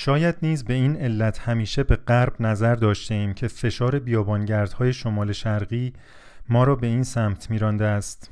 شاید 0.00 0.36
نیز 0.42 0.64
به 0.64 0.74
این 0.74 0.96
علت 0.96 1.38
همیشه 1.38 1.82
به 1.82 1.96
غرب 1.96 2.32
نظر 2.40 2.74
داشته 2.74 3.14
ایم 3.14 3.34
که 3.34 3.48
فشار 3.48 3.98
بیابانگردهای 3.98 4.92
شمال 4.92 5.32
شرقی 5.32 5.92
ما 6.48 6.64
را 6.64 6.74
به 6.74 6.86
این 6.86 7.02
سمت 7.02 7.50
میرانده 7.50 7.84
است. 7.84 8.30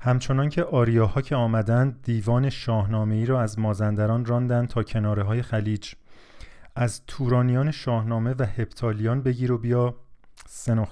همچنان 0.00 0.48
که 0.48 0.64
آریاها 0.64 1.20
که 1.20 1.36
آمدند 1.36 2.02
دیوان 2.02 2.50
شاهنامه 2.50 3.14
ای 3.14 3.26
را 3.26 3.42
از 3.42 3.58
مازندران 3.58 4.24
راندند 4.24 4.68
تا 4.68 4.82
کناره 4.82 5.22
های 5.22 5.42
خلیج 5.42 5.92
از 6.76 7.02
تورانیان 7.06 7.70
شاهنامه 7.70 8.34
و 8.38 8.42
هپتالیان 8.42 9.22
بگیر 9.22 9.52
و 9.52 9.58
بیا 9.58 9.96
سه 10.46 10.86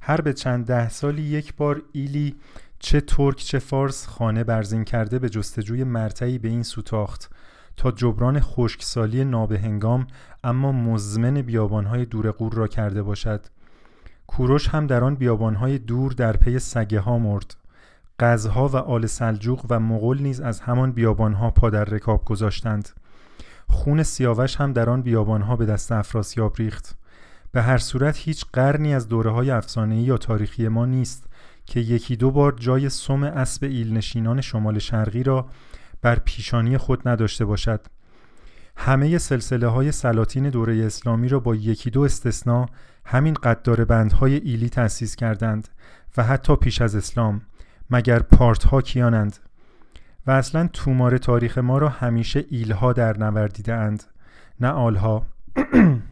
هر 0.00 0.20
به 0.20 0.32
چند 0.32 0.66
ده 0.66 0.88
سالی 0.88 1.22
یک 1.22 1.54
بار 1.54 1.82
ایلی 1.92 2.36
چه 2.78 3.00
ترک 3.00 3.36
چه 3.36 3.58
فارس 3.58 4.06
خانه 4.06 4.44
برزین 4.44 4.84
کرده 4.84 5.18
به 5.18 5.28
جستجوی 5.28 5.84
مرتعی 5.84 6.38
به 6.38 6.48
این 6.48 6.62
سوتاخت 6.62 7.30
تا 7.78 7.90
جبران 7.90 8.40
خشکسالی 8.40 9.24
نابهنگام 9.24 10.06
اما 10.44 10.72
مزمن 10.72 11.42
بیابانهای 11.42 12.04
دور 12.04 12.30
قور 12.30 12.52
را 12.52 12.66
کرده 12.66 13.02
باشد. 13.02 13.40
کوروش 14.26 14.68
هم 14.68 14.86
در 14.86 15.04
آن 15.04 15.14
بیابانهای 15.14 15.78
دور 15.78 16.12
در 16.12 16.36
پی 16.36 16.58
سگه 16.58 17.00
ها 17.00 17.18
مرد. 17.18 17.56
قزها 18.18 18.68
و 18.68 18.76
آل 18.76 19.06
سلجوق 19.06 19.66
و 19.70 19.80
مغول 19.80 20.22
نیز 20.22 20.40
از 20.40 20.60
همان 20.60 20.92
بیابانها 20.92 21.50
پا 21.50 21.70
در 21.70 21.84
رکاب 21.84 22.24
گذاشتند. 22.24 22.88
خون 23.68 24.02
سیاوش 24.02 24.56
هم 24.56 24.72
در 24.72 24.90
آن 24.90 25.02
بیابانها 25.02 25.56
به 25.56 25.66
دست 25.66 25.92
افراسیاب 25.92 26.56
ریخت. 26.56 26.96
به 27.52 27.62
هر 27.62 27.78
صورت 27.78 28.16
هیچ 28.16 28.44
قرنی 28.52 28.94
از 28.94 29.08
دوره 29.08 29.30
های 29.30 29.50
افسانه‌ای 29.50 30.02
یا 30.02 30.16
تاریخی 30.16 30.68
ما 30.68 30.86
نیست 30.86 31.28
که 31.66 31.80
یکی 31.80 32.16
دو 32.16 32.30
بار 32.30 32.52
جای 32.52 32.88
سم 32.88 33.22
اسب 33.22 33.64
ایلنشینان 33.64 34.40
شمال 34.40 34.78
شرقی 34.78 35.22
را 35.22 35.46
بر 36.02 36.18
پیشانی 36.18 36.78
خود 36.78 37.08
نداشته 37.08 37.44
باشد. 37.44 37.80
همه 38.76 39.18
سلسله 39.18 39.66
های 39.66 39.92
سلاطین 39.92 40.50
دوره 40.50 40.86
اسلامی 40.86 41.28
را 41.28 41.40
با 41.40 41.54
یکی 41.54 41.90
دو 41.90 42.00
استثنا 42.00 42.66
همین 43.04 43.34
قدار 43.34 43.84
بندهای 43.84 44.34
ایلی 44.34 44.68
تأسیس 44.68 45.16
کردند 45.16 45.68
و 46.16 46.22
حتی 46.22 46.56
پیش 46.56 46.82
از 46.82 46.96
اسلام 46.96 47.40
مگر 47.90 48.18
پارت 48.18 48.64
ها 48.64 48.82
کیانند؟ 48.82 49.36
و 50.26 50.30
اصلا 50.30 50.68
تومار 50.72 51.18
تاریخ 51.18 51.58
ما 51.58 51.78
را 51.78 51.88
همیشه 51.88 52.44
ایلها 52.50 52.92
در 52.92 53.18
نوردیده 53.18 53.74
اند 53.74 54.04
نه 54.60 54.68
آلها. 54.68 55.26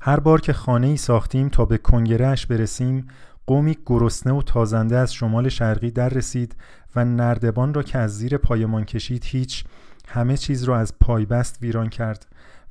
هر 0.00 0.20
بار 0.20 0.40
که 0.40 0.52
خانه 0.52 0.86
ای 0.86 0.96
ساختیم 0.96 1.48
تا 1.48 1.64
به 1.64 1.78
کنگرهش 1.78 2.46
برسیم 2.46 3.08
قومی 3.46 3.78
گرسنه 3.86 4.32
و 4.32 4.42
تازنده 4.42 4.96
از 4.96 5.14
شمال 5.14 5.48
شرقی 5.48 5.90
در 5.90 6.08
رسید 6.08 6.56
و 6.96 7.04
نردبان 7.04 7.74
را 7.74 7.82
که 7.82 7.98
از 7.98 8.18
زیر 8.18 8.36
پایمان 8.36 8.84
کشید 8.84 9.24
هیچ 9.24 9.64
همه 10.08 10.36
چیز 10.36 10.64
را 10.64 10.78
از 10.78 10.98
پایبست 10.98 11.62
ویران 11.62 11.88
کرد 11.88 12.26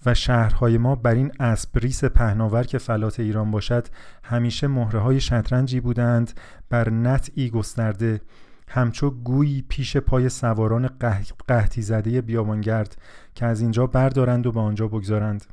و 0.05 0.13
شهرهای 0.13 0.77
ما 0.77 0.95
بر 0.95 1.13
این 1.13 1.31
اسبریس 1.39 2.03
پهناور 2.03 2.63
که 2.63 2.77
فلات 2.77 3.19
ایران 3.19 3.51
باشد 3.51 3.88
همیشه 4.23 4.67
مهره 4.67 4.99
های 4.99 5.19
شطرنجی 5.19 5.79
بودند 5.79 6.31
بر 6.69 6.89
نطعی 6.89 7.49
گسترده. 7.49 8.21
همچو 8.67 9.09
گویی 9.09 9.66
پیش 9.69 9.97
پای 9.97 10.29
سواران 10.29 10.89
قحطی 11.47 11.81
زده 11.81 12.21
بیابانگرد 12.21 12.97
که 13.35 13.45
از 13.45 13.61
اینجا 13.61 13.88
بردارند 13.88 14.47
و 14.47 14.51
به 14.51 14.59
آنجا 14.59 14.88
بگذارند. 14.88 15.45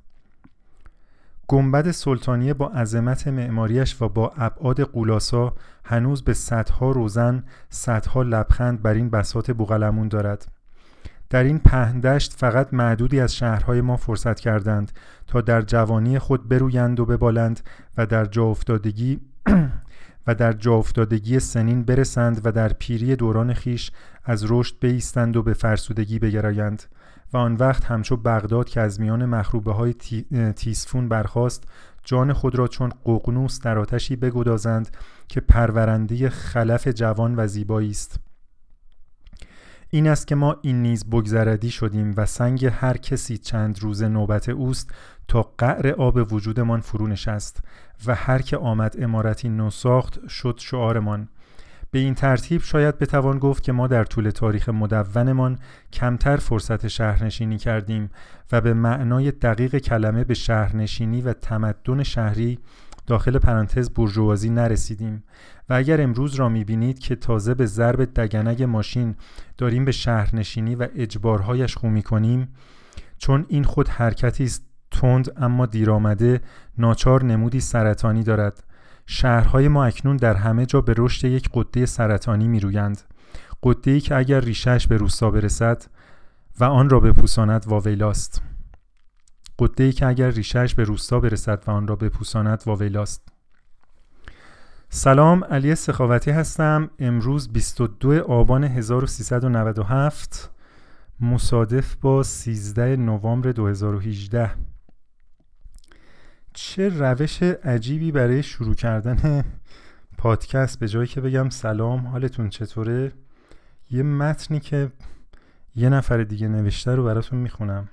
گنبد 1.51 1.91
سلطانیه 1.91 2.55
با 2.55 2.69
عظمت 2.69 3.29
معماریش 3.29 4.03
و 4.03 4.09
با 4.09 4.33
ابعاد 4.37 4.81
قولاسا 4.81 5.55
هنوز 5.85 6.23
به 6.23 6.35
صدها 6.35 6.91
روزن 6.91 7.45
صدها 7.69 8.23
لبخند 8.23 8.83
بر 8.83 8.95
این 8.95 9.11
بساط 9.11 9.51
بوغلمون 9.51 10.09
دارد. 10.09 10.49
در 11.31 11.45
این 11.45 11.59
پهندشت 11.59 12.33
فقط 12.33 12.75
معدودی 12.75 13.21
از 13.21 13.35
شهرهای 13.37 13.81
ما 13.81 13.97
فرصت 13.97 14.41
کردند 14.41 14.93
تا 15.27 15.41
در 15.41 15.63
جوانی 15.63 16.19
خود 16.19 16.49
برویند 16.49 17.01
و 17.01 17.07
ببالند 17.07 17.61
و 17.97 18.07
در 18.07 18.25
جا 18.25 18.45
افتادگی 18.45 19.21
و 20.27 20.35
در 20.35 20.53
جا 20.53 20.75
افتادگی 20.75 21.41
سنین 21.41 21.83
برسند 21.83 22.41
و 22.45 22.53
در 22.53 22.73
پیری 22.73 23.17
دوران 23.17 23.55
خیش 23.55 23.91
از 24.25 24.45
رشد 24.49 24.75
بیستند 24.81 25.37
و 25.37 25.43
به 25.43 25.53
فرسودگی 25.53 26.19
بگرایند. 26.19 26.83
و 27.33 27.37
آن 27.37 27.55
وقت 27.55 27.85
همچو 27.85 28.17
بغداد 28.17 28.69
که 28.69 28.81
از 28.81 29.01
میان 29.01 29.25
مخروبه 29.25 29.73
های 29.73 29.95
تیسفون 30.57 31.09
برخاست 31.09 31.65
جان 32.05 32.33
خود 32.33 32.55
را 32.55 32.69
چون 32.69 32.93
ققنوس 33.07 33.61
در 33.61 33.79
آتشی 33.79 34.17
بگدازند 34.17 34.97
که 35.29 35.41
پرورنده 35.41 36.31
خلف 36.31 36.89
جوان 36.89 37.35
و 37.37 37.47
زیبایی 37.47 37.91
است. 37.91 38.21
این 39.91 40.09
است 40.09 40.27
که 40.27 40.35
ما 40.35 40.57
این 40.63 40.83
نیز 40.83 41.11
بگذردی 41.11 41.71
شدیم 41.71 42.15
و 42.17 42.27
سنگ 42.27 42.67
هر 42.67 42.97
کسی 42.97 43.39
چند 43.39 43.83
روز 43.83 44.03
نوبت 44.03 44.49
اوست 44.49 44.91
تا 45.29 45.53
قعر 45.59 45.89
آب 45.89 46.33
وجودمان 46.33 46.81
فرو 46.81 47.07
نشست 47.07 47.63
و 48.07 48.15
هر 48.15 48.43
که 48.43 48.57
آمد 48.57 48.97
امارتی 48.99 49.49
نو 49.49 49.71
ساخت 49.71 50.29
شد 50.29 50.59
شعارمان. 50.59 51.29
به 51.91 51.99
این 51.99 52.15
ترتیب 52.15 52.63
شاید 52.63 52.99
بتوان 52.99 53.39
گفت 53.39 53.63
که 53.63 53.73
ما 53.73 53.87
در 53.87 54.05
طول 54.05 54.31
تاریخ 54.31 54.69
مدونمان 54.69 55.59
کمتر 55.93 56.37
فرصت 56.37 56.89
شهرنشینی 56.89 57.59
کردیم 57.59 58.11
و 58.53 58.61
به 58.61 58.75
معنای 58.75 59.31
دقیق 59.31 59.79
کلمه 59.79 60.25
به 60.25 60.35
شهرنشینی 60.35 61.23
و 61.23 61.33
تمدن 61.33 62.03
شهری 62.03 62.59
داخل 63.07 63.39
پرانتز 63.39 63.91
بورژوازی 63.91 64.51
نرسیدیم. 64.51 65.25
و 65.69 65.75
اگر 65.75 66.01
امروز 66.01 66.35
را 66.35 66.49
می‌بینید 66.49 66.99
که 66.99 67.17
تازه 67.17 67.55
به 67.55 67.67
ضرب 67.67 68.05
دگنگ 68.05 68.63
ماشین 68.63 69.15
داریم 69.59 69.85
به 69.85 69.93
شهرنشینی 69.93 70.75
و 70.75 70.89
اجبارهایش 70.95 71.77
خو 71.77 72.01
کنیم 72.01 72.49
چون 73.19 73.47
این 73.49 73.65
خود 73.65 73.89
حرکتی 73.89 74.45
است 74.45 74.65
تند 74.91 75.33
اما 75.37 75.67
دیرآمده 75.67 76.41
ناچار 76.79 77.25
نمودی 77.25 77.61
سرطانی 77.61 78.23
دارد. 78.23 78.65
شهرهای 79.13 79.69
ما 79.69 79.85
اکنون 79.85 80.17
در 80.17 80.35
همه 80.35 80.67
جا 80.67 80.81
به 80.81 80.95
رشد 80.99 81.25
یک 81.25 81.51
قده 81.55 81.87
سرطانی 81.87 82.49
می 82.49 82.61
رویند 82.61 83.01
قده 83.63 83.91
ای 83.91 84.01
که 84.01 84.17
اگر 84.17 84.41
ریشش 84.41 84.87
به 84.87 84.97
روستا 84.97 85.31
برسد 85.31 85.85
و 86.61 86.65
آن 86.65 86.91
را 86.91 87.01
بپوساند 87.01 87.65
واویلاست 87.67 88.43
قده 89.59 89.85
ای 89.85 89.93
که 89.93 90.07
اگر 90.07 90.31
ریشش 90.31 90.75
به 90.75 90.85
روستا 90.85 91.21
برسد 91.21 91.63
و 91.67 91.71
آن 91.71 91.87
را 91.87 91.97
بپوساند 91.97 92.63
واویلاست 92.67 93.29
سلام 94.89 95.45
علی 95.45 95.75
سخاوتی 95.75 96.31
هستم. 96.31 96.91
امروز 96.99 97.53
22 97.53 98.21
آبان 98.21 98.65
1397 98.65 100.51
مصادف 101.21 101.97
با 101.97 102.23
13 102.23 102.97
نوامبر 102.97 103.53
2018 103.53 104.51
چه 106.53 106.89
روش 106.89 107.43
عجیبی 107.43 108.13
برای 108.13 108.43
شروع 108.43 108.75
کردن 108.75 109.45
پادکست؟ 110.19 110.79
به 110.79 110.89
جایی 110.89 111.07
که 111.07 111.21
بگم 111.21 111.49
سلام 111.49 112.07
حالتون 112.07 112.49
چطوره؟ 112.49 113.13
یه 113.91 114.03
متنی 114.03 114.61
که 114.61 114.93
یه 115.75 115.89
نفر 115.89 116.23
دیگه 116.23 116.49
نوشته 116.49 116.95
رو 116.95 117.05
براتون 117.05 117.39
می‌خونم. 117.39 117.89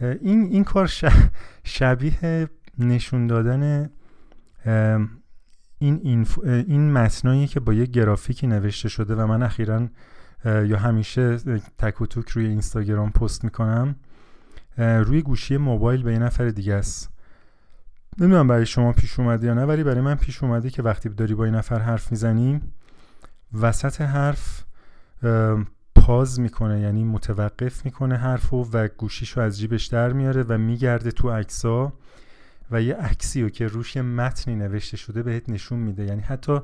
این, 0.00 0.44
این 0.44 0.64
کار 0.64 0.92
شبیه 1.64 2.48
نشون 2.78 3.26
دادن 3.26 3.90
این, 5.78 6.00
اینف... 6.02 6.38
این 6.44 6.92
متنایی 6.92 7.46
که 7.46 7.60
با 7.60 7.72
یه 7.72 7.86
گرافیکی 7.86 8.46
نوشته 8.46 8.88
شده 8.88 9.14
و 9.14 9.26
من 9.26 9.42
اخیرا 9.42 9.88
یا 10.44 10.78
همیشه 10.78 11.36
تک 11.78 12.00
و 12.00 12.06
توک 12.06 12.28
روی 12.28 12.46
اینستاگرام 12.46 13.10
پست 13.10 13.44
می‌کنم. 13.44 13.96
روی 14.78 15.22
گوشی 15.22 15.56
موبایل 15.56 16.02
به 16.02 16.12
یه 16.12 16.18
نفر 16.18 16.48
دیگه 16.48 16.74
است. 16.74 17.13
نمی‌دونم 18.18 18.48
برای 18.48 18.66
شما 18.66 18.92
پیش 18.92 19.20
اومده 19.20 19.46
یا 19.46 19.54
نه 19.54 19.64
ولی 19.64 19.84
برای 19.84 20.00
من 20.00 20.14
پیش 20.14 20.42
اومده 20.42 20.70
که 20.70 20.82
وقتی 20.82 21.08
داری 21.08 21.34
با 21.34 21.44
این 21.44 21.54
نفر 21.54 21.78
حرف 21.78 22.10
می‌زنی 22.10 22.60
وسط 23.60 24.00
حرف 24.00 24.64
پاز 25.94 26.40
می‌کنه 26.40 26.80
یعنی 26.80 27.04
متوقف 27.04 27.84
می‌کنه 27.84 28.16
حرفو 28.16 28.68
و 28.72 28.88
گوشیشو 28.88 29.40
از 29.40 29.58
جیبش 29.58 29.86
در 29.86 30.12
میاره 30.12 30.42
و 30.42 30.58
میگرده 30.58 31.10
تو 31.10 31.30
عکسا 31.30 31.92
و 32.70 32.82
یه 32.82 32.94
عکسی 32.94 33.42
رو 33.42 33.48
که 33.48 33.66
روش 33.66 33.96
متنی 33.96 34.56
نوشته 34.56 34.96
شده 34.96 35.22
بهت 35.22 35.48
نشون 35.48 35.78
میده. 35.78 36.04
یعنی 36.04 36.20
حتی 36.20 36.58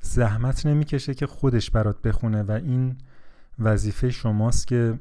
زحمت 0.00 0.66
نمی‌کشه 0.66 1.14
که 1.14 1.26
خودش 1.26 1.70
برات 1.70 2.02
بخونه 2.02 2.42
و 2.42 2.50
این 2.50 2.96
وظیفه 3.58 4.10
شماست 4.10 4.66
که 4.66 4.98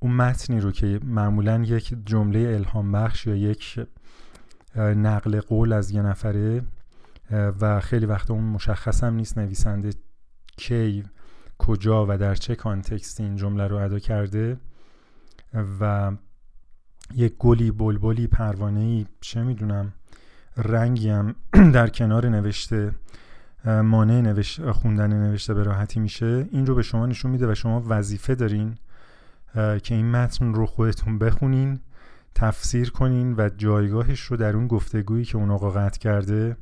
اون 0.00 0.12
متنی 0.12 0.60
رو 0.60 0.72
که 0.72 1.00
معمولا 1.04 1.62
یک 1.62 1.94
جمله 2.06 2.38
الهام 2.38 2.92
بخش 2.92 3.26
یا 3.26 3.36
یک 3.36 3.80
نقل 4.76 5.40
قول 5.40 5.72
از 5.72 5.90
یه 5.90 6.02
نفره 6.02 6.62
و 7.30 7.80
خیلی 7.80 8.06
وقت 8.06 8.30
اون 8.30 8.44
مشخص 8.44 9.04
هم 9.04 9.14
نیست 9.14 9.38
نویسنده 9.38 9.90
کی 10.56 11.04
کجا 11.58 12.06
و 12.08 12.18
در 12.18 12.34
چه 12.34 12.54
کانتکستی 12.54 13.22
این 13.22 13.36
جمله 13.36 13.66
رو 13.66 13.76
ادا 13.76 13.98
کرده. 13.98 14.56
و 15.80 16.12
یک 17.14 17.34
گلی 17.38 17.70
بلبلی 17.70 18.26
پروانه 18.26 18.80
ای 18.80 19.06
چه 19.20 19.42
می‌دونم 19.42 19.92
رنگی 20.56 21.10
هم 21.10 21.34
در 21.74 21.88
کنار 21.88 22.28
نوشته 22.28 22.94
مانع 23.64 24.20
نوشت 24.20 24.70
خوندن 24.70 25.12
نوشته 25.12 25.54
به 25.54 25.62
راحتی 25.62 26.00
میشه. 26.00 26.48
این 26.52 26.66
رو 26.66 26.74
به 26.74 26.82
شما 26.82 27.06
نشون 27.06 27.30
میده 27.30 27.52
و 27.52 27.54
شما 27.54 27.84
وظیفه 27.88 28.34
دارین 28.34 28.78
که 29.54 29.94
این 29.94 30.10
متن 30.10 30.54
رو 30.54 30.66
خودتون 30.66 31.18
بخونین. 31.18 31.80
تفسیر 32.34 32.90
کنین 32.90 33.34
و 33.38 33.48
جایگاهش 33.56 34.20
رو 34.20 34.36
در 34.36 34.56
اون 34.56 34.66
گفتگویی 34.66 35.24
که 35.24 35.36
اون 35.36 35.50
آقا 35.50 35.70
قطع 35.70 35.98
کرده 35.98 36.56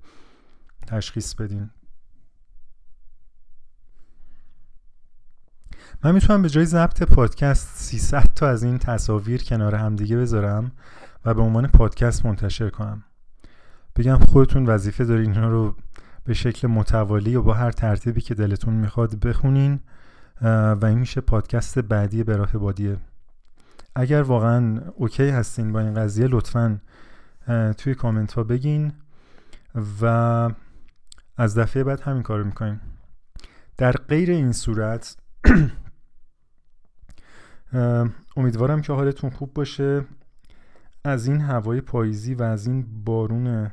تشخیص 0.87 1.35
بدین. 1.35 1.71
من 6.05 6.15
می‌تونم 6.15 6.43
به 6.43 6.49
جای 6.49 6.65
ضبط 6.65 7.03
پادکست 7.03 7.77
300 7.77 8.25
تا 8.35 8.49
از 8.49 8.63
این 8.63 8.79
تصاویر 8.79 9.43
کنار 9.43 9.75
همدیگه 9.75 10.17
بذارم 10.17 10.73
و 11.25 11.35
به 11.35 11.43
عنوان 11.43 11.67
پادکست 11.67 12.27
منتشر 12.27 12.71
کنم. 12.71 13.05
بگم 13.97 14.19
خودتون 14.19 14.67
وظیفه 14.67 15.05
دارین 15.05 15.31
اینا 15.31 15.49
رو 15.49 15.77
به 16.25 16.35
شکل 16.35 16.69
متوالی 16.69 17.37
و 17.37 17.43
با 17.43 17.55
هر 17.55 17.71
ترتیبی 17.71 18.21
که 18.21 18.35
دلتون 18.35 18.75
می‌خواد 18.75 19.15
بخونین 19.15 19.81
و 20.43 20.79
این 20.83 20.99
میشه 20.99 21.21
پادکست 21.21 21.79
بعدی 21.79 22.25
به 22.25 22.37
راه 22.37 22.53
بادیه. 22.53 22.97
اگر 23.99 24.23
واقعا 24.23 24.81
اوکی 24.95 25.29
هستین 25.29 25.73
با 25.73 25.81
این 25.81 25.95
قضیه 25.95 26.27
لطفا 26.27 26.81
توی 27.79 27.95
کامنت 27.95 28.33
ها 28.33 28.43
بگین 28.45 28.93
و 30.01 30.05
از 31.37 31.59
دفعه 31.59 31.85
بعد 31.85 32.01
همین 32.01 32.23
کارو 32.23 32.45
می‌کنیم. 32.45 32.81
در 33.77 33.93
غیر 33.93 34.31
این 34.31 34.53
صورت 34.53 35.17
امیدوارم 38.37 38.83
که 38.83 38.93
حالتون 38.93 39.31
خوب 39.31 39.55
باشه. 39.55 40.05
از 41.05 41.27
این 41.27 41.41
هوای 41.41 41.81
پاییزی 41.81 42.35
و 42.35 42.43
از 42.43 42.67
این 42.67 43.05
بارون 43.05 43.71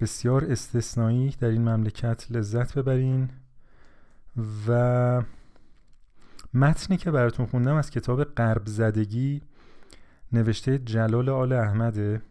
بسیار 0.00 0.44
استثنایی 0.44 1.36
در 1.40 1.48
این 1.48 1.68
مملکت 1.68 2.26
لذت 2.30 2.78
ببرین 2.78 3.28
و 4.68 5.22
متنی 6.54 6.96
که 6.96 7.10
براتون 7.10 7.46
خوندم 7.46 7.74
از 7.74 7.90
کتاب 7.90 8.24
قرب 8.24 8.66
زدگی 8.66 9.42
نوشته 10.32 10.78
جلال 10.78 11.28
آل 11.28 11.52
احمده 11.52 12.22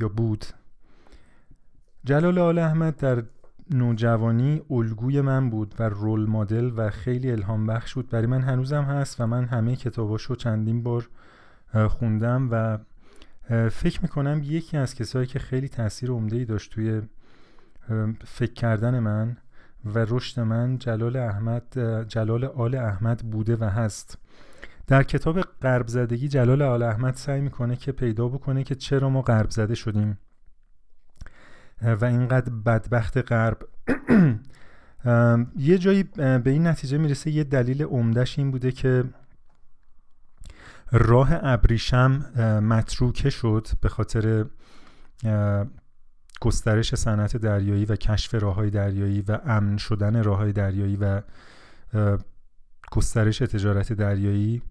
یا 0.00 0.08
بود. 0.08 0.44
جلال 2.04 2.38
آل 2.38 2.58
احمد 2.58 2.96
در 2.96 3.22
نوجوانی 3.70 4.62
الگوی 4.70 5.20
من 5.20 5.50
بود 5.50 5.74
و 5.78 5.82
رول 5.82 6.30
مدل 6.30 6.70
و 6.76 6.90
خیلی 6.90 7.30
الهام 7.30 7.66
بخش 7.66 7.94
بود. 7.94 8.10
برای 8.10 8.26
من 8.26 8.42
هنوزم 8.42 8.82
هست 8.82 9.20
و 9.20 9.26
من 9.26 9.44
همه 9.44 9.76
کتاباشو 9.76 10.34
چندین 10.34 10.82
بار 10.82 11.08
خوندم 11.88 12.48
و 12.50 12.78
فکر 13.70 14.02
می‌کنم 14.02 14.40
یکی 14.44 14.76
از 14.76 14.94
کسایی 14.94 15.26
که 15.26 15.38
خیلی 15.38 15.68
تاثیر 15.68 16.10
عمده 16.10 16.36
ای 16.36 16.44
داشت 16.44 16.72
توی 16.72 17.02
فکر 18.24 18.52
کردن 18.52 18.98
من 18.98 19.36
و 19.84 19.98
رشد 20.08 20.40
من 20.40 20.78
جلال 20.78 21.16
احمد 21.16 21.78
جلال 22.08 22.44
آل 22.44 22.74
احمد 22.74 23.30
بوده 23.30 23.56
و 23.56 23.64
هست. 23.64 24.18
در 24.86 25.02
کتاب 25.02 25.40
غرب 25.40 25.88
زدگی 25.88 26.28
جلال 26.28 26.62
آل 26.62 26.82
احمد 26.82 27.14
سعی 27.14 27.40
می‌کنه 27.40 27.76
که 27.76 27.92
پیدا 27.92 28.28
بکنه 28.28 28.64
که 28.64 28.74
چرا 28.74 29.10
ما 29.10 29.22
غرب 29.22 29.50
زده 29.50 29.74
شدیم. 29.74 30.18
و 31.82 32.04
اینقدر 32.04 32.52
بدبخت 32.52 33.32
غرب. 33.32 33.58
یه 35.56 35.78
جایی 35.78 36.02
به 36.16 36.42
این 36.46 36.66
نتیجه 36.66 36.98
می‌رسه 36.98 37.30
یه 37.30 37.44
دلیل 37.44 37.82
عمدهش 37.82 38.38
این 38.38 38.50
بوده 38.50 38.72
که 38.72 39.04
راه 40.92 41.28
ابریشم 41.32 42.10
متروکه 42.62 43.30
شد 43.30 43.66
به 43.80 43.88
خاطر 43.88 44.44
گسترش 46.40 46.94
صنعت 46.94 47.36
دریایی 47.36 47.84
و 47.84 47.96
کشف 47.96 48.34
راههای 48.34 48.70
دریایی 48.70 49.22
و 49.28 49.38
امن 49.46 49.76
شدن 49.76 50.22
راههای 50.22 50.52
دریایی 50.52 50.96
و 50.96 51.22
گسترش 52.92 53.38
تجارت 53.38 53.92
دریایی 53.92 54.62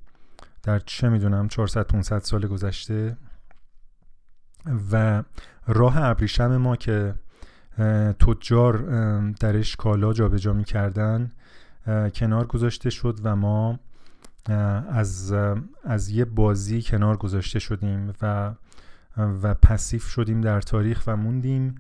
در 0.64 0.80
چه 0.80 1.10
می‌دونم 1.10 1.48
400 1.48 1.88
500 1.88 2.20
سال 2.20 2.48
گذشته 2.48 3.18
و 4.92 5.24
راه 5.68 5.98
ابریشم 5.98 6.58
ما 6.58 6.76
که 6.76 7.16
تجار 8.20 8.78
درش 9.32 9.76
کالا 9.76 10.14
جابجا 10.14 10.54
می‌کردن 10.54 11.32
کنار 12.14 12.46
گذاشته 12.46 12.90
شد 12.90 13.20
و 13.24 13.36
ما 13.36 13.80
از 14.90 15.34
از 15.84 16.10
یه 16.10 16.26
بازی 16.26 16.82
کنار 16.82 17.18
گذاشته 17.18 17.60
شدیم 17.60 18.14
و 18.22 18.54
و 19.20 19.54
پسیف 19.54 20.08
شدیم 20.08 20.42
در 20.42 20.62
تاریخ 20.62 21.04
و 21.08 21.18
موندیم 21.18 21.76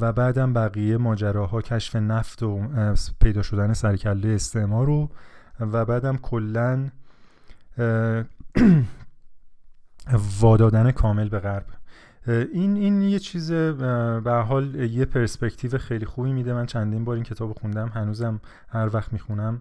و 0.00 0.12
بعدم 0.12 0.52
بقیه 0.52 0.96
ماجراها 0.96 1.62
کشف 1.62 1.96
نفت 1.96 2.42
و 2.42 2.68
پیدا 3.20 3.42
شدن 3.42 3.72
سرکله 3.72 4.28
استعمار 4.28 4.86
رو 4.86 5.10
و 5.60 5.84
بعدم 5.84 6.16
کلا 6.16 6.88
وادادن 10.40 10.90
کامل 10.90 11.28
به 11.28 11.38
غرب. 11.38 11.66
این 12.26 12.76
این 12.76 13.02
یه 13.02 13.18
چیز 13.18 13.52
به 13.52 14.44
حال 14.48 14.74
یه 14.74 15.04
پرسپکتیو 15.04 15.78
خیلی 15.78 16.06
خوبی 16.06 16.32
میده. 16.32 16.54
من 16.54 16.66
چندین 16.66 17.04
بار 17.04 17.14
این 17.14 17.24
کتاب 17.24 17.52
خوندم. 17.52 17.88
هنوزم 17.88 18.40
هر 18.68 18.90
وقت 18.92 19.12
می‌خونم 19.12 19.60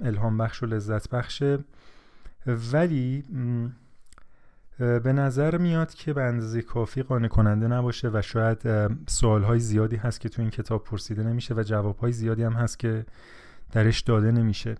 الهام 0.00 0.38
بخش 0.38 0.62
و 0.62 0.66
لذت 0.66 1.10
بخشه. 1.10 1.58
ولی 2.72 3.24
به 4.80 5.12
نظر 5.12 5.58
میاد 5.58 5.94
که 5.94 6.12
به 6.12 6.22
اندازه 6.22 6.62
کافی 6.62 7.02
قانع 7.02 7.28
کننده 7.28 7.68
نباشه 7.68 8.08
و 8.08 8.22
شاید 8.22 8.58
سوال 9.08 9.42
های 9.42 9.58
زیادی 9.58 9.96
هست 9.96 10.20
که 10.20 10.28
تو 10.28 10.42
این 10.42 10.50
کتاب 10.50 10.84
پرسیده 10.84 11.22
نمیشه 11.22 11.54
و 11.54 11.62
جواب 11.62 11.98
های 11.98 12.12
زیادی 12.12 12.42
هم 12.42 12.52
هست 12.52 12.78
که 12.78 13.06
درش 13.72 14.00
داده 14.00 14.32
نمیشه. 14.32 14.74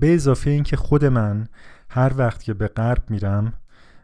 به 0.00 0.14
اضافه 0.14 0.50
اینکه 0.50 0.76
خود 0.76 1.04
من 1.04 1.48
هر 1.88 2.12
وقت 2.16 2.42
که 2.42 2.54
به 2.54 2.68
غرب 2.68 3.10
میرم 3.10 3.52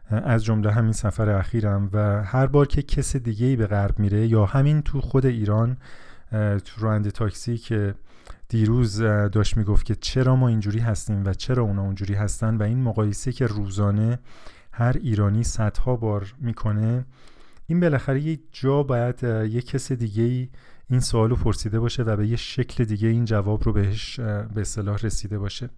از 0.09 0.43
جمله 0.43 0.71
همین 0.71 0.91
سفر 0.91 1.29
اخیرم 1.29 1.89
و 1.93 2.23
هر 2.23 2.47
بار 2.47 2.67
که 2.67 2.81
کس 2.81 3.15
دیگه 3.15 3.45
ای 3.45 3.55
به 3.55 3.67
غرب 3.67 3.99
میره 3.99 4.27
یا 4.27 4.45
همین 4.45 4.81
تو 4.81 5.01
خود 5.01 5.25
ایران 5.25 5.77
تو 6.65 6.81
راننده 6.81 7.11
تاکسی 7.11 7.57
که 7.57 7.95
دیروز 8.49 9.01
داشت 9.01 9.57
می‌گفت 9.57 9.85
که 9.85 9.95
چرا 9.95 10.35
ما 10.35 10.47
اینجوری 10.47 10.79
هستیم 10.79 11.25
و 11.25 11.33
چرا 11.33 11.63
اونا 11.63 11.81
اونجوری 11.81 12.13
هستن 12.13 12.55
و 12.55 12.63
این 12.63 12.83
مقایسه 12.83 13.31
که 13.31 13.47
روزانه 13.47 14.19
هر 14.71 14.95
ایرانی 15.01 15.43
صدها 15.43 15.95
بار 15.95 16.33
می‌کنه 16.37 17.05
این 17.67 17.79
بالاخره 17.79 18.21
یه 18.21 18.39
جا 18.51 18.83
باید 18.83 19.23
یه 19.23 19.61
کس 19.61 19.91
دیگه 19.91 20.23
ای 20.23 20.49
این 20.89 20.99
سوالو 20.99 21.35
پرسیده 21.35 21.79
باشه 21.79 22.03
و 22.03 22.15
به 22.15 22.27
یه 22.27 22.35
شکل 22.35 22.83
دیگه 22.83 23.07
این 23.07 23.25
جواب 23.25 23.63
رو 23.63 23.73
بهش 23.73 24.19
به 24.19 24.61
اصطلاح 24.61 24.97
رسیده 25.03 25.39
باشه. 25.39 25.69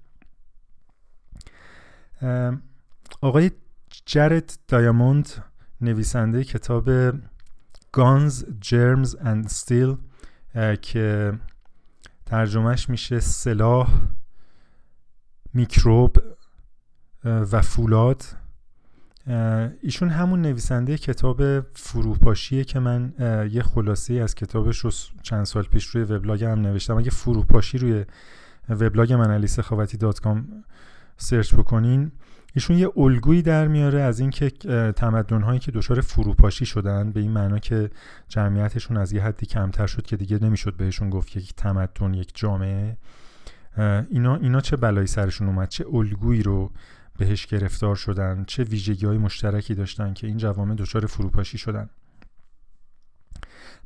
آقای 3.21 3.51
جرد 4.05 4.53
دایاموند 4.67 5.29
نویسنده 5.81 6.43
کتاب 6.43 7.11
Guns, 7.97 8.33
Germs 8.63 9.09
and 9.09 9.49
Steel 9.49 9.97
که 10.81 11.33
ترجمهش 12.31 12.89
میشه 12.89 13.19
سلاح 13.19 13.89
میکروب 15.53 16.17
و 17.25 17.61
فولاد. 17.61 18.23
ایشون 19.81 20.09
همون 20.09 20.41
نویسنده 20.41 20.97
کتاب 20.97 21.59
فروپاشیه 21.73 22.63
که 22.63 22.79
من 22.79 23.13
یه 23.51 23.63
خلاصه 23.63 24.13
از 24.13 24.35
کتابش 24.35 24.77
رو 24.77 24.91
چند 25.21 25.43
سال 25.43 25.63
پیش 25.63 25.85
روی 25.85 26.03
وبلاگ 26.03 26.43
هم 26.43 26.61
نوشتم. 26.61 26.97
اگه 26.97 27.09
فروپاشی 27.09 27.77
روی 27.77 28.05
وبلاگ 28.69 29.13
من 29.13 29.31
علی 29.31 29.47
سخاوتی 29.47 29.97
dot 29.97 30.19
com 30.19 30.63
search 31.17 31.55
بکنین. 31.55 32.11
ایشون 32.53 32.77
یه 32.77 32.89
الگویی 32.97 33.41
در 33.41 33.67
میاره 33.67 34.01
از 34.01 34.19
اینکه 34.19 34.49
تمدن 34.95 35.41
هایی 35.41 35.59
که 35.59 35.71
دچار 35.71 36.01
فروپاشی 36.01 36.65
شدن 36.65 37.11
به 37.11 37.19
این 37.19 37.31
معنا 37.31 37.59
که 37.59 37.89
جمعیتشون 38.27 38.97
از 38.97 39.13
یه 39.13 39.23
حدی 39.23 39.45
کمتر 39.45 39.87
شد 39.87 40.05
که 40.05 40.17
دیگه 40.17 40.43
نمی‌شد 40.43 40.77
بهشون 40.77 41.09
گفت 41.09 41.29
که 41.29 41.39
یک 41.39 41.55
تمدن 41.55 42.13
یک 42.13 42.31
جامعه. 42.33 42.97
اینا 44.09 44.35
اینا 44.35 44.61
چه 44.61 44.75
بلایی 44.75 45.07
سرشون 45.07 45.47
اومد؟ 45.47 45.69
چه 45.69 45.85
الگویی 45.93 46.43
رو 46.43 46.71
بهش 47.17 47.45
گرفتار 47.45 47.95
شدن؟ 47.95 48.43
چه 48.47 48.63
ویژگی 48.63 49.05
های 49.05 49.17
مشترکی 49.17 49.75
داشتن 49.75 50.13
که 50.13 50.27
این 50.27 50.37
جوامع 50.37 50.75
دچار 50.75 51.05
فروپاشی 51.05 51.57
شدن؟ 51.57 51.89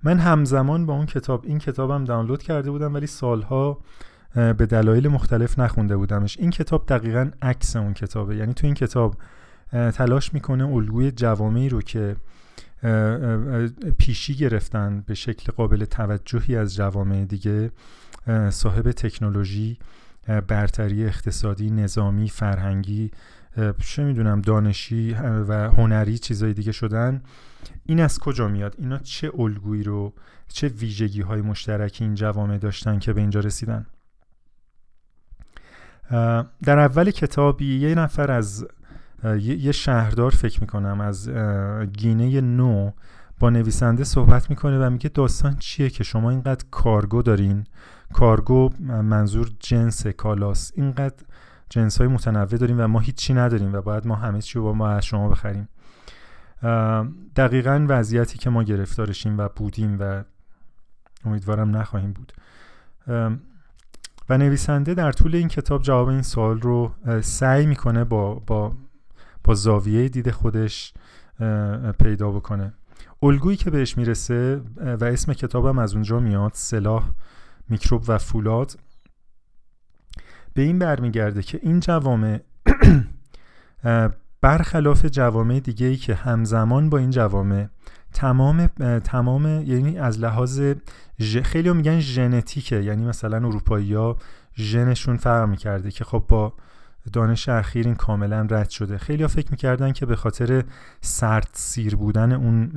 من 0.03 0.19
همزمان 0.19 0.85
با 0.85 0.93
اون 0.93 1.05
کتاب 1.05 1.45
این 1.45 1.59
کتابم 1.59 2.03
دانلود 2.03 2.43
کرده 2.43 2.71
بودم 2.71 2.93
ولی 2.93 3.07
سالها 3.07 3.81
به 4.35 4.65
دلایل 4.65 5.07
مختلف 5.07 5.59
نخونده 5.59 5.97
بودمش. 5.97 6.37
این 6.39 6.49
کتاب 6.49 6.85
دقیقا 6.87 7.31
عکس 7.41 7.75
اون 7.75 7.93
کتابه. 7.93 8.35
یعنی 8.35 8.53
تو 8.53 8.67
این 8.67 8.73
کتاب 8.73 9.17
تلاش 9.71 10.33
می‌کنه 10.33 10.65
الگوی 10.65 11.11
جوامعی 11.11 11.69
رو 11.69 11.81
که 11.81 12.15
پیشی 13.97 14.35
گرفتن 14.35 15.03
به 15.07 15.13
شکل 15.13 15.51
قابل 15.51 15.85
توجهی 15.85 16.55
از 16.55 16.75
جوامع 16.75 17.25
دیگه 17.25 17.71
صاحب 18.49 18.91
تکنولوژی 18.91 19.77
برتری 20.47 21.05
اقتصادی 21.05 21.71
نظامی 21.71 22.29
فرهنگی 22.29 23.11
چه 23.79 24.03
می‌دونم 24.03 24.41
دانشی 24.41 25.13
و 25.47 25.69
هنری 25.69 26.17
چیزای 26.17 26.53
دیگه 26.53 26.71
شدن. 26.71 27.21
این 27.85 27.99
از 27.99 28.19
کجا 28.19 28.47
میاد؟ 28.47 28.75
اینا 28.77 28.97
چه 28.97 29.31
الگویی 29.39 29.83
رو 29.83 30.13
چه 30.47 30.67
ویژگی 30.67 31.21
های 31.21 31.41
مشترکی 31.41 32.03
این 32.03 32.15
جوامع 32.15 32.57
داشتن 32.57 32.99
که 32.99 33.13
به 33.13 33.21
اینجا 33.21 33.39
رسیدن؟ 33.39 33.85
در 36.63 36.79
اول 36.79 37.11
کتابی 37.11 37.77
یه 37.77 37.95
نفر 37.95 38.31
از 38.31 38.67
یه 39.39 39.71
شهردار 39.71 40.31
فکر 40.31 40.61
می‌کنم 40.61 41.01
از 41.01 41.29
گینه 41.97 42.41
نو 42.41 42.91
با 43.39 43.49
نویسنده 43.49 44.03
صحبت 44.03 44.49
می‌کنه 44.49 44.79
و 44.79 44.89
میگه 44.89 45.09
داستان 45.09 45.55
چیه 45.55 45.89
که 45.89 46.03
شما 46.03 46.29
اینقدر 46.29 46.65
کارگو 46.71 47.21
دارین؟ 47.21 47.63
کارگو 48.13 48.69
منظور 48.79 49.51
جنس 49.59 50.07
کالاس. 50.07 50.71
اینقدر 50.75 51.15
جنس 51.69 51.97
های 51.97 52.07
متنوع 52.07 52.45
داریم 52.45 52.79
و 52.79 52.87
ما 52.87 52.99
هیچی 52.99 53.33
نداریم 53.33 53.73
و 53.73 53.81
باید 53.81 54.07
ما 54.07 54.15
همه 54.15 54.41
چی 54.41 54.59
رو 54.59 54.65
با 54.65 54.73
ما 54.73 54.89
از 54.89 55.05
شما 55.05 55.29
بخریم. 55.29 55.69
دقیقا 57.35 57.85
وضعیتی 57.89 58.37
که 58.37 58.49
ما 58.49 58.63
گرفتارشیم 58.63 59.37
و 59.37 59.49
بودیم 59.55 59.97
و 59.99 60.23
امیدوارم 61.25 61.77
نخواهیم 61.77 62.13
بود. 62.13 62.33
و 64.29 64.37
نویسنده 64.37 64.93
در 64.93 65.11
طول 65.11 65.35
این 65.35 65.47
کتاب 65.47 65.81
جواب 65.81 66.07
این 66.07 66.21
سوال 66.21 66.61
رو 66.61 66.91
سعی 67.21 67.65
می‌کنه 67.65 68.03
با, 68.03 68.35
با, 68.35 68.73
با 69.43 69.53
زاویه 69.53 70.09
دید 70.09 70.31
خودش 70.31 70.93
پیدا 71.99 72.31
بکنه. 72.31 72.73
الگویی 73.23 73.57
که 73.57 73.69
بهش 73.69 73.97
می‌رسه 73.97 74.61
و 74.77 75.03
اسم 75.03 75.33
کتابم 75.33 75.79
از 75.79 75.93
اونجا 75.93 76.19
میاد 76.19 76.51
سلاح 76.53 77.09
میکروب 77.69 78.03
و 78.07 78.17
فولاد 78.17 78.79
به 80.53 80.61
این 80.61 80.79
برمیگرده 80.79 81.43
که 81.43 81.59
این 81.63 81.79
جوامع 81.79 82.39
برخلاف 84.41 85.05
جوامع 85.05 85.59
دیگه 85.59 85.87
ای 85.87 85.95
که 85.95 86.15
همزمان 86.15 86.89
با 86.89 86.97
این 86.97 87.09
جوامع 87.09 87.67
تمام 88.15 88.67
تمام 88.99 89.45
یعنی 89.45 89.99
از 89.99 90.19
لحاظ 90.19 90.61
خیلی 91.43 91.73
میگن 91.73 91.99
ژنتیکه 91.99 92.75
یعنی 92.75 93.05
مثلا 93.05 93.37
اروپایی 93.37 93.93
ها 93.93 94.17
ژنشون 94.57 95.17
فرق 95.17 95.49
می‌کرده 95.49 95.91
که 95.91 96.03
خب 96.03 96.25
با 96.27 96.53
دانش 97.13 97.49
اخیر 97.49 97.85
این 97.85 97.95
کاملا 97.95 98.41
رد 98.41 98.69
شده. 98.69 98.97
خیلی 98.97 99.23
ها 99.23 99.27
فکر 99.27 99.51
می‌کردن 99.51 99.91
که 99.91 100.05
به 100.05 100.15
خاطر 100.15 100.63
سرد 101.01 101.49
سیر 101.53 101.95
بودن 101.95 102.31
اون 102.31 102.71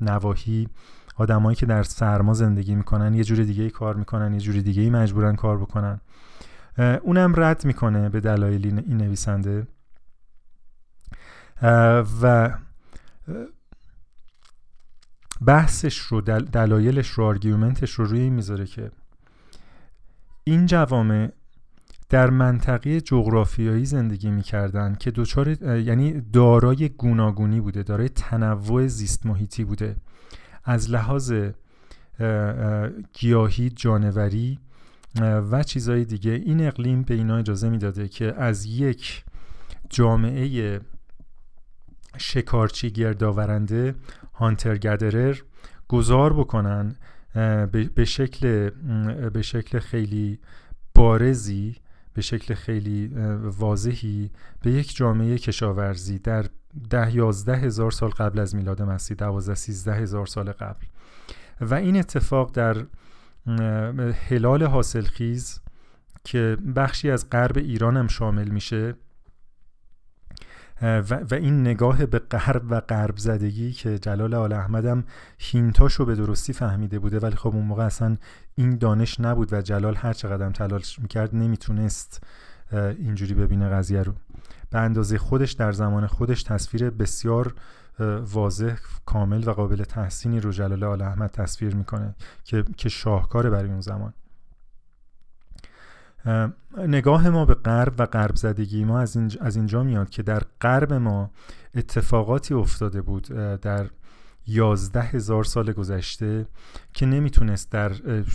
نواحی 0.00 0.68
آدمایی 1.16 1.56
که 1.56 1.66
در 1.66 1.82
سرما 1.82 2.34
زندگی 2.34 2.74
می‌کنن 2.74 3.14
یه 3.14 3.24
جور 3.24 3.38
دیگه 3.44 3.62
ای 3.62 3.70
کار 3.70 3.96
می‌کنن 3.96 4.34
یه 4.34 4.40
جور 4.40 4.54
دیگه 4.54 4.82
ای 4.82 4.90
مجبورن 4.90 5.36
کار 5.36 5.58
بکنن. 5.58 6.00
اونم 7.02 7.32
رد 7.36 7.64
می‌کنه 7.64 8.08
به 8.08 8.20
دلایل 8.20 8.66
این 8.66 8.96
نویسنده. 8.96 9.66
و 12.22 12.50
بحثش 15.46 15.98
رو 15.98 16.20
دلایلش 16.20 17.08
رو 17.08 17.24
آرگیومنتش 17.24 17.90
رو 17.90 18.04
روی 18.04 18.20
این 18.20 18.32
می‌ذاره 18.32 18.66
که 18.66 18.90
این 20.44 20.66
جوامع 20.66 21.32
در 22.08 22.30
منطقه 22.30 23.00
جغرافیایی 23.00 23.84
زندگی 23.84 24.30
می‌کردن 24.30 24.94
که 24.94 25.10
دچار 25.10 25.48
یعنی 25.62 26.20
دارای 26.32 26.88
گوناگونی 26.88 27.60
بوده 27.60 27.82
دارای 27.82 28.08
تنوع 28.08 28.86
زیست 28.86 29.26
محیطی 29.26 29.64
بوده. 29.64 29.96
از 30.64 30.90
لحاظ 30.90 31.32
گیاهی 33.12 33.70
جانوری 33.70 34.58
و 35.20 35.62
چیزهای 35.62 36.04
دیگه 36.04 36.32
این 36.32 36.66
اقلیم 36.66 37.02
به 37.02 37.14
اینا 37.14 37.36
اجازه 37.36 37.68
می‌داده 37.68 38.08
که 38.08 38.34
از 38.34 38.64
یک 38.64 39.24
جامعه 39.90 40.80
شکارچی 42.18 42.90
گردآورنده 42.90 43.94
هانتر 44.34 44.76
گدرر 44.76 45.36
گذار 45.88 46.32
بکنن 46.32 46.96
به 47.94 48.04
شکل 48.04 48.70
به 49.30 49.42
شکل 49.42 49.78
خیلی 49.78 50.38
بارزی 50.94 51.76
به 52.14 52.22
شکل 52.22 52.54
خیلی 52.54 53.10
واضحی 53.42 54.30
به 54.62 54.70
یک 54.70 54.96
جامعه 54.96 55.38
کشاورزی 55.38 56.18
در 56.18 56.46
ده 56.90 57.16
یازده 57.16 57.56
هزار 57.56 57.90
سال 57.90 58.10
قبل 58.10 58.38
از 58.38 58.54
میلاد 58.54 58.82
مسیح 58.82 59.16
دوازده 59.16 59.54
سیزده 59.54 59.94
هزار 59.94 60.26
سال 60.26 60.52
قبل. 60.52 60.86
و 61.60 61.74
این 61.74 61.96
اتفاق 61.96 62.52
در 62.52 62.76
هلال 64.28 64.62
حاصلخیز 64.62 65.60
که 66.24 66.56
بخشی 66.76 67.10
از 67.10 67.30
غرب 67.30 67.56
ایران 67.56 67.96
هم 67.96 68.08
شامل 68.08 68.48
میشه 68.48 68.94
و, 70.84 71.14
و 71.30 71.34
این 71.34 71.60
نگاه 71.60 72.06
به 72.06 72.18
غرب 72.18 72.62
و 72.70 72.80
غرب 72.80 73.16
زدگی 73.16 73.72
که 73.72 73.98
جلال 73.98 74.34
آل 74.34 74.52
احمد 74.52 74.84
هم 74.84 75.04
هینتاشو 75.38 76.04
به 76.04 76.14
درستی 76.14 76.52
فهمیده 76.52 76.98
بوده 76.98 77.18
ولی 77.18 77.36
خب 77.36 77.54
اون 77.54 77.64
موقع 77.64 77.84
اصلا 77.84 78.16
این 78.54 78.78
دانش 78.78 79.20
نبود 79.20 79.52
و 79.52 79.62
جلال 79.62 79.94
هر 79.94 80.12
چقدر 80.12 80.50
تلاش 80.50 80.98
می‌کرد 80.98 81.36
نمی‌تونست 81.36 82.22
اینجوری 82.72 83.34
ببینه 83.34 83.68
قضیه 83.68 84.02
رو. 84.02 84.14
به 84.70 84.78
اندازه 84.78 85.18
خودش 85.18 85.52
در 85.52 85.72
زمان 85.72 86.06
خودش 86.06 86.42
تصویر 86.42 86.90
بسیار 86.90 87.54
واضح 88.32 88.76
کامل 89.06 89.48
و 89.48 89.50
قابل 89.50 89.84
تحسینی 89.84 90.40
رو 90.40 90.52
جلال 90.52 90.84
آل 90.84 91.02
احمد 91.02 91.30
تصویر 91.30 91.74
می‌کنه 91.74 92.14
که, 92.44 92.64
که 92.76 92.88
شاهکاره 92.88 93.50
برای 93.50 93.70
اون 93.70 93.80
زمان. 93.80 94.12
نگاه 96.78 97.30
ما 97.30 97.44
به 97.44 97.54
غرب 97.54 97.94
و 97.98 98.06
غرب 98.06 98.36
زدگی 98.36 98.84
ما 98.84 99.00
از, 99.00 99.18
از 99.40 99.56
اینجا 99.56 99.82
میاد 99.82 100.10
که 100.10 100.22
در 100.22 100.42
غرب 100.60 100.92
ما 100.92 101.30
اتفاقاتی 101.74 102.54
افتاده 102.54 103.02
بود 103.02 103.26
در 103.60 103.86
یازده 104.46 105.02
هزار 105.02 105.44
سال 105.44 105.72
گذشته 105.72 106.46
که 106.92 107.06
نمی‌تونست 107.06 107.70
در, 107.70 107.88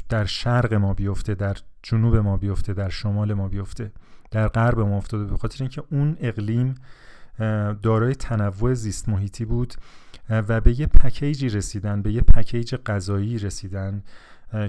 در 0.10 0.26
شرق 0.26 0.74
ما 0.74 0.94
بیفته 0.94 1.36
در 1.36 1.58
جنوب 1.84 2.16
ما 2.16 2.38
بیفته 2.38 2.74
در 2.74 2.90
شمال 2.90 3.34
ما 3.34 3.48
بیفته 3.48 3.92
در 4.32 4.48
غرب 4.48 4.80
ما 4.80 4.98
افتاده 4.98 5.24
به 5.24 5.38
خاطر 5.38 5.64
اینکه 5.64 5.84
اون 5.92 6.18
اقلیم 6.20 6.76
دارای 7.82 8.16
تنوع 8.16 8.74
زیست 8.74 9.10
محیطی 9.10 9.46
بود 9.46 9.74
و 10.30 10.62
به 10.62 10.80
یه 10.80 10.88
پکیجی 10.88 11.50
رسیدن 11.50 12.02
به 12.02 12.12
یه 12.12 12.22
پکیج 12.22 12.76
غذایی 12.76 13.40
رسیدن 13.40 14.04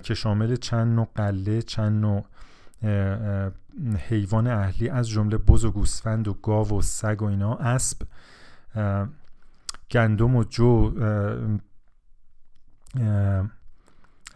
که 0.02 0.14
شامل 0.14 0.56
چند 0.56 0.94
نوع 0.94 1.08
قله 1.14 1.62
چند 1.62 2.00
نوع 2.00 2.24
حیوان 4.08 4.46
اهلی 4.46 4.88
از 4.88 5.08
جمله 5.08 5.38
بز 5.38 5.64
و 5.64 5.70
گوسفند 5.70 6.28
و 6.28 6.34
گاو 6.34 6.78
و 6.78 6.82
سگ 6.82 7.22
و 7.22 7.24
اینا 7.24 7.54
اسب 7.54 8.02
گندم 9.90 10.36
و 10.36 10.44
جو 10.44 10.94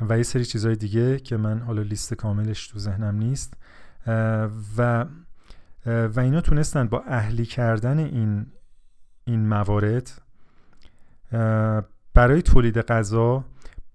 و 0.01 0.17
یه 0.17 0.23
سری 0.23 0.45
چیزهای 0.45 0.77
دیگه 0.77 1.19
که 1.19 1.37
من 1.37 1.61
حالا 1.61 1.83
لیست 1.83 2.15
کاملش 2.15 2.67
تو 2.67 2.79
ذهنم 2.79 3.17
نیست. 3.17 3.55
و 4.77 5.07
و 5.87 6.21
اینا 6.21 6.41
تونستن 6.41 6.89
با 6.89 7.03
اهلی 7.07 7.47
کردن 7.47 7.99
این 7.99 8.47
این 9.25 9.49
موارد 9.49 10.23
برای 12.15 12.43
تولید 12.43 12.79
غذا 12.79 13.45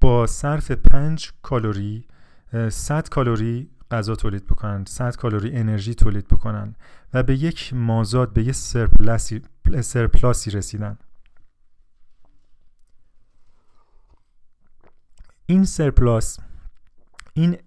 با 0.01 0.27
صرف 0.27 0.71
5 0.71 1.31
کالری 1.41 2.05
100 2.69 3.09
کالری 3.09 3.69
غذا 3.91 4.15
تولید 4.15 4.45
بکنن 4.45 4.85
100 4.85 5.15
کالری 5.15 5.55
انرژی 5.55 5.95
تولید 5.95 6.27
بکنن 6.27 6.75
و 7.13 7.23
به 7.23 7.35
یک 7.35 7.73
مازاد 7.73 8.33
به 8.33 8.43
یک 8.43 8.55
سرپلاسی, 8.55 9.41
سرپلاسی 9.81 10.51
رسیدن 10.51 10.97
این 15.45 15.65
سرپلاس 15.65 16.39
این, 17.33 17.57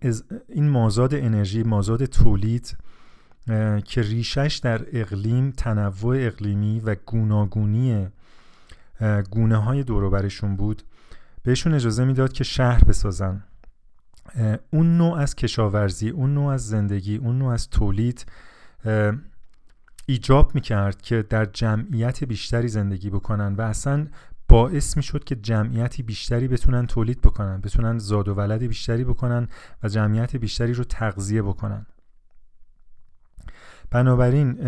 این 0.48 0.68
مازاد 0.68 1.14
انرژی 1.14 1.62
مازاد 1.62 2.04
تولید 2.04 2.76
که 3.84 4.02
ریشش 4.02 4.60
در 4.62 4.86
اقلیم 4.92 5.50
تنوع 5.50 6.16
اقلیمی 6.18 6.80
و 6.80 6.96
گوناگونی 7.06 8.08
گونه 9.30 9.56
های 9.56 9.82
دوروبرشون 9.82 10.56
بود 10.56 10.82
بهشون 11.42 11.74
اجازه 11.74 12.04
می‌داد 12.04 12.32
که 12.32 12.44
شهر 12.44 12.84
بسازن. 12.84 13.44
اون 14.70 14.96
نوع 14.96 15.18
از 15.18 15.34
کشاورزی 15.34 16.10
اون 16.10 16.34
نوع 16.34 16.52
از 16.52 16.68
زندگی 16.68 17.16
اون 17.16 17.38
نوع 17.38 17.52
از 17.52 17.70
تولید 17.70 18.26
ایجاب 20.06 20.54
می‌کرد 20.54 21.02
که 21.02 21.22
در 21.22 21.44
جمعیت 21.44 22.24
بیشتری 22.24 22.68
زندگی 22.68 23.10
بکنن 23.10 23.54
و 23.54 23.60
اصلا 23.60 24.06
باعث 24.48 24.96
می‌شد 24.96 25.24
که 25.24 25.36
جمعیتی 25.36 26.02
بیشتری 26.02 26.48
بتونن 26.48 26.86
تولید 26.86 27.20
بکنن 27.20 27.60
بتونن 27.60 27.98
زاد 27.98 28.28
و 28.28 28.34
ولد 28.34 28.62
بیشتری 28.62 29.04
بکنن 29.04 29.48
و 29.82 29.88
جمعیت 29.88 30.36
بیشتری 30.36 30.74
رو 30.74 30.84
تغذیه 30.84 31.42
بکنن. 31.42 31.86
بنابراین 33.90 34.58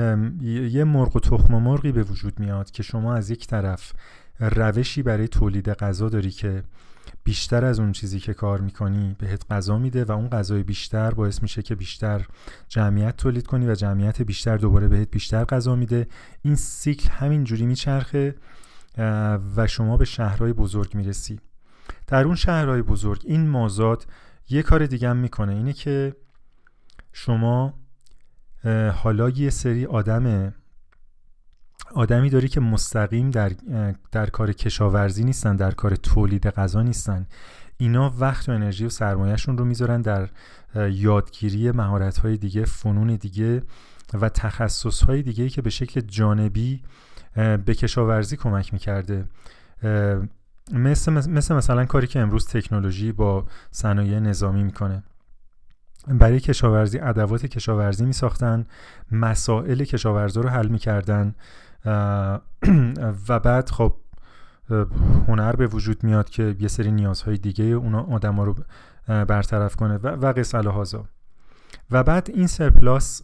یه 0.71 0.85
مرغ 0.85 1.17
و 1.17 1.21
تخم 1.21 1.55
مرغی 1.55 1.93
به 1.93 2.03
وجود 2.03 2.41
میاد 2.41 2.71
که 2.71 2.83
شما 2.83 3.15
از 3.15 3.31
یک 3.31 3.47
طرف 3.47 3.93
روشی 4.41 5.03
برای 5.03 5.29
تولید 5.29 5.69
غذا 5.69 6.09
داری 6.09 6.31
که 6.31 6.63
بیشتر 7.25 7.65
از 7.65 7.81
اون 7.81 7.93
چیزی 7.93 8.21
که 8.21 8.35
کار 8.35 8.61
می‌کنی 8.61 9.17
بهت 9.19 9.53
غذا 9.53 9.79
میده 9.79 10.05
و 10.05 10.13
اون 10.13 10.29
غذای 10.29 10.63
بیشتر 10.63 11.15
باعث 11.15 11.43
میشه 11.43 11.63
که 11.63 11.75
بیشتر 11.75 12.27
جمعیت 12.69 13.17
تولید 13.17 13.47
کنی 13.47 13.67
و 13.67 13.75
جمعیت 13.75 14.23
بیشتر 14.23 14.57
دوباره 14.57 14.89
بهت 14.89 15.11
بیشتر 15.11 15.45
غذا 15.45 15.77
میده. 15.77 16.07
این 16.43 16.55
سیکل 16.55 17.09
همین 17.09 17.45
جوری 17.45 17.67
میچرخه 17.67 18.35
و 19.57 19.67
شما 19.67 19.97
به 19.97 20.05
شهرهای 20.05 20.53
بزرگ 20.53 20.95
می‌رسی. 20.95 21.41
در 22.07 22.25
اون 22.25 22.35
شهرهای 22.35 22.83
بزرگ 22.83 23.23
این 23.25 23.49
مازاد 23.49 24.07
یه 24.49 24.63
کار 24.63 24.87
دیگه 24.87 25.09
هم 25.09 25.17
می‌کنه 25.17 25.53
اینه 25.53 25.73
که 25.73 26.17
شما 27.13 27.75
حالا 28.95 29.31
یه 29.31 29.51
سری 29.51 29.87
آدم 29.87 30.55
آدمی 31.95 32.31
داری 32.31 32.49
که 32.49 32.61
مستقیم 32.61 33.31
در, 33.31 33.53
در 34.13 34.27
کار 34.27 34.53
کشاورزی 34.53 35.25
نیستن 35.25 35.57
در 35.57 35.71
کار 35.71 35.97
تولید 35.97 36.47
غذا 36.47 36.83
نیستن. 36.83 37.27
اینا 37.77 38.13
وقت 38.19 38.49
و 38.49 38.53
انرژی 38.53 38.87
و 38.87 38.89
سرمایهشون 38.89 39.59
رو 39.59 39.65
می‌ذارن 39.65 40.03
در 40.03 40.29
یادگیری 40.91 41.71
مهارت 41.71 42.19
های 42.19 42.37
دیگه 42.37 42.65
فنون 42.65 43.17
دیگه 43.17 43.63
و 44.15 44.29
تخصص 44.29 45.05
های 45.05 45.23
دیگه 45.23 45.49
که 45.49 45.63
به 45.63 45.71
شکل 45.71 46.01
جانبی 46.01 46.83
به 47.35 47.75
کشاورزی 47.75 48.37
کمک 48.37 48.73
می‌کرده. 48.73 49.25
مثل, 50.73 51.13
مثل 51.13 51.55
مثلا 51.55 51.85
کاری 51.85 52.07
که 52.07 52.21
امروز 52.21 52.49
تکنولوژی 52.49 53.13
با 53.13 53.47
صنایع 53.71 54.19
نظامی 54.19 54.65
می‌کنه. 54.65 55.03
برای 56.09 56.41
کشاورزی 56.41 56.99
ادوات 56.99 57.47
کشاورزی 57.47 58.05
میساختن 58.05 58.67
مسائل 59.13 59.85
کشاورزا 59.85 60.41
رو 60.41 60.49
حل 60.49 60.69
می‌کردن. 60.69 61.35
و 63.29 63.41
بعد 63.41 63.71
خب 63.71 63.97
هنر 65.29 65.57
به 65.57 65.67
وجود 65.67 66.05
میاد 66.05 66.31
که 66.31 66.57
یه 66.61 66.69
سری 66.69 66.91
نیازهای 66.91 67.37
دیگه 67.37 67.65
اونا 67.65 68.03
آدم 68.03 68.41
رو 68.41 68.55
برطرف 69.07 69.77
کنه 69.77 69.97
و, 69.97 70.07
و 70.09 70.33
قصه 70.33 70.59
و 71.91 72.03
بعد 72.03 72.31
این 72.35 72.47
سرپلاس 72.47 73.23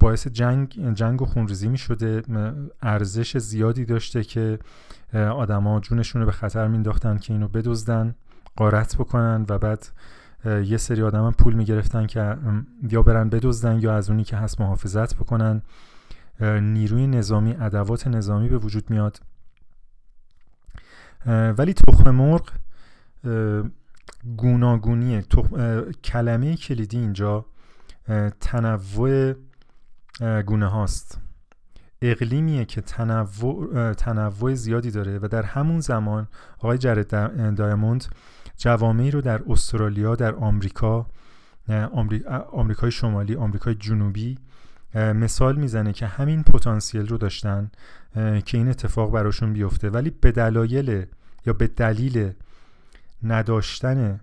باعث 0.00 0.28
جنگ 0.28 0.94
جنگ 0.94 1.22
و 1.22 1.26
خونریزی 1.26 1.68
می 1.68 1.78
شده 1.78 2.22
ارزش 2.82 3.38
زیادی 3.38 3.84
داشته 3.84 4.24
که 4.24 4.58
آدما 5.14 5.80
جونشون 5.80 6.20
رو 6.20 6.26
به 6.26 6.32
خطر 6.32 6.68
مینداختن 6.68 7.18
که 7.18 7.32
اینو 7.32 7.48
بدزدن 7.48 8.14
قارت 8.56 8.96
بکنن 8.96 9.46
و 9.48 9.58
بعد 9.58 9.86
یه 10.64 10.76
سری 10.76 11.02
آدم 11.02 11.30
پول 11.30 11.54
می‌گرفتن 11.54 12.06
که 12.06 12.36
یا 12.90 13.02
برن 13.02 13.28
بدزدن 13.28 13.80
یا 13.80 13.96
از 13.96 14.10
اونی 14.10 14.24
که 14.24 14.36
هست 14.36 14.60
محافظت 14.60 15.16
بکنن. 15.16 15.62
نیروی 16.40 17.06
نظامی 17.06 17.52
ادوات 17.60 18.06
نظامی 18.06 18.48
به 18.48 18.58
وجود 18.58 18.90
میاد. 18.90 19.20
ولی 21.26 21.72
تخم 21.72 22.10
مرغ 22.10 22.50
گوناگونیه. 24.36 25.24
کلمه 26.04 26.56
کلیدی 26.56 26.98
اینجا 26.98 27.46
تنوع 28.40 29.34
گونه 30.46 30.68
هاست. 30.68 31.20
اقلیمیه 32.02 32.64
که 32.64 32.80
تنوع, 32.80 33.92
تنوع 33.92 34.54
زیادی 34.54 34.90
داره 34.90 35.18
و 35.18 35.28
در 35.28 35.42
همون 35.42 35.80
زمان 35.80 36.28
آقای 36.58 36.78
جرد 36.78 37.10
دایموند 37.56 38.04
جوامعی 38.56 39.10
رو 39.10 39.20
در 39.20 39.42
استرالیا 39.48 40.16
در 40.16 40.34
آمریکا 40.34 41.06
آمریکای 42.52 42.90
شمالی 42.90 43.34
آمریکای 43.36 43.74
جنوبی 43.74 44.38
مثال 44.94 45.56
می‌زنه 45.56 45.92
که 45.92 46.06
همین 46.06 46.42
پتانسیل 46.42 47.08
رو 47.08 47.18
داشتن 47.18 47.70
که 48.44 48.58
این 48.58 48.68
اتفاق 48.68 49.12
براشون 49.12 49.52
بیفته. 49.52 49.90
ولی 49.90 50.10
به 50.10 50.32
دلایل 50.32 51.06
یا 51.46 51.52
به 51.52 51.66
دلیل 51.66 52.32
نداشتن 53.22 54.20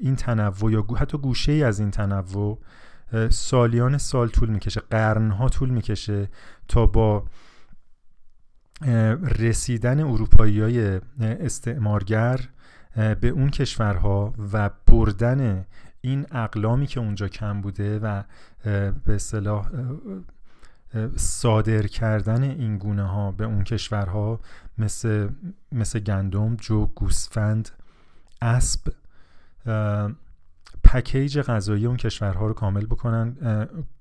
این 0.00 0.16
تنوع 0.16 0.72
یا 0.72 0.86
حتی 0.96 1.18
گوشه 1.18 1.52
ای 1.52 1.62
از 1.62 1.80
این 1.80 1.90
تنوع 1.90 2.58
سالیان 3.30 3.98
سال 3.98 4.28
طول 4.28 4.48
می‌کشه 4.48 4.80
قرنها 4.90 5.48
طول 5.48 5.70
می‌کشه 5.70 6.28
تا 6.68 6.86
با 6.86 7.24
رسیدن 9.38 10.00
اروپایی 10.00 10.60
های 10.60 11.00
استعمارگر 11.20 12.40
به 13.20 13.28
اون 13.28 13.50
کشورها 13.50 14.34
و 14.52 14.70
بردن 14.86 15.66
این 16.08 16.26
اقلامی 16.30 16.86
که 16.86 17.00
اونجا 17.00 17.28
کم 17.28 17.60
بوده 17.60 17.98
و 17.98 18.22
به 19.04 19.14
اصطلاح 19.14 19.70
صادر 21.16 21.86
کردن 21.86 22.42
این 22.42 22.78
گونه 22.78 23.02
ها 23.02 23.32
به 23.32 23.44
اون 23.44 23.64
کشورها 23.64 24.40
مثل, 24.78 25.28
مثل 25.72 25.98
گندم، 25.98 26.56
جو، 26.56 26.86
گوسفند، 26.86 27.70
اسب 28.42 28.80
پکیج 30.84 31.40
غذایی 31.40 31.86
اون 31.86 31.96
کشورها 31.96 32.46
رو 32.46 32.54
کامل 32.54 32.86
بکنن. 32.86 33.36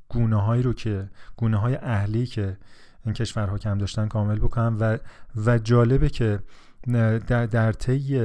گونه 0.10 0.42
هایی 0.42 0.64
رو 0.64 0.74
که 0.74 1.10
گونه 1.38 1.58
های 1.58 1.76
اهلی 1.76 2.26
که 2.26 2.58
این 3.06 3.14
کشورها 3.14 3.58
کم 3.58 3.78
داشتن 3.78 4.08
کامل 4.08 4.40
بکنن 4.40 4.74
و 4.76 4.98
و 5.46 5.58
جالبه 5.58 6.10
که 6.10 6.40
در 7.28 7.72
طی 7.72 8.18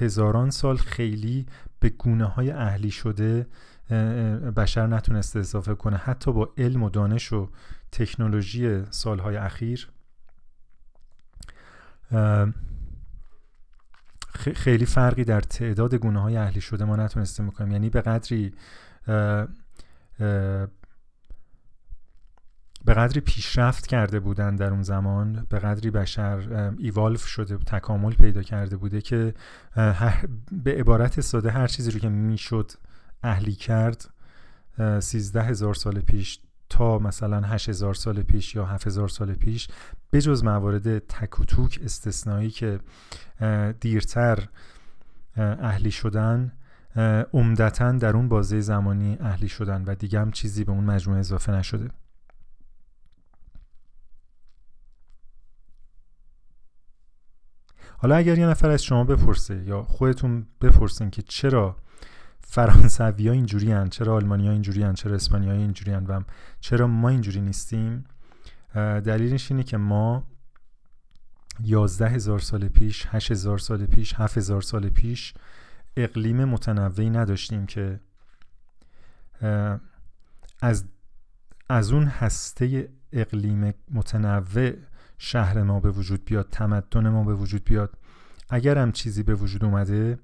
هزاران 0.00 0.50
سال 0.50 0.76
خیلی 0.76 1.46
به 1.80 1.88
گونه 1.88 2.24
های 2.24 2.50
اهلی 2.50 2.90
شده 2.90 3.46
بشر 4.56 4.86
نتونسته 4.86 5.38
اضافه 5.38 5.74
کنه. 5.74 5.96
حتی 5.96 6.32
با 6.32 6.52
علم 6.58 6.82
و 6.82 6.90
دانش 6.90 7.32
و 7.32 7.50
تکنولوژی 7.92 8.82
سالهای 8.90 9.36
اخیر 9.36 9.88
خیلی 14.34 14.86
فرقی 14.86 15.24
در 15.24 15.40
تعداد 15.40 15.94
گونه 15.94 16.22
های 16.22 16.36
اهلی 16.36 16.60
شده 16.60 16.84
ما 16.84 16.96
نتونستیم 16.96 17.46
بکنیم. 17.46 17.72
یعنی 17.72 17.90
به 17.90 18.00
قدری 18.00 18.54
به 22.84 22.94
قدری 22.94 23.20
پیشرفت 23.20 23.86
کرده 23.86 24.20
بودن 24.20 24.56
در 24.56 24.70
اون 24.70 24.82
زمان 24.82 25.46
به 25.48 25.58
قدری 25.58 25.90
بشر 25.90 26.72
ایوالف 26.78 27.26
شده 27.26 27.56
تکامل 27.56 28.12
پیدا 28.12 28.42
کرده 28.42 28.76
بوده 28.76 29.00
که 29.00 29.34
به 30.52 30.74
عبارت 30.74 31.20
ساده 31.20 31.50
هر 31.50 31.66
چیزی 31.66 31.90
رو 31.90 31.98
که 31.98 32.08
می‌شد 32.08 32.72
اهلی 33.22 33.52
کرد 33.52 34.10
سیزده 35.00 35.42
هزار 35.42 35.74
سال 35.74 36.00
پیش 36.00 36.40
تا 36.68 36.98
مثلا 36.98 37.40
هزار 37.40 37.94
سال 37.94 38.22
پیش 38.22 38.54
یا 38.54 38.66
هفت 38.66 38.86
هزار 38.86 39.08
سال 39.08 39.32
پیش 39.32 39.68
بجز 40.12 40.44
موارد 40.44 40.98
تک 40.98 41.40
و 41.40 41.44
توک 41.44 41.80
استثنایی 41.84 42.50
که 42.50 42.80
دیرتر 43.80 44.48
اهلی 45.36 45.90
شدن 45.90 46.52
عمدتا 47.32 47.92
در 47.92 48.16
اون 48.16 48.28
بازه 48.28 48.60
زمانی 48.60 49.16
اهلی 49.20 49.48
شدن 49.48 49.84
و 49.84 49.94
دیگه 49.94 50.20
هم 50.20 50.30
چیزی 50.30 50.64
به 50.64 50.72
اون 50.72 50.84
مجموعه 50.84 51.20
اضافه 51.20 51.52
نشده. 51.52 51.90
حالا 58.02 58.16
اگر 58.16 58.38
یه 58.38 58.46
نفر 58.46 58.70
از 58.70 58.84
شما 58.84 59.04
بپرسه 59.04 59.64
یا 59.66 59.82
خودتون 59.82 60.46
بپرسین 60.60 61.10
که 61.10 61.22
چرا 61.22 61.76
فرانسوی 62.40 63.28
ها 63.28 63.34
اینجوری 63.34 63.72
هن 63.72 63.88
چرا 63.88 64.14
آلمانی 64.14 64.46
ها 64.46 64.52
اینجوری 64.52 64.82
هن 64.82 64.94
چرا 64.94 65.14
اسپانی 65.14 65.48
ها 65.48 65.52
اینجوری 65.52 65.92
هن 65.92 66.06
و 66.06 66.20
چرا 66.60 66.86
ما 66.86 67.08
اینجوری 67.08 67.40
نیستیم 67.40 68.04
دلیلش 68.74 69.50
اینه 69.50 69.62
که 69.62 69.76
ما 69.76 70.26
یازده 71.64 72.08
هزار 72.08 72.38
سال 72.38 72.68
پیش 72.68 73.06
هشت 73.10 73.30
هزار 73.30 73.58
سال 73.58 73.86
پیش 73.86 74.14
هفت 74.14 74.38
هزار 74.38 74.62
سال 74.62 74.88
پیش 74.88 75.34
اقلیم 75.96 76.44
متنوعی 76.44 77.10
نداشتیم 77.10 77.66
که 77.66 78.00
از 80.60 80.84
از 81.68 81.92
اون 81.92 82.04
هسته 82.06 82.88
اقلیم 83.12 83.74
متنوع 83.90 84.72
شهر 85.22 85.62
ما 85.62 85.80
به 85.80 85.90
وجود 85.90 86.24
بیاد 86.24 86.48
تمدن 86.50 87.08
ما 87.08 87.24
به 87.24 87.34
وجود 87.34 87.64
بیاد. 87.64 87.90
اگر 88.50 88.78
هم 88.78 88.92
چیزی 88.92 89.22
به 89.22 89.34
وجود 89.34 89.64
اومده 89.64 90.18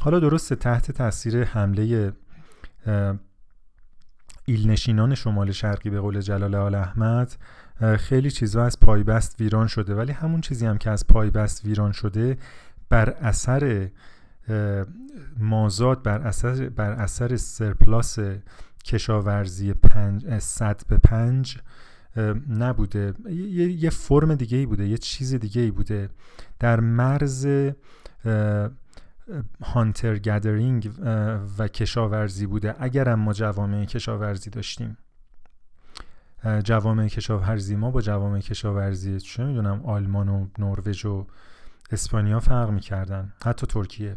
حالا 0.00 0.20
درسته 0.20 0.56
تحت 0.56 0.90
تاثیر 0.90 1.44
حمله 1.44 2.12
ایلنشینان 4.44 5.14
شمال 5.14 5.52
شرقی 5.52 5.90
به 5.90 6.00
قول 6.00 6.20
جلال 6.20 6.54
آل 6.54 6.74
احمد 6.74 7.36
خیلی 7.98 8.30
چیزها 8.30 8.64
از 8.64 8.80
پایبست 8.80 9.40
ویران 9.40 9.66
شده. 9.66 9.94
ولی 9.94 10.12
همون 10.12 10.40
چیزی 10.40 10.66
هم 10.66 10.78
که 10.78 10.90
از 10.90 11.06
پایبست 11.06 11.64
ویران 11.64 11.92
شده 11.92 12.38
بر 12.88 13.10
اثر 13.10 13.90
مازاد 15.38 16.02
بر 16.02 16.20
اثر, 16.20 16.68
بر 16.68 16.92
اثر 16.92 17.36
سرپلاس 17.36 18.18
کشاورزی 18.84 19.72
پنج 19.72 20.38
صد 20.38 20.82
به 20.88 20.98
پنج 20.98 21.58
نبوده. 22.48 23.14
یه،, 23.30 23.72
یه 23.72 23.90
فرم 23.90 24.34
دیگه 24.34 24.58
ای 24.58 24.66
بوده 24.66 24.88
یه 24.88 24.98
چیز 24.98 25.34
دیگه 25.34 25.62
ای 25.62 25.70
بوده. 25.70 26.10
در 26.58 26.80
مرز 26.80 27.46
هانتر 29.62 30.18
گدرینگ 30.18 30.92
و 31.58 31.68
کشاورزی 31.68 32.46
بوده. 32.46 32.74
اگر 32.78 33.14
ما 33.14 33.32
جوامع 33.32 33.84
کشاورزی 33.84 34.50
داشتیم. 34.50 34.96
جوامع 36.64 37.08
کشاورزی 37.08 37.76
ما 37.76 37.90
با 37.90 38.00
جوامع 38.00 38.40
کشاورزی 38.40 39.20
چه 39.20 39.44
می‌دونم 39.44 39.82
آلمان 39.84 40.28
و 40.28 40.46
نروژ 40.58 41.04
و 41.04 41.26
اسپانیا 41.90 42.40
فرق 42.40 42.70
می‌کردن. 42.70 43.32
حتی 43.44 43.66
ترکیه. 43.66 44.16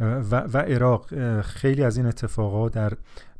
و, 0.00 0.40
و 0.40 0.56
عراق. 0.56 1.40
خیلی 1.40 1.82
از 1.84 1.96
این 1.96 2.06
اتفاقات 2.06 2.72
در 2.72 2.92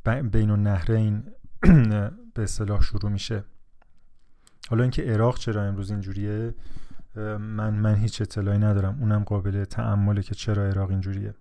بین 0.04 0.50
النهرین 0.50 1.22
به 2.34 2.42
اصطلاح 2.42 2.82
شروع 2.82 3.12
میشه. 3.12 3.44
حالا 4.70 4.82
اینکه 4.82 5.02
عراق 5.02 5.38
چرا 5.38 5.62
امروز 5.62 5.90
اینجوریه 5.90 6.54
من 7.38 7.74
من 7.74 7.94
هیچ 7.94 8.22
اطلاعی 8.22 8.58
ندارم. 8.58 8.98
اونم 9.00 9.24
قابل 9.24 9.64
تعمله 9.64 10.22
که 10.22 10.34
چرا 10.34 10.66
عراق 10.66 10.90
اینجوریه. 10.90 11.34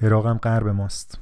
عراقم 0.00 0.38
غرب 0.38 0.68
ماست. 0.68 1.18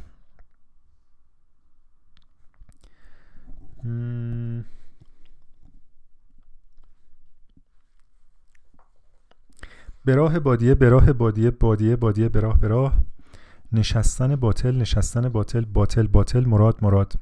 به 10.04 10.14
راه 10.14 10.38
بادیه 10.38 10.74
به 10.74 10.88
راه 10.88 11.12
بادیه 11.12 11.50
بادیه 11.50 11.96
بادیه 11.96 12.28
به 12.28 12.40
راه 12.40 12.60
به 12.60 12.68
راه. 12.68 13.11
نشستن 13.72 14.36
باطل 14.36 14.76
نشستن 14.76 15.28
باطل 15.28 15.64
باطل 15.64 16.06
باطل 16.06 16.44
مراد 16.44 16.78
مراد. 16.82 17.12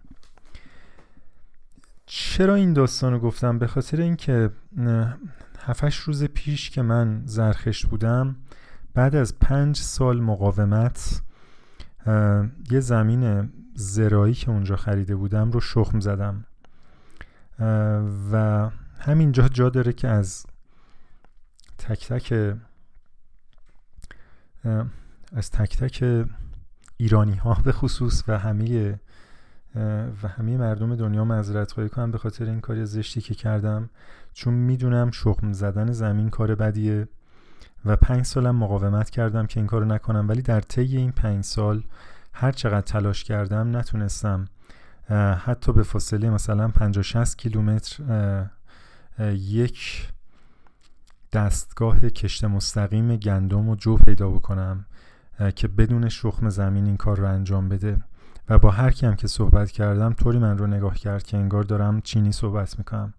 چرا 2.07 2.55
این 2.55 2.73
داستان 2.73 3.13
رو 3.13 3.19
گفتم؟ 3.19 3.59
به 3.59 3.67
خاطر 3.67 4.01
اینکه 4.01 4.51
هفتش 5.59 5.97
روز 5.97 6.25
پیش 6.25 6.71
که 6.71 6.83
من 6.83 7.23
زرخشت 7.27 7.87
بودم 7.87 8.37
بعد 8.95 9.17
از 9.17 9.39
پنج 9.39 9.77
سال 9.77 10.21
مقاومت 10.21 11.23
یه 12.71 12.81
زمین 12.81 13.53
زرایی 13.75 14.35
که 14.35 14.51
اونجا 14.51 14.77
خریده 14.77 15.17
بودم 15.17 15.51
رو 15.51 15.61
شخم 15.61 16.01
زدم. 16.01 16.45
و 18.33 18.71
همینجا 19.01 19.49
جا 19.49 19.69
داره 19.69 19.93
که 19.93 20.09
از 20.09 20.47
تک 21.79 22.09
تک 22.09 22.57
از 25.33 25.51
تک 25.51 25.77
تک 25.77 26.27
ایرانی 27.01 27.35
ها 27.35 27.55
به 27.65 27.73
خصوص 27.73 28.23
و 28.29 28.39
همه 28.39 28.99
و 30.23 30.29
همه 30.29 30.57
مردم 30.57 30.97
دنیا 30.97 31.25
معذرت 31.25 31.73
خواهی 31.73 31.89
کنم 31.89 32.11
به 32.11 32.19
خاطر 32.19 32.45
این 32.45 32.61
کاری 32.61 32.87
زشتی 32.87 33.21
که 33.21 33.35
کردم 33.35 33.91
چون 34.33 34.55
می‌دونم 34.55 35.11
شخم 35.11 35.53
زدن 35.53 35.93
زمین 35.93 36.31
کار 36.31 36.55
بدیه 36.55 37.09
و 37.85 37.97
پنج 37.97 38.25
سالم 38.25 38.57
مقاومت 38.57 39.11
کردم 39.11 39.47
که 39.47 39.61
این 39.61 39.67
کارو 39.67 39.85
نکنم. 39.85 40.29
ولی 40.29 40.43
در 40.43 40.61
طی 40.61 40.97
این 40.97 41.13
پنج 41.13 41.45
سال 41.45 41.83
هر 42.33 42.53
چقدر 42.53 42.81
تلاش 42.81 43.25
کردم 43.25 43.77
نتونستم. 43.77 44.45
حتی 45.39 45.73
به 45.73 45.83
فاصله 45.83 46.31
مثلا 46.31 46.69
50 46.69 47.03
60 47.03 47.39
کیلومتر 47.39 48.47
یک 49.33 50.09
دستگاه 51.33 52.01
کشت 52.01 52.45
مستقیم 52.45 53.17
گندم 53.17 53.69
و 53.69 53.77
جو 53.77 53.97
پیدا 53.97 54.31
بکنم. 54.31 54.85
که 55.57 55.69
بدون 55.69 56.09
شخم 56.09 56.49
زمین 56.49 56.87
این 56.87 56.97
کار 56.97 57.19
رو 57.19 57.29
انجام 57.29 57.69
بده. 57.69 57.97
و 58.49 58.59
با 58.59 58.71
هر 58.71 58.91
کیم 58.91 59.15
که 59.15 59.27
صحبت 59.27 59.71
کردم 59.71 60.13
طوری 60.13 60.39
من 60.39 60.59
رو 60.59 60.67
نگاه 60.67 60.95
کرد 60.95 61.23
که 61.23 61.37
انگار 61.37 61.63
دارم 61.63 62.01
چینی 62.01 62.33
صحبت 62.33 62.79
می‌کنم. 62.79 63.15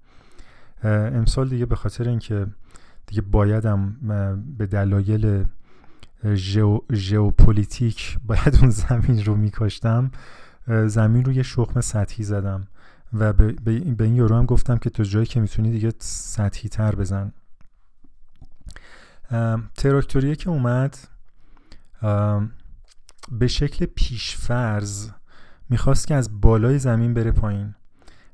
امسال 0.83 1.49
دیگه 1.49 1.65
به 1.65 1.75
خاطر 1.75 2.09
اینکه 2.09 2.47
دیگه 3.07 3.21
بایدم 3.21 3.95
به 4.57 4.67
دلایل 4.67 5.45
ژئوپلیتیک 6.91 8.17
باید 8.27 8.57
اون 8.61 8.69
زمین 8.69 9.25
رو 9.25 9.35
میکاشتم 9.35 10.11
زمین 10.85 11.25
رو 11.25 11.31
یه 11.31 11.43
شخم 11.43 11.81
سطحی 11.81 12.23
زدم. 12.23 12.67
و 13.13 13.33
به 13.33 13.81
این 13.99 14.15
یورو 14.15 14.35
هم 14.35 14.45
گفتم 14.45 14.77
که 14.77 14.89
تو 14.89 15.03
جایی 15.03 15.25
که 15.25 15.39
می‌تونی 15.39 15.71
دیگه 15.71 15.93
سطحی 15.99 16.69
تر 16.69 16.95
بزن 16.95 17.31
تراکتوریه 19.77 20.35
که 20.35 20.49
اومد 20.49 20.97
به 23.31 23.47
شکل 23.47 23.85
پیشفرز 23.85 25.09
می‌خواست 25.69 26.07
که 26.07 26.15
از 26.15 26.41
بالای 26.41 26.79
زمین 26.79 27.13
بره 27.13 27.31
پایین. 27.31 27.75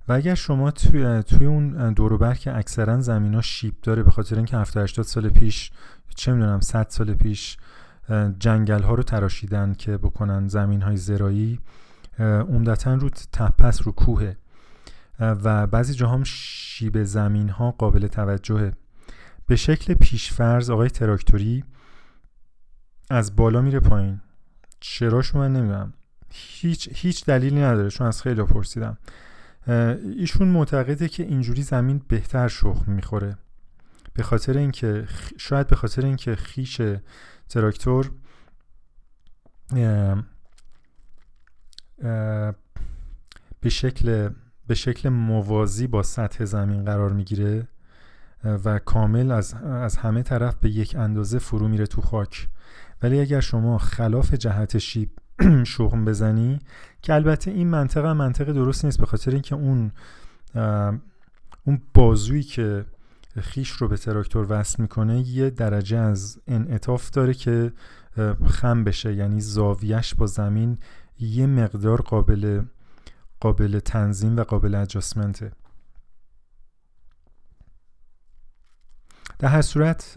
و 0.08 0.14
اگر 0.14 0.36
شما 0.36 0.72
توی, 0.72 1.24
توی 1.24 1.48
اون 1.48 1.94
دوروبر 1.94 2.34
که 2.34 2.58
اکثرا 2.58 3.02
زمین 3.02 3.34
ها 3.34 3.42
شیب 3.42 3.74
داره 3.84 4.04
به 4.04 4.12
خاطر 4.12 4.36
اینکه 4.36 4.58
70 4.58 4.84
80 4.84 5.06
سال 5.06 5.30
پیش 5.30 5.72
چه 6.16 6.34
می‌دونم 6.34 6.60
100 6.60 6.88
سال 6.90 7.14
پیش 7.14 7.58
جنگل 8.40 8.84
ها 8.84 8.94
رو 8.94 9.04
تراشیدن 9.04 9.74
که 9.74 9.98
بکنن 9.98 10.48
زمین 10.48 10.82
های 10.82 10.98
زرایی 10.98 11.60
عمدتا 12.20 12.94
رو 12.94 13.10
تپس 13.10 13.82
رو 13.88 13.92
کوه 13.92 14.34
و 15.20 15.68
بعضی 15.68 15.94
جاها 15.94 16.14
هم 16.14 16.24
شیب 16.24 17.04
زمین 17.04 17.50
ها 17.50 17.72
قابل 17.72 18.08
توجهه. 18.08 18.74
به 19.48 19.56
شکل 19.56 19.94
پیشفرز 19.94 20.70
آقای 20.70 20.90
تراکتوری 20.90 21.64
از 23.10 23.36
بالا 23.36 23.62
میره 23.62 23.80
پایین. 23.80 24.22
چراشو 24.80 25.38
من 25.38 25.54
نمی‌دونم 25.54 25.94
هیچ 26.32 26.90
هیچ 26.92 27.26
دلیلی 27.26 27.62
نداره 27.62 27.90
چون 27.90 28.08
از 28.08 28.22
خیلی 28.22 28.44
پرسیدم. 28.44 28.98
ایشون 30.18 30.48
معتقده 30.48 31.08
که 31.08 31.24
اینجوری 31.24 31.64
زمین 31.64 32.02
بهتر 32.08 32.48
شخم 32.48 32.92
می‌خوره. 32.92 33.38
به 34.14 34.24
خاطر 34.24 34.58
اینکه 34.58 35.08
شاید 35.38 35.68
به 35.68 35.76
خاطر 35.76 36.06
اینکه 36.06 36.36
خیش 36.36 36.82
تراکتور 37.50 38.12
به 43.62 43.70
شکل 43.70 44.30
به 44.68 44.76
شکل 44.76 45.10
موازی 45.10 45.88
با 45.88 46.04
سطح 46.04 46.46
زمین 46.46 46.86
قرار 46.86 47.14
می‌گیره 47.14 47.68
و 48.44 48.80
کامل 48.80 49.32
از, 49.32 49.54
از 49.54 49.98
همه 49.98 50.24
طرف 50.24 50.56
به 50.56 50.70
یک 50.70 50.96
اندازه 50.96 51.40
فرو 51.40 51.68
میره 51.68 51.88
تو 51.88 52.02
خاک. 52.02 52.48
ولی 53.02 53.20
اگر 53.20 53.40
شما 53.40 53.78
خلاف 53.78 54.34
جهت 54.34 54.78
شیب 54.78 55.10
شغم 55.74 56.06
بزنی 56.06 56.60
که 57.02 57.14
البته 57.14 57.52
این 57.52 57.68
منطقه 57.68 58.14
منطقه 58.14 58.54
درست 58.54 58.86
نیست 58.86 59.00
به 59.00 59.06
خاطر 59.06 59.32
اینکه 59.32 59.56
اون 59.56 59.92
اون 61.66 61.82
بازویی 61.94 62.44
که 62.44 62.86
خیش 63.42 63.70
رو 63.70 63.88
به 63.88 63.98
تراکتور 63.98 64.48
وصل 64.50 64.82
می‌کنه 64.82 65.20
یه 65.20 65.50
درجه 65.50 65.98
از 65.98 66.40
انعطاف 66.48 67.10
داره 67.10 67.34
که 67.34 67.72
خم 68.46 68.84
بشه. 68.84 69.14
یعنی 69.14 69.42
زاویش 69.42 70.16
با 70.16 70.26
زمین 70.26 70.78
یه 71.20 71.48
مقدار 71.48 72.02
قابل 72.02 72.62
قابل 73.40 73.80
تنظیم 73.80 74.38
و 74.38 74.44
قابل 74.44 74.76
اجاسمنته 74.76 75.52
در 79.40 79.48
هر 79.48 79.62
صورت 79.62 80.14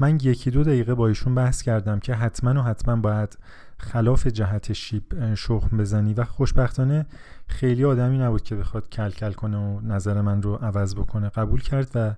من 0.00 0.18
یکی 0.22 0.50
دو 0.50 0.64
دقیقه 0.64 0.94
با 0.94 1.08
ایشون 1.08 1.34
بحث 1.34 1.62
کردم 1.62 1.98
که 1.98 2.14
حتما 2.14 2.60
و 2.60 2.64
حتما 2.64 2.96
باید 2.96 3.38
خلاف 3.78 4.26
جهت 4.26 4.72
شیب 4.72 5.34
شخم 5.34 5.76
بزنی 5.76 6.14
و 6.14 6.24
خوشبختانه 6.24 7.06
خیلی 7.46 7.84
آدمی 7.84 8.18
نبود 8.18 8.42
که 8.42 8.56
بخواد 8.56 8.88
کل 8.88 9.10
کل 9.10 9.32
کنه 9.32 9.56
و 9.56 9.80
نظر 9.80 10.20
من 10.20 10.42
رو 10.42 10.54
عوض 10.54 10.94
بکنه. 10.94 11.28
قبول 11.28 11.60
کرد 11.60 11.90
و 11.94 12.14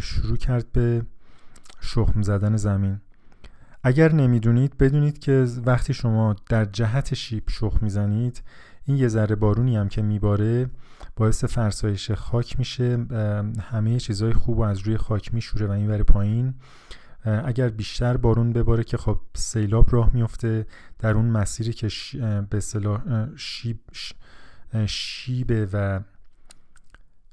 شروع 0.00 0.36
کرد 0.36 0.72
به 0.72 1.02
شخم 1.80 2.22
زدن 2.22 2.56
زمین. 2.56 3.00
اگر 3.82 4.12
نمی‌دونید 4.12 4.78
بدونید 4.78 5.18
که 5.18 5.46
وقتی 5.66 5.94
شما 5.94 6.36
در 6.48 6.64
جهت 6.64 7.14
شیب 7.14 7.42
شخم 7.48 7.78
می‌زنید 7.80 8.42
این 8.84 8.96
یه 8.96 9.08
ذره 9.08 9.34
بارونی 9.36 9.76
هم 9.76 9.88
که 9.88 10.02
میباره 10.02 10.70
باعث 11.16 11.44
فرسایش 11.44 12.10
خاک 12.10 12.58
میشه. 12.58 13.06
همه 13.70 14.00
چیزهای 14.00 14.32
خوب 14.32 14.58
و 14.58 14.62
از 14.62 14.78
روی 14.78 14.96
خاک 14.96 15.34
میشوره 15.34 15.66
و 15.66 15.70
این 15.70 15.88
بره 15.88 16.02
پایین 16.02 16.54
اگر 17.24 17.68
بیشتر 17.68 18.16
بارون 18.16 18.52
بباره 18.52 18.84
که 18.84 18.96
خب 18.96 19.20
سیلاب 19.34 19.86
راه 19.90 20.10
میفته 20.14 20.66
در 20.98 21.14
اون 21.14 21.24
مسیری 21.24 21.72
که 21.72 21.88
به 22.50 22.56
اصطلاح 22.56 23.02
شیب 23.36 23.80
شیبه 24.86 25.68
و 25.72 26.00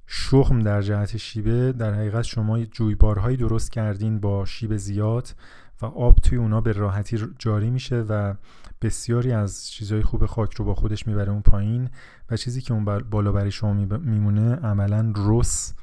شخم 0.07 0.59
در 0.59 0.81
جهت 0.81 1.17
شیبه 1.17 1.71
در 1.71 1.93
حقیقت 1.93 2.21
شما 2.21 2.65
جویبارهایی 2.65 3.37
درست 3.37 3.71
کردین 3.71 4.19
با 4.19 4.45
شیب 4.45 4.77
زیاد 4.77 5.35
و 5.81 5.85
آب 5.85 6.15
توی 6.15 6.37
اونا 6.37 6.61
به 6.61 6.71
راحتی 6.71 7.27
جاری 7.39 7.69
میشه 7.69 7.95
و 8.09 8.33
بسیاری 8.83 9.31
از 9.31 9.67
چیزهای 9.71 10.01
خوب 10.01 10.25
خاک 10.25 10.53
رو 10.53 10.65
با 10.65 10.75
خودش 10.75 11.07
می‌بره 11.07 11.31
اون 11.31 11.41
پایین 11.41 11.89
و 12.31 12.37
چیزی 12.37 12.61
که 12.61 12.73
اون 12.73 12.85
بالا 12.99 13.31
برای 13.31 13.51
شما 13.51 13.73
میمونه 13.97 14.55
عملا 14.55 15.13
رس 15.15 15.73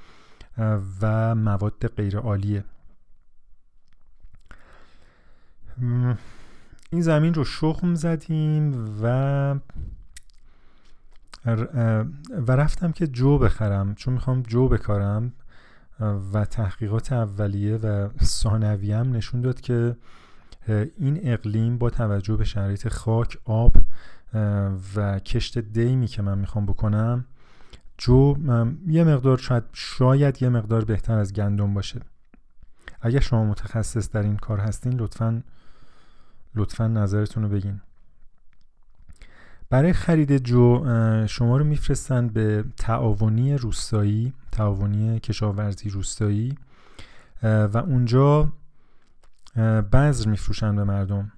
و 1.02 1.34
مواد 1.34 1.86
غیر 1.86 2.18
عالیه 2.18 2.64
این 6.90 7.00
زمین 7.00 7.34
رو 7.34 7.44
شخم 7.44 7.94
زدیم 7.94 8.74
و 9.02 9.54
و 12.46 12.52
رفتم 12.52 12.92
که 12.92 13.06
جو 13.06 13.38
بخرم. 13.38 13.94
چون 13.94 14.14
می‌خوام 14.14 14.42
جو 14.42 14.68
بکارم 14.68 15.32
و 16.32 16.44
تحقیقات 16.44 17.12
اولیه 17.12 17.76
و 17.76 18.08
ثانویم 18.22 19.16
نشون 19.16 19.40
داد 19.40 19.60
که 19.60 19.96
این 20.98 21.20
اقلیم 21.22 21.78
با 21.78 21.90
توجه 21.90 22.36
به 22.36 22.44
شرایط 22.44 22.88
خاک 22.88 23.38
آب 23.44 23.76
و 24.96 25.18
کشت 25.18 25.58
دیمی 25.58 26.06
که 26.06 26.22
من 26.22 26.38
می‌خوام 26.38 26.66
بکنم 26.66 27.24
جو 27.98 28.36
یه 28.86 29.04
مقدار 29.04 29.38
شاید 29.38 29.64
شاید 29.72 30.42
یه 30.42 30.48
مقدار 30.48 30.84
بهتر 30.84 31.18
از 31.18 31.32
گندم 31.32 31.74
باشه. 31.74 32.00
اگر 33.00 33.20
شما 33.20 33.44
متخصص 33.44 34.10
در 34.10 34.22
این 34.22 34.36
کار 34.36 34.60
هستین 34.60 34.92
لطفا 34.92 35.42
لطفا 36.54 36.86
نظرتون 36.86 37.42
رو 37.42 37.48
بگین. 37.48 37.80
برای 39.70 39.92
خرید 39.92 40.36
جو 40.36 40.84
شما 41.26 41.56
رو 41.56 41.64
میفرستن 41.64 42.28
به 42.28 42.64
تعاونی 42.76 43.54
روستایی 43.54 44.32
تعاونی 44.52 45.20
کشاورزی 45.20 45.90
روستایی 45.90 46.54
و 47.42 47.82
اونجا 47.86 48.52
بذر 49.92 50.30
میفروشن 50.30 50.76
به 50.76 50.84
مردم. 50.84 51.32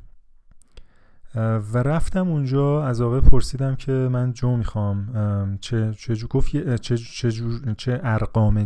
و 1.73 1.79
رفتم 1.79 2.29
اونجا 2.29 2.85
از 2.85 3.01
آقا 3.01 3.21
پرسیدم 3.21 3.75
که 3.75 3.93
من 3.93 4.33
جو 4.33 4.57
می‌خوام. 4.57 5.59
چه 5.61 5.95
چه 5.95 6.15
گفت 6.27 6.75
چه 6.77 6.97
چه, 6.97 7.33
چه 7.77 8.01
ارقام 8.03 8.65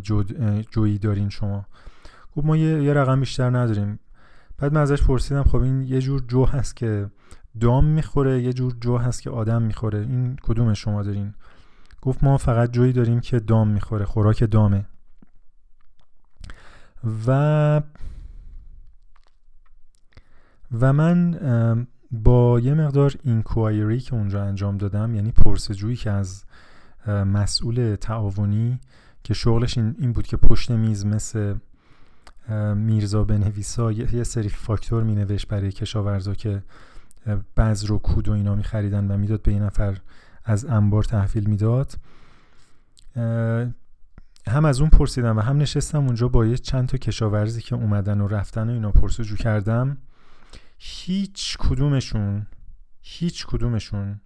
جویی 0.71 0.99
دارین 0.99 1.29
شما؟ 1.29 1.67
گفت 2.37 2.47
ما 2.47 2.57
یه, 2.57 2.83
یه 2.83 2.93
رقم 2.93 3.21
بیشتر 3.21 3.51
نداریم. 3.51 3.99
بعد 4.59 4.75
من 4.75 4.81
ازش 4.81 5.03
پرسیدم 5.03 5.43
خب 5.43 5.57
این 5.57 5.83
یه 5.83 6.01
جور 6.01 6.25
جو 6.29 6.45
هست 6.45 6.77
که 6.77 7.11
دام 7.61 7.85
می‌خوره 7.85 8.43
یه 8.43 8.53
جور 8.53 8.75
جو 8.81 8.97
هست 8.99 9.23
که 9.23 9.31
آدم 9.31 9.63
می‌خوره. 9.63 9.99
این 9.99 10.37
کدوم 10.43 10.75
شما 10.75 11.03
دارین؟ 11.03 11.35
گفت 12.03 12.25
ما 12.25 12.37
فقط 12.37 12.71
جویی 12.71 12.93
داریم 12.93 13.21
که 13.21 13.41
دام 13.41 13.69
می‌خوره 13.69 14.05
خوراک 14.05 14.51
دامه. 14.51 14.87
و 17.27 17.81
و 20.73 20.93
من 20.93 21.87
با 22.11 22.61
یه 22.61 22.75
مقدار 22.75 23.15
اینکوایری 23.23 24.01
که 24.01 24.15
اونجا 24.15 24.45
انجام 24.45 24.77
دادم 24.77 25.15
یعنی 25.15 25.33
پرسجویی 25.33 25.97
که 25.97 26.11
از 26.11 26.45
مسئول 27.07 27.97
تعاونی 28.01 28.81
که 29.25 29.35
شغلش 29.35 29.79
این 29.79 30.13
بود 30.13 30.27
که 30.27 30.37
پشت 30.37 30.71
میز 30.71 31.07
مثل 31.07 31.55
میرزا 32.75 33.25
بنویسا 33.25 33.93
یه 33.93 34.23
سری 34.23 34.49
فاکتور 34.49 35.03
می 35.03 35.15
نوشت 35.15 35.49
برای 35.49 35.73
کشاورزا 35.73 36.35
که 36.35 36.63
بذر 37.57 37.93
و 37.93 37.99
کود 37.99 38.29
و 38.29 38.33
اینا 38.33 38.55
می 38.55 38.63
خریدن 38.63 39.11
و 39.11 39.17
می‌داد 39.17 39.43
به 39.43 39.51
این 39.51 39.63
نفر 39.63 39.99
از 40.45 40.65
انبار 40.65 41.05
تحویل 41.05 41.49
می‌داد. 41.49 41.95
هم 44.49 44.65
از 44.65 44.81
اون 44.81 44.91
پرسیدم 44.91 45.37
و 45.37 45.41
هم 45.41 45.57
نشستم 45.57 46.05
اونجا 46.07 46.29
با 46.29 46.47
یه 46.47 46.57
چند 46.57 46.89
تا 46.89 46.99
کشاورزی 46.99 47.61
که 47.61 47.75
اومدن 47.75 48.21
و 48.21 48.29
رفتن 48.29 48.69
و 48.69 48.73
اینا 48.73 48.91
پرسجو 48.91 49.37
کردم. 49.37 49.97
هیچ 50.79 51.57
کدومشون 51.59 52.47
هیچ 53.01 53.47
کدومشون 53.47 54.21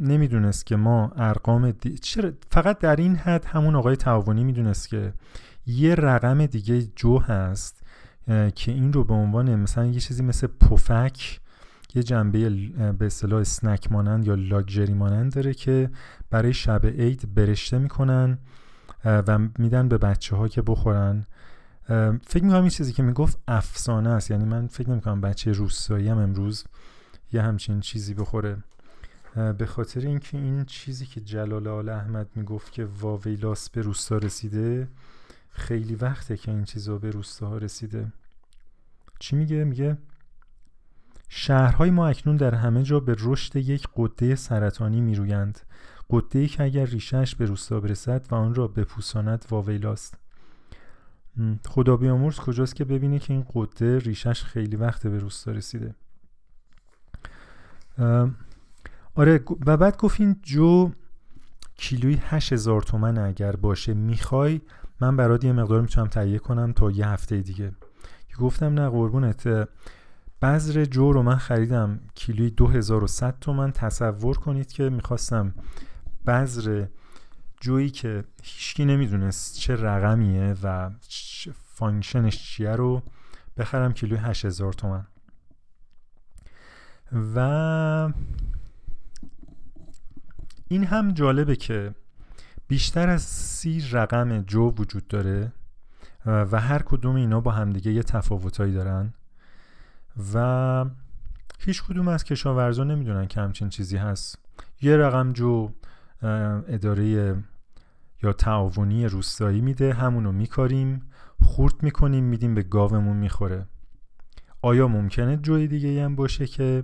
نمی‌دونست 0.00 0.66
که 0.66 0.76
ما 0.76 1.12
ارقام 1.16 1.70
دی... 1.70 1.98
چرا؟ 1.98 2.32
فقط 2.50 2.78
در 2.78 2.96
این 2.96 3.16
حد 3.16 3.44
همون 3.44 3.76
آقای 3.76 3.96
تعاونی 3.96 4.44
می‌دونست 4.44 4.88
که 4.88 5.12
یه 5.66 5.94
رقم 5.94 6.46
دیگه 6.46 6.82
جو 6.82 7.18
هست 7.18 7.82
که 8.54 8.72
این 8.72 8.92
رو 8.92 9.04
به 9.04 9.14
عنوان 9.14 9.54
مثلا 9.54 9.86
یه 9.86 10.00
چیزی 10.00 10.22
مثل 10.22 10.46
پفک 10.46 11.40
یه 11.94 12.02
جنبه 12.02 12.50
به 12.92 13.06
اصطلاح 13.06 13.40
اسنک 13.40 13.92
مانند 13.92 14.26
یا 14.26 14.34
لاکچری 14.34 14.94
مانند 14.94 15.34
داره 15.34 15.54
که 15.54 15.90
برای 16.30 16.52
شب 16.52 16.86
عید 16.86 17.34
برشته 17.34 17.78
می‌کنن 17.78 18.38
و 19.04 19.38
میدن 19.58 19.88
به 19.88 19.98
بچه 19.98 20.36
ها 20.36 20.48
که 20.48 20.62
بخورن. 20.62 21.26
فکر 22.26 22.44
می‌کنم 22.44 22.60
این 22.60 22.68
چیزی 22.68 22.92
که 22.92 23.02
می‌گفت 23.02 23.38
افسانه 23.48 24.10
است. 24.10 24.30
یعنی 24.30 24.44
من 24.44 24.66
فکر 24.66 24.90
نمی‌کنم 24.90 25.20
بچه 25.20 25.52
روستایی 25.52 26.08
هم 26.08 26.18
امروز 26.18 26.64
یه 27.32 27.42
همچین 27.42 27.80
چیزی 27.80 28.14
بخوره. 28.14 28.56
به 29.58 29.66
خاطر 29.66 30.00
اینکه 30.00 30.38
این 30.38 30.64
چیزی 30.64 31.06
که 31.06 31.20
جلال 31.20 31.66
آل 31.66 31.88
احمد 31.88 32.28
می‌گفت 32.34 32.72
که 32.72 32.84
واویلاس 32.84 33.70
به 33.70 33.82
روستا 33.82 34.18
رسیده 34.18 34.88
خیلی 35.50 35.94
وقته 35.94 36.36
که 36.36 36.50
این 36.50 36.64
چیزا 36.64 36.98
به 36.98 37.10
روستاها 37.10 37.58
رسیده. 37.58 38.12
چی 39.18 39.36
میگه؟ 39.36 39.64
میگه 39.64 39.98
شهرهای 41.28 41.90
ما 41.90 42.08
اکنون 42.08 42.36
در 42.36 42.54
همه 42.54 42.82
جا 42.82 43.00
به 43.00 43.16
رشد 43.18 43.56
یک 43.56 43.88
قده 43.96 44.34
سرطانی 44.34 45.00
میرویند. 45.00 45.60
قده 46.10 46.46
که 46.46 46.62
اگر 46.62 46.84
ریشش 46.84 47.34
به 47.34 47.46
روستا 47.46 47.80
برسد 47.80 48.26
و 48.30 48.34
آن 48.34 48.54
را 48.54 48.68
بپوساند 48.68 49.44
واویلاست 49.50 50.21
خدا 51.68 51.96
بیامرز 51.96 52.36
کجاست 52.36 52.76
که 52.76 52.84
ببینه 52.84 53.18
که 53.18 53.32
این 53.32 53.46
قده 53.54 53.98
ریشش 53.98 54.44
خیلی 54.44 54.76
وقت 54.76 55.06
به 55.06 55.18
روستا 55.18 55.52
رسیده. 55.52 55.94
آره 59.14 59.44
و 59.66 59.76
بعد 59.76 59.96
گفت 59.96 60.20
این 60.20 60.36
جو 60.42 60.90
کیلوی 61.74 62.18
هزار 62.22 62.82
تومن 62.82 63.18
اگر 63.18 63.56
باشه 63.56 63.94
می‌خوای 63.94 64.60
من 65.00 65.16
برات 65.16 65.44
یه 65.44 65.52
مقدار 65.52 65.80
می‌تونم 65.80 66.06
تهیه 66.06 66.38
کنم 66.38 66.72
تا 66.72 66.90
یه 66.90 67.08
هفته 67.08 67.40
دیگه. 67.40 67.72
گفتم 68.38 68.74
نه 68.74 68.88
قربونت 68.88 69.68
بذر 70.42 70.84
جو 70.84 71.12
رو 71.12 71.22
من 71.22 71.36
خریدم 71.36 72.00
کیلوی 72.14 72.50
2100 72.50 73.38
تومن. 73.40 73.72
تصور 73.72 74.38
کنید 74.38 74.72
که 74.72 74.90
می‌خواستم 74.90 75.54
بذر 76.26 76.86
جویی 77.62 77.90
که 77.90 78.24
هیچکی 78.42 78.84
نمی‌دونست 78.84 79.56
چه 79.58 79.76
رقمیه 79.76 80.54
و 80.62 80.90
function 81.74 82.28
ش 82.28 82.42
چیه 82.42 82.70
رو 82.70 83.02
بخرم 83.56 83.92
کیلوی 83.92 84.18
8000 84.18 84.72
تومن. 84.72 85.06
و 87.34 88.12
این 90.68 90.84
هم 90.84 91.12
جالبه 91.12 91.56
که 91.56 91.94
بیشتر 92.68 93.08
از 93.08 93.22
سی 93.22 93.80
رقم 93.92 94.42
جو 94.42 94.74
وجود 94.78 95.08
داره 95.08 95.52
و 96.26 96.60
هر 96.60 96.82
کدوم 96.82 97.16
اینا 97.16 97.40
با 97.40 97.50
همدیگه 97.50 97.92
یه 97.92 98.02
تفاوتایی 98.02 98.72
دارن 98.72 99.14
و 100.34 100.84
هیچ 101.58 101.82
کدوم 101.82 102.08
از 102.08 102.24
کشاورزا 102.24 102.84
نمی‌دونن 102.84 103.26
که 103.26 103.40
همچین 103.40 103.68
چیزی 103.68 103.96
هست. 103.96 104.38
یه 104.80 104.96
رقم 104.96 105.32
جو 105.32 105.70
اداره 106.68 107.34
یا 108.22 108.32
تعاونی 108.32 109.06
روستایی 109.06 109.60
میده 109.60 109.92
همونو 109.92 110.32
میکاریم 110.32 111.02
خورد 111.42 111.82
می‌کنیم 111.82 112.24
میدیم 112.24 112.54
به 112.54 112.62
گاومون 112.62 113.16
می‌خوره. 113.16 113.66
آیا 114.62 114.88
ممکنه 114.88 115.36
جوی 115.36 115.68
دیگه 115.68 116.04
هم 116.04 116.16
باشه 116.16 116.46
که 116.46 116.82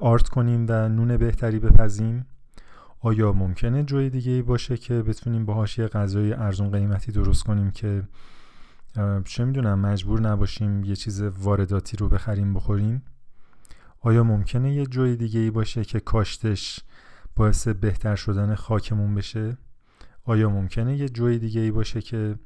آرت 0.00 0.28
کنیم 0.28 0.66
و 0.68 0.88
نون 0.88 1.16
بهتری 1.16 1.58
بپزیم؟ 1.58 2.26
آیا 3.00 3.32
ممکنه 3.32 3.82
جوی 3.84 4.10
دیگه 4.10 4.42
باشه 4.42 4.76
که 4.76 5.02
بتونیم 5.02 5.44
باهاش 5.44 5.78
یه 5.78 5.86
غذای 5.86 6.32
ارزون 6.32 6.70
قیمتی 6.70 7.12
درست 7.12 7.44
کنیم 7.44 7.70
که 7.70 8.02
چه 9.24 9.44
می‌دونم 9.44 9.78
مجبور 9.78 10.20
نباشیم 10.20 10.84
یه 10.84 10.96
چیز 10.96 11.22
وارداتی 11.22 11.96
رو 11.96 12.08
بخریم 12.08 12.54
بخوریم؟ 12.54 13.02
آیا 14.00 14.24
ممکنه 14.24 14.74
یه 14.74 14.86
جوی 14.86 15.16
دیگه 15.16 15.40
ای 15.40 15.50
باشه 15.50 15.84
که 15.84 16.00
کاشتش 16.00 16.80
باعث 17.36 17.68
بهتر 17.68 18.16
شدن 18.16 18.54
خاکمون 18.54 19.14
بشه. 19.14 19.56
آیا 20.24 20.50
ممکنه 20.50 20.96
یه 20.96 21.08
جوی 21.08 21.38
دیگه 21.38 21.60
ای 21.60 21.70
باشه 21.70 22.02
که 22.02 22.38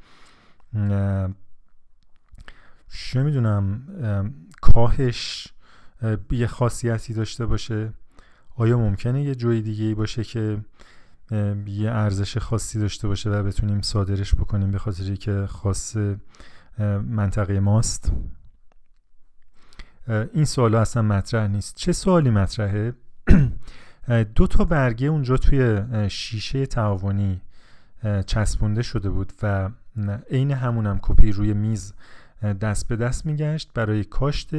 چه 2.88 3.22
می‌دونم 3.22 3.83
کاهش 4.61 5.49
یه 6.31 6.46
خاصیتی 6.46 7.14
داشته 7.14 7.46
باشه؟ 7.46 7.92
آیا 8.57 8.79
ممکنه 8.79 9.22
یه 9.22 9.35
جوی 9.35 9.62
دیگه 9.62 9.85
ای 9.85 9.94
باشه 9.94 10.25
که 10.25 10.59
یه 11.66 11.90
ارزش 11.90 12.38
خاصی 12.38 12.79
داشته 12.79 13.09
باشه 13.09 13.31
و 13.31 13.42
بتونیم 13.42 13.83
صادرش 13.83 14.35
بکنیم 14.35 14.70
به 14.70 14.79
خاطری 14.79 15.16
که 15.16 15.46
خاص 15.46 15.96
منطقه 17.09 17.61
ماست؟ 17.61 18.12
این 20.09 20.44
سوال 20.44 20.75
اصلا 20.75 21.03
مطرح 21.03 21.46
نیست. 21.46 21.77
چه 21.77 21.92
سوالی 21.92 22.31
مطرحه؟ 22.31 22.92
دو 24.35 24.47
تا 24.47 24.64
برگه 24.64 25.07
اونجا 25.07 25.37
توی 25.37 25.83
شیشه 26.11 26.66
تعاونی 26.66 27.40
چسبونده 28.27 28.83
شده 28.83 29.11
بود 29.11 29.33
و 29.42 29.71
عین 30.31 30.51
همونم 30.51 30.99
کپی 31.03 31.33
روی 31.33 31.55
میز 31.55 31.95
دست 32.61 32.88
به 32.88 32.97
دست 32.97 33.27
میگشت 33.27 33.71
برای 33.75 34.05
کاشت 34.05 34.51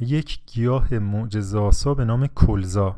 یک 0.00 0.40
گیاه 0.46 0.94
معجزه 0.94 1.94
به 1.94 2.04
نام 2.04 2.26
کلزا. 2.26 2.96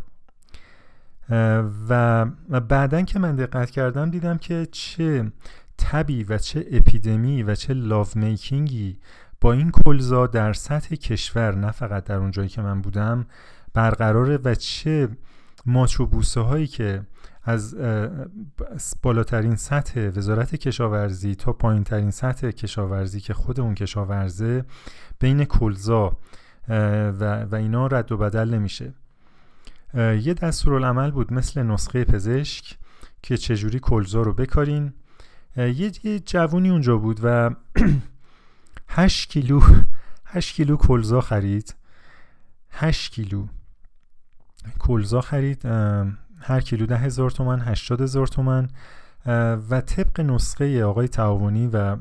و 1.88 2.26
بعدا 2.68 3.02
که 3.02 3.18
من 3.18 3.36
دقت 3.36 3.70
کردم 3.70 4.10
دیدم 4.10 4.38
که 4.38 4.68
چه 4.72 5.32
تبی 5.78 6.24
و 6.24 6.38
چه 6.38 6.66
اپیدمی 6.72 7.42
و 7.42 7.54
چه 7.54 7.74
لاو 7.74 8.06
میکینگی 8.14 8.98
با 9.40 9.52
این 9.52 9.70
کلزا 9.70 10.26
در 10.26 10.52
سطح 10.52 10.94
کشور 10.94 11.54
نه 11.54 11.70
فقط 11.70 12.04
در 12.04 12.16
اون 12.16 12.30
جایی 12.30 12.48
که 12.48 12.62
من 12.62 12.82
بودم 12.82 13.26
برقراره 13.74 14.38
و 14.44 14.54
چه 14.54 15.08
ماچ 15.66 16.00
و 16.00 16.06
بوسه 16.06 16.40
هایی 16.40 16.66
که 16.66 17.06
از 17.42 17.76
بالاترین 19.02 19.56
سطح 19.56 20.00
وزارت 20.00 20.54
کشاورزی 20.54 21.34
تا 21.34 21.52
پایین 21.52 21.84
ترین 21.84 22.10
سطح 22.10 22.50
کشاورزی 22.50 23.20
که 23.20 23.34
خود 23.34 23.60
اون 23.60 23.74
کشاورزه 23.74 24.64
بین 25.20 25.44
کلزا 25.44 26.16
و, 26.68 27.44
و 27.44 27.54
اینا 27.54 27.86
رد 27.86 28.12
و 28.12 28.16
بدل 28.16 28.54
نمیشه. 28.54 28.94
یه 29.94 30.34
دستورالعمل 30.34 31.10
بود 31.10 31.32
مثل 31.32 31.62
نسخه 31.62 32.04
پزشک 32.04 32.78
که 33.22 33.36
چجوری 33.36 33.78
کلزا 33.78 34.22
رو 34.22 34.32
بکارین. 34.34 34.92
یه 35.56 36.20
جوونی 36.20 36.70
اونجا 36.70 36.96
بود 36.96 37.20
و 37.22 37.50
8 38.88 39.30
کیلو 39.30 39.60
8 40.24 40.54
کیلو 40.54 40.76
کلزا 40.76 41.20
خرید. 41.20 41.74
8 42.70 43.12
کیلو. 43.12 43.46
کلزا 44.78 45.20
خرید 45.20 45.66
هر 46.40 46.60
کیلو 46.60 46.86
ده 46.86 46.96
هزار 46.96 47.30
تومن 47.30 47.60
هشتاد 47.60 48.00
هزار 48.00 48.26
تومن 48.26 48.68
و 49.70 49.80
طبق 49.80 50.20
نسخه 50.20 50.84
آقای 50.84 51.08
تعاونی 51.08 51.66
و 51.66 51.96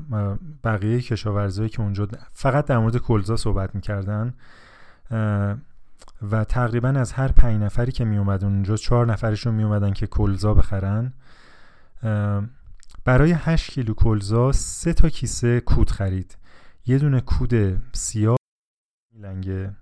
بقیه 0.64 1.00
کشاورزایی 1.00 1.68
که 1.68 1.80
اونجا 1.80 2.08
فقط 2.32 2.66
در 2.66 2.78
مورد 2.78 2.96
کلزا 2.96 3.36
صحبت 3.36 3.74
می‌کردن 3.74 4.34
و 6.30 6.44
تقریبا 6.44 6.88
از 6.88 7.12
هر 7.12 7.28
پنج 7.28 7.62
نفری 7.62 7.92
که 7.92 8.04
می 8.04 8.18
اونجا 8.18 8.76
چهار 8.76 9.06
نفرشون 9.06 9.54
می 9.54 9.62
اومدن 9.62 9.92
که 9.92 10.06
کلزا 10.06 10.54
بخرن. 10.54 11.12
برای 13.04 13.32
8 13.32 13.70
کیلو 13.70 13.94
کلزا 13.94 14.52
سه 14.52 14.92
تا 14.92 15.08
کیسه 15.08 15.60
کود 15.60 15.90
خرید. 15.90 16.36
یه 16.86 16.98
دونه 16.98 17.20
کود 17.20 17.82
سیاه 17.92 18.36
لنگه 19.18 19.76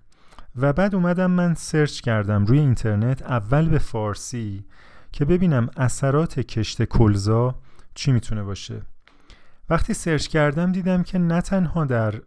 و 0.55 0.73
بعد 0.73 0.95
اومدم 0.95 1.31
من 1.31 1.53
سرچ 1.53 2.01
کردم 2.01 2.45
روی 2.45 2.59
اینترنت 2.59 3.21
اول 3.21 3.69
به 3.69 3.79
فارسی 3.79 4.65
که 5.11 5.25
ببینم 5.25 5.69
اثرات 5.77 6.39
کشت 6.39 6.83
کلزا 6.83 7.55
چی 7.95 8.11
می‌تونه 8.11 8.43
باشه. 8.43 8.81
وقتی 9.69 9.93
سرچ 9.93 10.27
کردم 10.27 10.71
دیدم 10.71 11.03
که 11.03 11.17
نه 11.17 11.41
تنها 11.41 11.85
در 11.85 12.21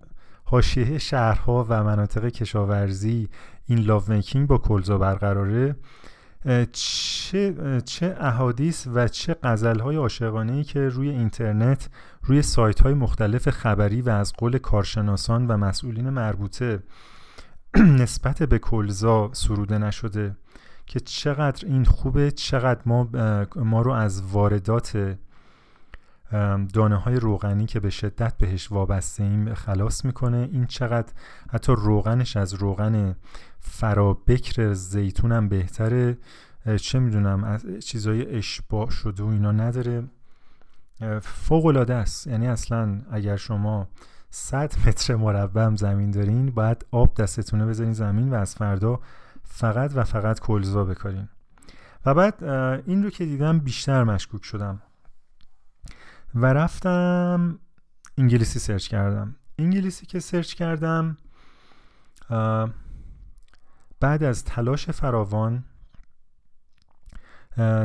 حاشیه 0.45 0.99
شهرها 0.99 1.67
و 1.69 1.85
مناطق 1.85 2.29
کشاورزی 2.29 3.29
این 3.67 3.79
love 3.79 4.03
making 4.09 4.47
با 4.47 4.59
کلزا 4.59 4.99
برقراره 4.99 5.77
چه 6.73 7.55
چه 7.85 8.17
احادیث 8.21 8.89
و 8.95 9.09
چه 9.09 9.37
غزل 9.43 9.79
های 9.79 9.97
عاشقانه 9.97 10.65
که 10.65 10.89
روی 10.89 11.09
اینترنت 11.09 11.89
روی 12.23 12.43
سایت 12.43 12.81
های 12.81 12.95
مختلف 12.95 13.51
خبری 13.51 14.03
و 14.03 14.11
از 14.11 14.33
قول 14.33 14.59
کارشناسان 14.59 15.47
و 15.47 15.57
مسئولین 15.57 16.11
مربوطه 16.11 16.83
نسبت 18.03 18.43
به 18.43 18.59
کلزا 18.59 19.31
سروده 19.33 19.79
نشده 19.79 20.37
که 20.87 21.01
چقدر 21.01 21.67
این 21.67 21.85
خوبه 21.85 22.31
چقدر 22.31 22.81
ما 22.87 23.09
ما 23.57 23.83
رو 23.83 23.93
از 23.93 24.23
واردات 24.23 25.17
دانه 26.73 26.97
های 26.97 27.17
روغنی 27.17 27.67
که 27.67 27.81
به 27.81 27.91
شدت 27.91 28.39
بهش 28.39 28.73
وابسته 28.73 29.23
ایم 29.23 29.55
خلاص 29.55 30.05
می‌کنه. 30.05 30.49
این 30.53 30.67
چقدر 30.67 31.13
حتی 31.53 31.73
روغنش 31.73 32.37
از 32.37 32.55
روغن 32.55 33.17
فرابکر 33.61 34.73
زیتون 34.73 35.33
هم 35.33 35.49
بهتره 35.49 36.19
چه 36.81 36.99
می‌دونم 36.99 37.45
از 37.45 37.67
چیزای 37.85 38.37
اشباع 38.37 38.91
شده 38.91 39.23
و 39.23 39.27
اینا 39.27 39.53
نداره. 39.53 40.05
فوق 41.23 41.67
العاده 41.67 41.95
است. 41.95 42.27
یعنی 42.27 42.49
اصلا 42.49 43.03
اگر 43.11 43.37
شما 43.37 43.89
100 44.37 44.75
متر 44.87 45.17
مربع 45.17 45.75
زمین 45.75 46.11
دارین 46.11 46.51
باید 46.51 46.87
آب 46.91 47.15
دستتونه 47.15 47.67
بزنین 47.67 47.93
زمین 47.93 48.31
و 48.31 48.35
از 48.35 48.55
فردا 48.55 49.01
فقط 49.43 49.91
و 49.95 50.05
فقط 50.05 50.41
کلزا 50.41 50.85
بکارین. 50.85 51.29
و 52.07 52.15
بعد 52.15 52.45
این 52.87 53.05
رو 53.05 53.11
که 53.11 53.25
دیدم 53.25 53.59
بیشتر 53.59 54.05
مشکوک 54.05 54.45
شدم. 54.45 54.83
و 56.35 56.47
رفتم 56.47 57.59
انگلیسی 58.19 58.59
سرچ 58.59 58.89
کردم. 58.89 59.37
انگلیسی 59.59 60.07
که 60.07 60.21
سرچ 60.21 60.55
کردم 60.55 61.17
بعد 64.01 64.23
از 64.23 64.45
تلاش 64.45 64.91
فراوان 64.91 65.65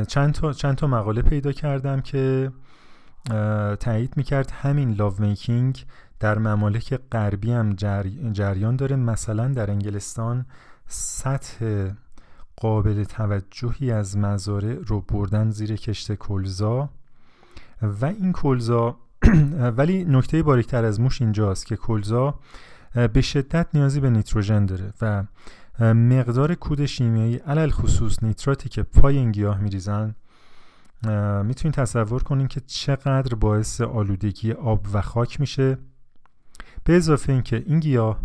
چند 0.07 0.33
تا, 0.33 0.53
چند 0.53 0.75
تا 0.75 0.87
مقاله 0.87 1.21
پیدا 1.21 1.51
کردم 1.51 2.01
که 2.01 2.51
تایید 3.79 4.17
می‌کرد 4.17 4.51
همین 4.51 4.91
لاو 4.91 5.13
میکینگ 5.19 5.85
در 6.19 6.37
ممالک 6.37 6.99
غربی 7.11 7.51
هم 7.51 7.73
جریان 8.31 8.75
داره. 8.75 8.95
مثلا 8.95 9.47
در 9.47 9.71
انگلستان 9.71 10.45
سطح 10.87 11.89
قابل 12.55 13.03
توجهی 13.03 13.91
از 13.91 14.17
مزارع 14.17 14.73
رو 14.73 15.01
بردن 15.01 15.49
زیر 15.49 15.75
کشت 15.75 16.13
کلزا 16.13 16.89
و 17.81 18.05
این 18.05 18.31
کلزا 18.31 18.97
ولی 19.77 20.05
نکته 20.05 20.43
باریکتر 20.43 20.85
از 20.85 20.99
موش 20.99 21.21
اینجاست 21.21 21.65
که 21.65 21.75
کلزا 21.75 22.39
به 23.13 23.21
شدت 23.21 23.67
نیازی 23.73 23.99
به 23.99 24.09
نیتروژن 24.09 24.65
داره 24.65 24.93
و 25.01 25.23
مقدار 25.93 26.55
کود 26.55 26.85
شیمیایی 26.85 27.35
علل 27.35 27.69
خصوص 27.69 28.23
نیتراتی 28.23 28.69
که 28.69 28.83
پای 28.83 29.17
این 29.17 29.31
گیاه 29.31 29.59
میریزن 29.59 30.15
می‌تونید 31.43 31.73
تصور 31.73 32.23
کنین 32.23 32.47
که 32.47 32.59
چقدر 32.59 33.35
باعث 33.35 33.81
آلودگی 33.81 34.51
آب 34.51 34.85
و 34.93 35.01
خاک 35.01 35.39
میشه. 35.39 35.77
به 36.89 36.97
اضافه 36.97 37.33
اینکه 37.33 37.63
این 37.67 37.79
گیاه 37.79 38.19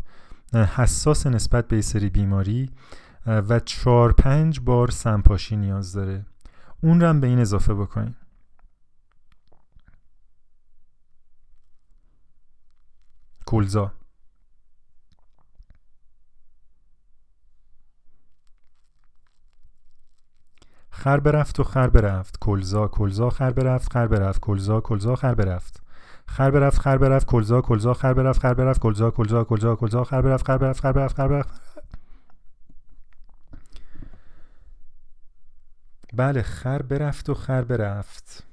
حساس 0.53 1.27
نسبت 1.27 1.69
به 1.69 1.83
سری 1.83 2.09
بیماری 2.09 2.71
و 3.27 3.61
چهار 3.61 4.13
پنج 4.13 4.61
بار 4.61 4.91
سمپاشی 4.91 5.57
نیاز 5.57 5.93
داره. 5.93 6.27
اون 6.83 7.01
رو 7.01 7.07
هم 7.07 7.21
به 7.21 7.27
این 7.27 7.39
اضافه 7.39 7.75
بکنین 7.75 8.15
کلزا 13.47 13.93
خر 20.91 21.21
برفت 21.21 21.61
و 21.61 21.65
خر 21.65 21.89
برفت. 21.89 22.39
کلزا 22.41 22.89
کلزا 22.89 23.31
خر 23.31 23.51
برفت 23.51 23.93
خر 23.93 24.07
برفت. 24.07 24.41
کلزا 24.41 24.81
کلزا 24.81 25.17
خر 25.17 25.35
برفت. 25.35 25.84
خر 26.27 26.51
برفت 26.51 26.79
خر 26.79 26.99
برفت 26.99 27.27
کلزا 27.27 27.61
کلزا 27.61 27.95
خر 27.95 28.15
برفت 28.15 28.41
خر 28.41 28.55
برفت 28.55 28.81
کلزا 28.81 29.11
کلزا 29.11 29.45
کلزا 29.45 29.77
کلزا 29.77 30.05
خر 30.05 30.23
برفت 30.23 30.47
خر 30.47 30.59
برفت 30.59 30.81
خر 30.81 30.93
برفت 30.93 31.17
خر 31.17 31.29
برفت. 31.29 31.61
بله 36.15 36.43
خر 36.43 36.83
برفت 36.83 37.31
و 37.31 37.35
خر 37.35 37.65
برفت. 37.65 38.45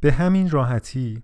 به 0.00 0.12
همین 0.12 0.50
راحتی 0.50 1.22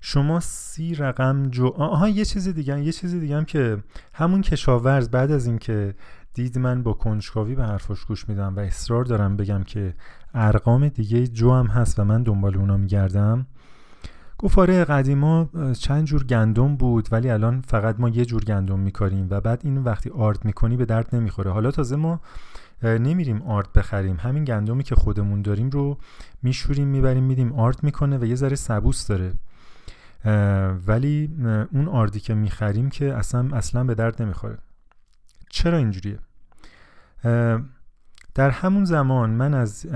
شما 0.00 0.40
سی 0.40 0.94
رقم 0.94 1.48
جو 1.50 1.66
آها 1.66 2.08
یه 2.08 2.24
چیز 2.24 2.48
دیگه 2.48 2.80
یه 2.80 2.92
چیز 2.92 3.14
دیگه 3.14 3.36
هم 3.36 3.44
که 3.44 3.82
همون 4.14 4.42
کشاورز 4.42 5.08
بعد 5.08 5.30
از 5.30 5.46
اینکه 5.46 5.94
دید 6.34 6.58
من 6.58 6.82
با 6.82 6.92
کنجکاوی 6.92 7.54
به 7.54 7.64
حرفاش 7.64 8.04
گوش 8.04 8.28
میدم 8.28 8.56
و 8.56 8.60
اصرار 8.60 9.04
دارم 9.04 9.36
بگم 9.36 9.62
که 9.62 9.94
ارقام 10.34 10.88
دیگه 10.88 11.26
جو 11.26 11.52
هم 11.52 11.66
هست 11.66 11.98
و 11.98 12.04
من 12.04 12.22
دنبال 12.22 12.56
اونا 12.56 12.76
میگردم 12.76 13.46
گفت 14.38 14.58
آره 14.58 14.84
قدیما 14.84 15.48
چند 15.78 16.04
جور 16.04 16.24
گندم 16.24 16.76
بود 16.76 17.08
ولی 17.12 17.30
الان 17.30 17.60
فقط 17.60 18.00
ما 18.00 18.08
یه 18.08 18.24
جور 18.24 18.44
گندم 18.44 18.78
میکاریم 18.78 19.26
و 19.30 19.40
بعد 19.40 19.60
این 19.64 19.78
وقتی 19.78 20.10
آرد 20.10 20.44
می‌کنی 20.44 20.76
به 20.76 20.84
درد 20.84 21.14
نمی‌خوره. 21.14 21.50
حالا 21.50 21.70
تازه 21.70 21.96
ما 21.96 22.20
نمیریم 22.82 23.42
آرد 23.42 23.72
بخریم. 23.72 24.16
همین 24.16 24.44
گندمی 24.44 24.82
که 24.82 24.94
خودمون 24.94 25.42
داریم 25.42 25.70
رو 25.70 25.98
میشوریم 26.42 26.88
می‌بریم 26.88 27.24
میدیم. 27.24 27.52
آرد 27.52 27.82
می‌کنه 27.82 28.18
و 28.18 28.24
یه 28.24 28.34
ذره 28.34 28.56
سبوس 28.56 29.06
داره. 29.06 29.32
ولی 30.86 31.30
اون 31.72 31.88
آردی 31.88 32.20
که 32.20 32.34
می‌خریم 32.34 32.90
که 32.90 33.14
اصلا 33.14 33.56
اصلا 33.56 33.84
به 33.84 33.94
درد 33.94 34.22
نمی‌خوره. 34.22 34.58
چرا 35.50 35.78
اینجوریه؟ 35.78 36.18
در 38.34 38.50
همون 38.50 38.84
زمان 38.84 39.30
من 39.30 39.54
از 39.54 39.86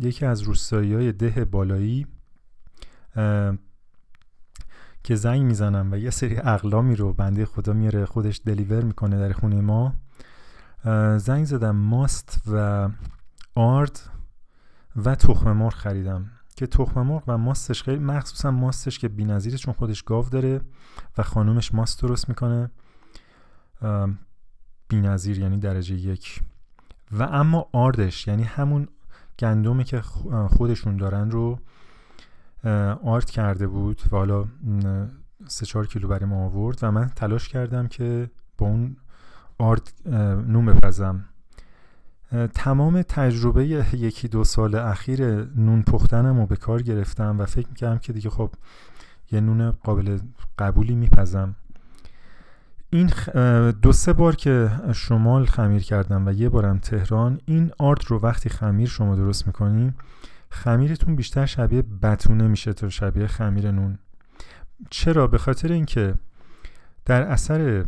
یکی 0.00 0.26
از 0.26 0.40
روستایی 0.40 0.94
های 0.94 1.12
ده 1.12 1.44
بالایی 1.44 2.06
که 5.02 5.14
زنگ 5.14 5.42
می‌زنم 5.42 5.92
و 5.92 5.96
یه 5.96 6.10
سری 6.10 6.36
اقلامی 6.36 6.96
رو 6.96 7.12
بنده 7.12 7.46
خدا 7.46 7.72
میاره 7.72 8.06
خودش 8.06 8.40
دلیور 8.46 8.84
می‌کنه 8.84 9.18
در 9.18 9.32
خونه 9.32 9.60
ما. 9.60 9.94
زنگ 11.18 11.44
زدم 11.44 11.76
ماست 11.76 12.42
و 12.52 12.88
آرد 13.54 14.00
و 14.96 15.14
تخم 15.14 15.52
مرغ 15.52 15.74
خریدم. 15.74 16.30
که 16.56 16.66
تخم 16.66 17.02
مرغ 17.02 17.22
و 17.26 17.38
ماستش 17.38 17.82
خیلی 17.82 17.98
مخصوصا 17.98 18.50
ماستش 18.50 18.98
که 18.98 19.08
بی‌نظیره 19.08 19.58
چون 19.58 19.74
خودش 19.74 20.02
گاو 20.02 20.28
داره 20.28 20.60
و 21.18 21.22
خانومش 21.22 21.74
ماست 21.74 22.02
درست 22.02 22.28
می‌کنه. 22.28 22.70
بی‌نظیر 24.88 25.38
یعنی 25.38 25.58
درجه 25.58 25.94
یک. 25.94 26.42
و 27.12 27.22
اما 27.22 27.68
آردش 27.72 28.26
یعنی 28.26 28.42
همون 28.42 28.88
گندمی 29.38 29.84
که 29.84 30.00
خودشون 30.48 30.96
دارن 30.96 31.30
رو 31.30 31.58
آرد 33.04 33.30
کرده 33.30 33.66
بود 33.66 34.02
و 34.12 34.16
حالا 34.16 34.44
سه 35.46 35.66
چهار 35.66 35.86
کیلو 35.86 36.08
برای 36.08 36.24
ما 36.24 36.44
آورد 36.44 36.78
و 36.82 36.90
من 36.90 37.08
تلاش 37.08 37.48
کردم 37.48 37.86
که 37.86 38.30
با 38.58 38.66
اون 38.66 38.96
آرد 39.58 39.92
نون 40.48 40.66
بپزم. 40.66 41.24
تمام 42.54 43.02
تجربه 43.02 43.66
یکی 43.66 44.28
دو 44.28 44.44
سال 44.44 44.74
اخیر 44.74 45.44
نون 45.56 45.82
پختنم 45.82 46.40
رو 46.40 46.46
به 46.46 46.56
کار 46.56 46.82
گرفتم 46.82 47.40
و 47.40 47.46
فکر 47.46 47.68
می‌کردم 47.68 47.98
که 47.98 48.12
دیگه 48.12 48.30
خب 48.30 48.50
یه 49.32 49.40
نون 49.40 49.70
قابل 49.70 50.18
قبولی 50.58 50.94
میپزم. 50.94 51.54
این 52.90 53.10
دو 53.82 53.92
سه 53.92 54.12
بار 54.12 54.36
که 54.36 54.70
شمال 54.94 55.46
خمیر 55.46 55.82
کردم 55.82 56.26
و 56.26 56.32
یه 56.32 56.48
بارم 56.48 56.78
تهران 56.78 57.40
این 57.44 57.70
آرد 57.78 58.04
رو 58.08 58.18
وقتی 58.18 58.48
خمیر 58.48 58.88
شما 58.88 59.16
درست 59.16 59.46
می‌کنیم 59.46 59.94
خمیرتون 60.50 61.16
بیشتر 61.16 61.46
شبیه 61.46 61.82
بتونه 61.82 62.48
میشه 62.48 62.72
تا 62.72 62.88
شبیه 62.88 63.26
خمیر 63.26 63.70
نون. 63.70 63.98
چرا؟ 64.90 65.26
به 65.26 65.38
خاطر 65.38 65.72
اینکه 65.72 66.14
در 67.04 67.22
اثر 67.22 67.84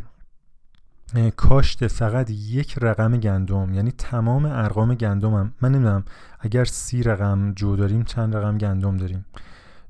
کاشت 1.37 1.87
فقط 1.87 2.31
یک 2.31 2.79
رقم 2.79 3.17
گندم 3.17 3.75
یعنی 3.75 3.91
تمام 3.91 4.47
ارقام 4.47 4.95
گندم 4.95 5.35
هم 5.35 5.53
من 5.61 5.73
نمی‌دونم 5.73 6.05
اگر 6.41 6.65
سی 6.65 7.03
رقم 7.03 7.53
جو 7.53 7.77
داریم 7.77 8.03
چند 8.03 8.37
رقم 8.37 8.59
گندم 8.59 8.97
داریم. 8.97 9.25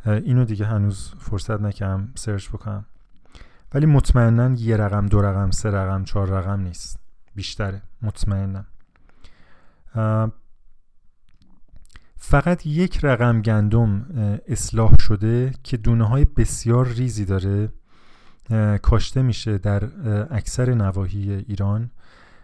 اینو 0.07 0.45
دیگه 0.45 0.67
هنوز 0.67 1.15
فرصت 1.19 1.61
نکردم 1.61 2.13
سرچ 2.15 2.49
بکنم. 2.49 2.85
ولی 3.75 3.87
مطمئنا 3.87 4.55
یه 4.55 4.77
رقم 4.77 5.07
دو 5.07 5.21
رقم 5.21 5.51
سه 5.51 5.71
رقم 5.71 6.05
چهار 6.05 6.29
رقم 6.29 6.61
نیست. 6.61 7.01
بیشتره. 7.35 7.83
مطمئنم. 8.03 8.67
فقط 12.19 12.67
یک 12.67 13.05
رقم 13.05 13.43
گندم 13.43 14.07
اصلاح 14.49 14.95
شده 15.01 15.55
که 15.63 15.77
دونه 15.77 16.09
های 16.09 16.25
بسیار 16.25 16.87
ریزی 16.87 17.25
داره 17.25 17.69
کاشته 18.83 19.23
میشه 19.23 19.59
در 19.59 19.85
اکثر 20.31 20.75
نواحی 20.75 21.33
ایران 21.33 21.91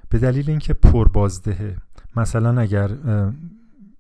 به 0.08 0.18
دلیل 0.18 0.50
اینکه 0.50 0.74
پربازدهه. 0.74 1.76
مثلا 2.16 2.60
اگر 2.60 2.90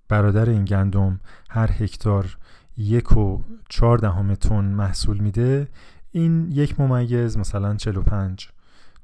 برادر 0.08 0.48
این 0.48 0.64
گندم 0.64 1.20
هر 1.50 1.70
هکتار 1.72 2.36
یک 2.76 3.16
و 3.16 3.42
چهار 3.68 3.98
دهم 3.98 4.34
تن 4.34 4.64
محصول 4.64 5.18
میده 5.18 5.68
این 6.12 6.52
یک 6.52 6.80
ممیز 6.80 7.38
مثلا 7.38 7.76
45 7.76 8.48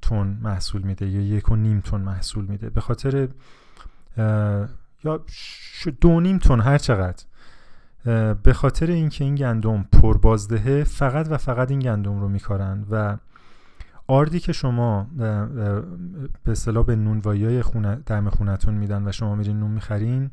تن 0.02 0.38
محصول 0.42 0.82
میده 0.82 1.08
یا 1.08 1.20
یک 1.20 1.50
و 1.50 1.56
نیم 1.56 1.80
تن 1.80 2.00
محصول 2.00 2.44
میده. 2.44 2.70
به 2.70 2.80
خاطر 2.80 3.28
یا 5.04 5.24
دو 6.00 6.20
نیم 6.20 6.38
تن 6.38 6.60
هر 6.60 6.78
چقدر. 6.78 7.24
به 8.42 8.52
خاطر 8.52 8.86
اینکه 8.86 9.24
این 9.24 9.34
گندم 9.34 9.82
پربازدهه 9.82 10.84
فقط 10.84 11.26
و 11.30 11.36
فقط 11.36 11.70
این 11.70 11.80
گندم 11.80 12.20
رو 12.20 12.28
میکارن 12.28 12.86
و 12.90 13.16
آردی 14.06 14.40
که 14.40 14.52
شما 14.52 15.06
به 16.44 16.50
اصطلاح 16.52 16.84
به 16.84 16.96
نونوایی 16.96 17.44
های 17.44 17.62
خونه 17.62 17.96
دم 17.96 18.30
خونتون 18.30 18.74
میدن 18.74 19.08
و 19.08 19.12
شما 19.12 19.34
میرین 19.34 19.60
نون 19.60 19.70
می‌خرین 19.70 20.30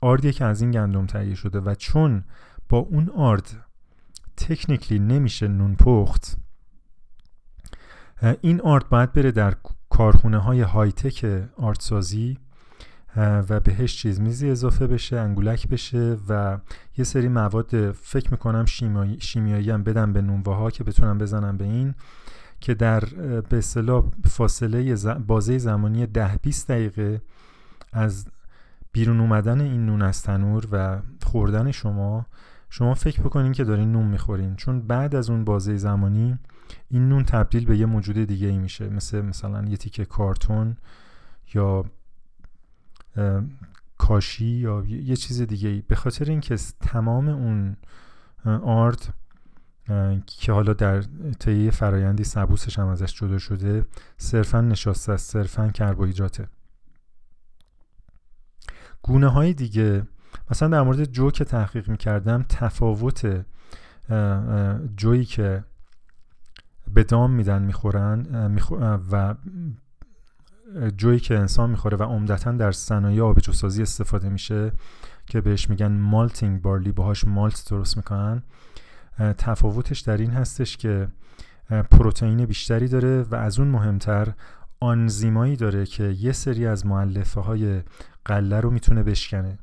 آردی 0.00 0.32
که 0.32 0.44
از 0.44 0.60
این 0.60 0.70
گندم 0.70 1.06
تهیه 1.06 1.34
شده 1.34 1.60
و 1.60 1.74
چون 1.74 2.24
با 2.68 2.78
اون 2.78 3.10
آرد 3.10 3.66
تکنیکلی 4.36 4.98
نمیشه 4.98 5.48
نون 5.48 5.76
پخت 5.76 6.36
این 8.40 8.60
آرد 8.60 8.88
باید 8.88 9.12
بره 9.12 9.30
در 9.32 9.54
کارخونه 9.90 10.38
های 10.38 10.60
های 10.60 10.92
تک 10.92 11.48
آردسازی 11.56 12.38
و 13.16 13.60
بهش 13.60 13.96
چیز 13.96 14.20
میزی 14.20 14.50
اضافه 14.50 14.86
بشه 14.86 15.16
انگولک 15.16 15.68
بشه 15.68 16.16
و 16.28 16.58
یه 16.98 17.04
سری 17.04 17.28
مواد 17.28 17.92
فکر 17.92 18.30
می‌کنم 18.30 18.64
شیمیایی, 18.64 19.20
شیمیایی 19.20 19.70
هم 19.70 19.82
بدم 19.82 20.12
به 20.12 20.22
نونواها 20.22 20.70
که 20.70 20.84
بتونم 20.84 21.18
بزنم 21.18 21.56
به 21.56 21.64
این 21.64 21.94
که 22.60 22.74
در 22.74 23.00
به 23.40 23.58
اصطلاح 23.58 24.04
فاصله 24.24 24.94
بازه 25.26 25.58
زمانی 25.58 26.06
ده 26.06 26.36
20 26.42 26.68
دقیقه 26.68 27.20
از 27.92 28.26
بیرون 28.92 29.20
اومدن 29.20 29.60
این 29.60 29.86
نون 29.86 30.02
از 30.02 30.22
تنور 30.22 30.68
و 30.72 31.00
خوردن 31.22 31.70
شما 31.70 32.26
شما 32.70 32.94
فکر 32.94 33.22
بکنین 33.22 33.52
که 33.52 33.64
دارین 33.64 33.92
نون 33.92 34.06
می‌خورین. 34.06 34.56
چون 34.56 34.80
بعد 34.80 35.14
از 35.14 35.30
اون 35.30 35.44
بازه 35.44 35.76
زمانی 35.76 36.38
این 36.90 37.08
نون 37.08 37.24
تبدیل 37.24 37.66
به 37.66 37.76
یه 37.78 37.86
موجود 37.86 38.16
دیگه 38.16 38.48
ای 38.48 38.58
میشه. 38.58 38.88
مثل 38.88 39.20
مثلا 39.20 39.64
یه 39.68 39.76
تیکه 39.76 40.04
کارتون 40.04 40.76
یا 41.54 41.84
کاشی 43.98 44.46
یا 44.46 44.84
یه 44.86 45.16
چیز 45.16 45.42
دیگه 45.42 45.82
به 45.88 45.94
خاطر 45.94 46.30
اینکه 46.30 46.56
تمام 46.80 47.28
اون 47.28 47.76
آرد 48.62 49.14
که 50.26 50.52
حالا 50.52 50.72
در 50.72 51.04
طی 51.38 51.70
فرایندی 51.70 52.24
سبوسش 52.24 52.78
هم 52.78 52.86
ازش 52.86 53.14
جدا 53.14 53.38
شده 53.38 53.86
صرفا 54.16 54.60
نشاسته 54.60 55.12
است 55.12 55.32
صرفا 55.32 55.68
کربوهیدراته. 55.68 56.48
گونه 59.02 59.28
های 59.28 59.54
دیگه 59.54 60.06
مثلا 60.50 60.68
در 60.68 60.82
مورد 60.82 61.04
جو 61.04 61.30
که 61.30 61.44
تحقیق 61.44 61.88
می‌کردم 61.88 62.44
تفاوت 62.48 63.44
جویی 64.96 65.24
که 65.24 65.64
به 66.94 67.04
دام 67.04 67.30
میدن 67.30 67.62
می‌خورن 67.62 68.56
و 69.12 69.34
جویی 70.96 71.20
که 71.20 71.38
انسان 71.38 71.70
می‌خوره 71.70 71.96
و 71.96 72.02
عمدتا 72.02 72.52
در 72.52 72.72
صنایع 72.72 73.22
آبجوسازی 73.22 73.82
استفاده 73.82 74.28
میشه 74.28 74.72
که 75.26 75.40
بهش 75.40 75.70
میگن 75.70 75.92
مالتینگ 75.92 76.62
بارلی 76.62 76.92
باهاش 76.92 77.24
مالت 77.24 77.66
درست 77.70 77.96
می‌کنن 77.96 78.42
تفاوتش 79.38 80.00
در 80.00 80.16
این 80.16 80.30
هستش 80.30 80.76
که 80.76 81.08
پروتئین 81.90 82.46
بیشتری 82.46 82.88
داره 82.88 83.22
و 83.22 83.34
از 83.34 83.58
اون 83.58 83.68
مهمتر 83.68 84.32
آنزیمایی 84.80 85.56
داره 85.56 85.86
که 85.86 86.04
یه 86.04 86.32
سری 86.32 86.66
از 86.66 86.86
معلفه 86.86 87.40
های 87.40 87.82
قله 88.24 88.60
رو 88.60 88.70
می‌تونه 88.70 89.02
بشکنه. 89.02 89.58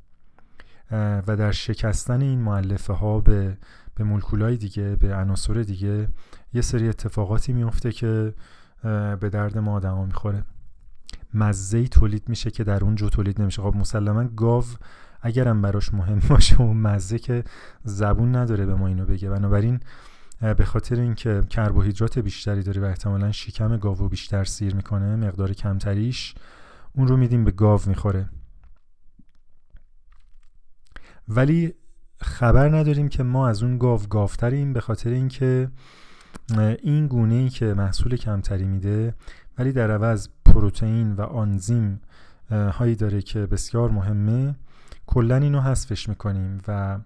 و 1.27 1.35
در 1.37 1.51
شکستن 1.51 2.21
این 2.21 2.39
معلفه 2.39 2.93
ها 2.93 3.19
به 3.19 3.57
به 3.95 4.03
مولکولای 4.03 4.57
دیگه 4.57 4.95
به 4.95 5.15
عناصر 5.15 5.53
دیگه 5.53 6.07
یه 6.53 6.61
سری 6.61 6.89
اتفاقاتی 6.89 7.53
میفته 7.53 7.91
که 7.91 8.33
به 9.19 9.29
درد 9.31 9.57
ما 9.57 9.73
آدما 9.73 10.05
می‌خوره. 10.05 10.43
مزه 11.33 11.87
تولید 11.87 12.29
میشه 12.29 12.51
که 12.51 12.63
در 12.63 12.83
اون 12.83 12.95
جو 12.95 13.09
تولید 13.09 13.41
نمیشه. 13.41 13.61
خب 13.61 13.75
مسلما 13.75 14.23
گاو 14.23 14.65
اگرم 15.21 15.61
براش 15.61 15.93
مهم 15.93 16.21
باشه 16.29 16.61
اون 16.61 16.77
مزه 16.77 17.19
که 17.19 17.43
زبون 17.83 18.35
نداره 18.35 18.65
به 18.65 18.75
ما 18.75 18.87
اینو 18.87 19.05
بگه. 19.05 19.29
بنابراین 19.29 19.79
به 20.57 20.65
خاطر 20.65 20.99
اینکه 20.99 21.41
کربوهیدرات 21.49 22.19
بیشتری 22.19 22.63
داره 22.63 22.81
و 22.81 22.85
احتمالا 22.85 23.31
شکم 23.31 23.77
گاو 23.77 24.09
بیشتر 24.09 24.43
سیر 24.43 24.75
می‌کنه 24.75 25.15
مقدار 25.15 25.53
کمتریش 25.53 26.35
اون 26.95 27.07
رو 27.07 27.17
میدیم 27.17 27.43
به 27.43 27.51
گاو 27.51 27.81
می‌خوره. 27.85 28.29
ولی 31.27 31.73
خبر 32.21 32.69
نداریم 32.77 33.09
که 33.09 33.23
ما 33.23 33.47
از 33.47 33.63
اون 33.63 33.77
گاو 33.77 33.99
گافتریم 34.09 34.73
به 34.73 34.81
خاطر 34.81 35.09
اینکه 35.09 35.69
این 36.83 37.07
گونه 37.07 37.35
ای 37.35 37.49
که 37.49 37.65
محصول 37.65 38.15
کمتری 38.17 38.65
میده 38.65 39.15
ولی 39.57 39.71
در 39.71 39.91
عوض 39.91 40.29
پروتئین 40.53 41.13
و 41.13 41.21
آنزیم 41.21 42.01
هایی 42.51 42.95
داره 42.95 43.21
که 43.21 43.39
بسیار 43.39 43.91
مهمه. 43.91 44.55
کلا 45.07 45.35
اینو 45.35 45.61
حذفش 45.61 46.09
می‌کنیم 46.09 46.61
و 46.67 46.99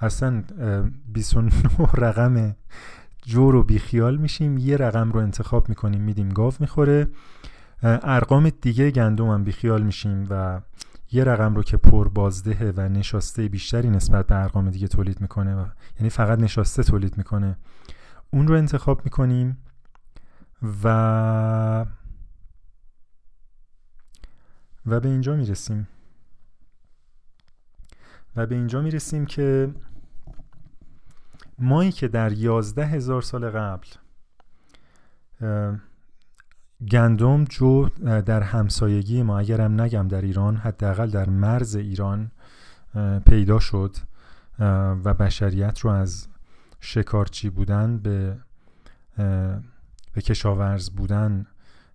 اصلا 0.00 0.42
29 1.12 1.52
رقم 1.94 2.56
جو 3.26 3.50
رو 3.50 3.62
بیخیال 3.62 4.16
میشیم. 4.16 4.58
یه 4.58 4.76
رقم 4.76 5.12
رو 5.12 5.20
انتخاب 5.20 5.68
می‌کنیم 5.68 6.00
میدیم 6.00 6.28
گاو 6.28 6.52
می‌خوره. 6.60 7.08
ارقام 7.82 8.50
دیگه 8.60 8.90
گندم 8.90 9.26
هم 9.26 9.44
بیخیال 9.44 9.82
میشیم 9.82 10.26
و 10.30 10.60
یه 11.12 11.24
رقم 11.24 11.54
رو 11.54 11.62
که 11.62 11.76
پر 11.76 12.08
بازده 12.08 12.72
و 12.76 12.88
نشاسته 12.88 13.48
بیشتری 13.48 13.90
نسبت 13.90 14.26
به 14.26 14.34
ارقام 14.34 14.70
دیگه 14.70 14.88
تولید 14.88 15.20
می‌کنه 15.20 15.54
و 15.54 15.64
یعنی 15.96 16.10
فقط 16.10 16.38
نشاسته 16.38 16.82
تولید 16.82 17.18
می‌کنه. 17.18 17.56
اون 18.30 18.48
رو 18.48 18.54
انتخاب 18.54 19.00
می‌کنیم 19.04 19.58
و 20.84 21.86
و 24.86 25.00
به 25.00 25.08
اینجا 25.08 25.36
می‌رسیم. 25.36 25.88
و 28.36 28.46
به 28.46 28.54
اینجا 28.54 28.80
می‌رسیم 28.80 29.26
که 29.26 29.74
مایی 31.58 31.92
که 31.92 32.08
در 32.08 32.32
یازده 32.32 32.86
هزار 32.86 33.22
سال 33.22 33.50
قبل 33.50 33.88
گندم 36.90 37.44
جو 37.44 37.88
در 38.04 38.42
همسایگی 38.42 39.22
ما 39.22 39.38
اگرم 39.38 39.80
نگم 39.80 40.08
در 40.08 40.20
ایران 40.20 40.56
حداقل 40.56 41.10
در 41.10 41.28
مرز 41.28 41.76
ایران 41.76 42.30
پیدا 43.26 43.58
شد 43.58 43.96
و 45.04 45.14
بشریت 45.14 45.78
رو 45.78 45.90
از 45.90 46.28
شکارچی 46.80 47.50
بودن 47.50 47.98
به 47.98 48.38
به 50.12 50.22
کشاورز 50.22 50.90
بودن 50.90 51.46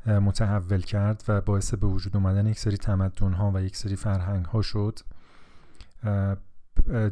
متحول 0.08 0.82
کرد 0.82 1.24
و 1.28 1.42
باعث 1.42 1.74
به 1.74 1.88
وجود 1.88 2.16
اومدن 2.16 2.48
یک 2.48 2.60
سری 2.60 2.78
تمدن 2.78 3.34
ها 3.34 3.52
و 3.54 3.62
یک 3.62 3.76
سری 3.76 3.96
فرهنگ 3.96 4.46
ها 4.46 4.62
شد 4.62 5.00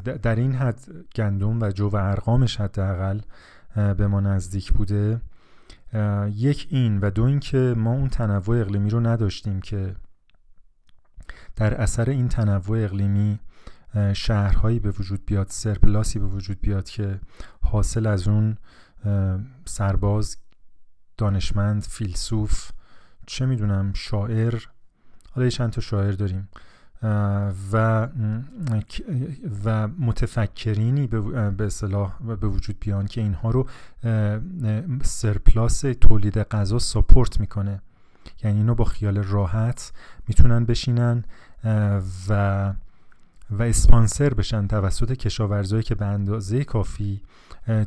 در 0.01 0.35
این 0.35 0.55
حد 0.55 0.79
گندم 1.15 1.61
و 1.61 1.71
جو 1.71 1.89
و 1.89 1.95
ارقامش 1.95 2.61
حداقل 2.61 3.19
به 3.75 4.07
ما 4.07 4.21
نزدیک 4.21 4.73
بوده. 4.73 5.21
یک 6.33 6.67
این 6.69 6.99
و 6.99 7.09
دو 7.09 7.23
اینکه 7.23 7.73
ما 7.77 7.91
اون 7.91 8.09
تنوع 8.09 8.61
اقلیمی 8.61 8.89
رو 8.89 8.99
نداشتیم 8.99 9.61
که 9.61 9.95
در 11.55 11.81
اثر 11.81 12.09
این 12.09 12.27
تنوع 12.27 12.83
اقلیمی 12.83 13.39
شهرهایی 14.13 14.79
به 14.79 14.91
وجود 14.91 15.25
بیاد 15.25 15.47
سرپلاسی 15.49 16.19
به 16.19 16.25
وجود 16.25 16.61
بیاد 16.61 16.89
که 16.89 17.19
حاصل 17.61 18.07
از 18.07 18.27
اون 18.27 18.57
سرباز 19.65 20.37
دانشمند 21.17 21.83
فیلسوف 21.83 22.71
چه 23.27 23.45
می‌دونم 23.45 23.93
شاعر 23.93 24.63
حالا 25.31 25.49
چند 25.49 25.69
تا 25.69 25.81
شاعر 25.81 26.11
داریم 26.11 26.49
و 27.71 28.07
و 29.65 29.87
متفکرینی 29.87 31.07
به 31.07 31.65
اصطلاح 31.65 32.19
به 32.41 32.47
وجود 32.47 32.75
بیان 32.79 33.05
که 33.05 33.21
اینها 33.21 33.51
رو 33.51 33.67
سرپلاس 35.03 35.81
تولید 35.81 36.37
غذا 36.37 36.79
ساپورت 36.79 37.39
می‌کنه. 37.39 37.81
یعنی 38.43 38.57
اینو 38.57 38.75
با 38.75 38.85
خیال 38.85 39.17
راحت 39.17 39.91
می‌تونن 40.27 40.65
بشینن 40.65 41.23
و 42.29 42.73
و 43.51 43.63
اسپانسر 43.63 44.33
بشن 44.33 44.67
توسط 44.67 45.11
کشاورزایی 45.11 45.83
که 45.83 45.95
به 45.95 46.05
اندازه 46.05 46.63
کافی 46.63 47.21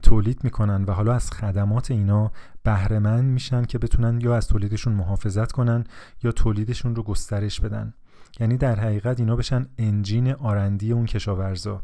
تولید 0.03 0.45
می‌کنن 0.45 0.85
و 0.85 0.93
حالا 0.93 1.15
از 1.15 1.31
خدمات 1.31 1.91
اینا 1.91 2.33
بهرهمند 2.69 3.25
میشن 3.25 3.65
که 3.65 3.79
بتونن 3.79 4.21
یا 4.21 4.37
از 4.37 4.49
تولیدشون 4.49 4.93
محافظت 4.93 5.53
کنن 5.53 5.85
یا 6.23 6.33
تولیدشون 6.33 6.97
رو 6.97 7.03
گسترش 7.03 7.61
بدن. 7.61 7.95
یعنی 8.41 8.57
در 8.57 8.81
حقیقت 8.81 9.21
اینا 9.21 9.37
بشن 9.37 9.67
انجین 9.79 10.33
آرندی 10.33 10.93
اون 10.93 11.07
کشاورزا. 11.07 11.83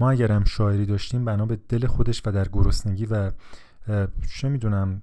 ما 0.00 0.10
اگر 0.10 0.32
هم 0.32 0.44
شاعری 0.44 0.86
داشتیم 0.86 1.24
بنا 1.24 1.46
به 1.46 1.58
دل 1.68 1.86
خودش 1.86 2.22
و 2.26 2.30
در 2.30 2.48
گرسنگی 2.48 3.06
و 3.06 3.30
چه 4.36 4.48
می‌دونم 4.48 5.02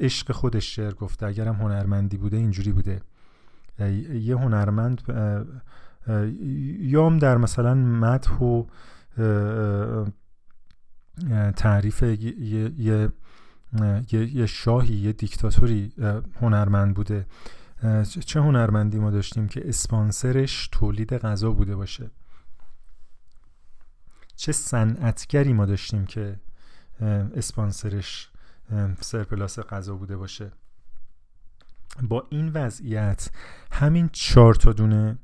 عشق 0.00 0.32
خودش 0.32 0.76
شعر 0.76 0.94
گفته. 0.94 1.26
اگرم 1.26 1.54
هنرمندی 1.54 2.16
بوده 2.16 2.36
اینجوری 2.36 2.72
بوده. 2.72 3.00
یه 4.12 4.36
هنرمند 4.36 5.02
یام 6.80 7.18
در 7.18 7.36
مثلا 7.36 7.74
مدح 7.74 8.38
و 8.38 8.64
تعریف 11.56 12.02
یه, 12.02 13.08
یه, 14.12 14.36
یه 14.36 14.46
شاهی 14.46 14.94
یه 14.94 15.12
دیکتاتوری 15.12 15.92
هنرمند 16.40 16.94
بوده. 16.94 17.26
چه 18.26 18.40
هنرمندی 18.40 18.98
ما 18.98 19.10
داشتیم 19.10 19.48
که 19.48 19.68
اسپانسرش 19.68 20.68
تولید 20.72 21.12
غذا 21.12 21.50
بوده 21.50 21.76
باشه؟ 21.76 22.10
چه 24.36 24.52
صنعتگری 24.52 25.52
ما 25.52 25.66
داشتیم 25.66 26.06
که 26.06 26.40
اسپانسرش 27.36 28.30
سرپلاس 29.00 29.58
غذا 29.58 29.94
بوده 29.94 30.16
باشه؟ 30.16 30.52
با 32.02 32.26
این 32.30 32.48
وضعیت 32.48 33.30
همین 33.72 34.08
چهار 34.12 34.54
تا 34.54 34.72
دونه 34.72 35.18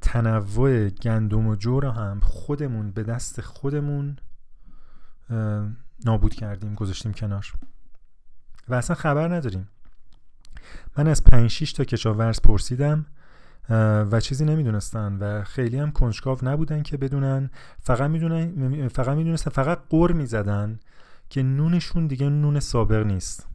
تنوع 0.00 0.88
گندم 0.88 1.46
و 1.46 1.56
جو 1.56 1.80
رو 1.80 1.90
هم 1.90 2.20
خودمون 2.20 2.90
به 2.90 3.02
دست 3.02 3.40
خودمون 3.40 4.16
نابود 6.04 6.34
کردیم 6.34 6.74
گذاشتیم 6.74 7.12
کنار. 7.12 7.52
و 8.68 8.74
اصلا 8.74 8.96
خبر 8.96 9.34
نداریم. 9.34 9.68
من 10.96 11.08
از 11.08 11.24
5 11.24 11.50
6 11.50 11.72
تا 11.72 11.84
کشاورز 11.84 12.40
پرسیدم 12.40 13.06
و 14.10 14.20
چیزی 14.20 14.44
نمی‌دونستن 14.44 15.16
و 15.16 15.44
خیلی 15.44 15.78
هم 15.78 15.90
کنجکاو 15.90 16.38
نبودن 16.42 16.82
که 16.82 16.96
بدونن. 16.96 17.50
فقط 17.80 18.10
می‌دونن 18.10 18.88
فقط 18.88 19.16
می‌دونستن 19.16 19.50
فقط 19.50 19.80
قر 19.90 20.12
می‌زدن 20.12 20.80
که 21.28 21.42
نونشون 21.42 22.06
دیگه 22.06 22.28
نون 22.28 22.60
سابق 22.60 23.06
نیست. 23.06 23.46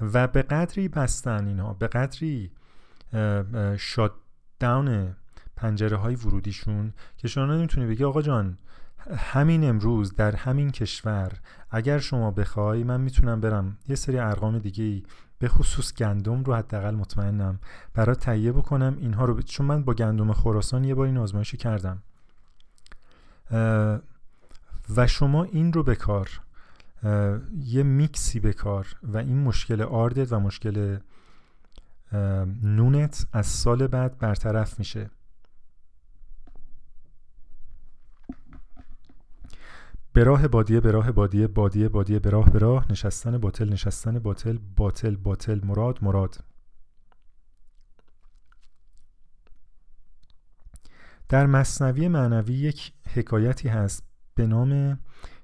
و 0.00 0.28
به 0.28 0.42
قدری 0.42 0.88
بستن 0.88 1.46
اینها 1.46 1.74
به 1.74 1.86
قدری 1.88 2.52
شات 3.78 4.12
داون 4.60 5.16
پنجره 5.56 5.96
های 5.96 6.14
ورودیشون 6.14 6.92
که 7.16 7.28
شما 7.28 7.46
نمی‌تونی 7.46 7.86
بگی 7.86 8.04
آقا 8.04 8.22
جان 8.22 8.58
همین 9.16 9.68
امروز 9.68 10.14
در 10.14 10.36
همین 10.36 10.70
کشور 10.70 11.32
اگر 11.70 11.98
شما 11.98 12.30
بخوای 12.30 12.84
من 12.84 13.00
می‌تونم 13.00 13.40
برم 13.40 13.76
یه 13.88 13.96
سری 13.96 14.18
ارقام 14.18 14.58
دیگه 14.58 14.84
ای 14.84 15.02
به 15.38 15.48
خصوص 15.48 15.94
گندم 15.94 16.44
رو 16.44 16.54
حداقل 16.54 16.94
مطمئنم 16.94 17.58
برای 17.94 18.16
تهیه 18.16 18.52
بکنم 18.52 18.96
اینها 19.00 19.24
رو 19.24 19.42
چون 19.42 19.66
من 19.66 19.84
با 19.84 19.94
گندم 19.94 20.32
خراسان 20.32 20.84
یه 20.84 20.94
بار 20.94 21.06
این 21.06 21.18
آزمایشی 21.18 21.56
کردم. 21.56 22.02
و 24.96 25.06
شما 25.06 25.44
این 25.44 25.72
رو 25.72 25.82
بکار 25.82 26.40
یه 27.64 27.82
میکسی 27.82 28.40
بکار 28.40 28.86
و 29.02 29.16
این 29.16 29.42
مشکل 29.42 29.82
آردت 29.82 30.32
و 30.32 30.40
مشکل 30.40 30.98
نونت 32.62 33.26
از 33.32 33.46
سال 33.46 33.86
بعد 33.86 34.18
برطرف 34.18 34.78
میشه. 34.78 35.10
به 40.18 40.24
راه 40.24 40.48
بادیه 40.48 40.80
به 40.80 40.90
راه 40.90 41.12
بادیه 41.12 41.46
بادیه 41.46 41.88
بادیه 41.88 42.18
به 42.18 42.30
راه 42.30 42.50
به 42.50 42.58
راه. 42.58 42.86
نشستن 42.90 43.38
باطل 43.38 43.72
نشستن 43.72 44.18
باطل 44.18 44.58
باطل 44.76 45.16
باطل. 45.16 45.60
مراد 45.64 45.98
مراد. 46.02 46.44
در 51.28 51.46
مصنوی 51.46 52.08
معنوی 52.08 52.54
یک 52.54 52.92
حکایتی 53.14 53.68
هست 53.68 54.02
به 54.34 54.46
نام 54.46 54.98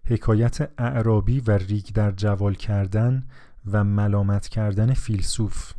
حکایت 0.05 0.71
اعرابی 0.79 1.41
و 1.41 1.51
ریگ 1.51 1.87
در 1.87 2.11
جوال 2.11 2.55
کردن 2.55 3.27
و 3.67 3.85
ملامت 3.85 4.49
کردن 4.49 4.95
فیلسوف. 4.95 5.73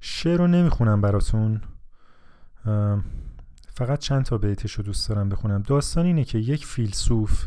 شعر 0.00 0.38
رو 0.38 0.46
نمی‌خونم 0.46 1.00
براتون. 1.00 1.60
فقط 3.80 3.98
چند 3.98 4.24
تا 4.24 4.38
بیتش 4.38 4.72
رو 4.72 4.84
دوست 4.84 5.08
دارم 5.08 5.28
بخونم. 5.28 5.62
داستان 5.62 6.06
اینه 6.06 6.24
که 6.24 6.38
یک 6.38 6.66
فیلسوف 6.66 7.46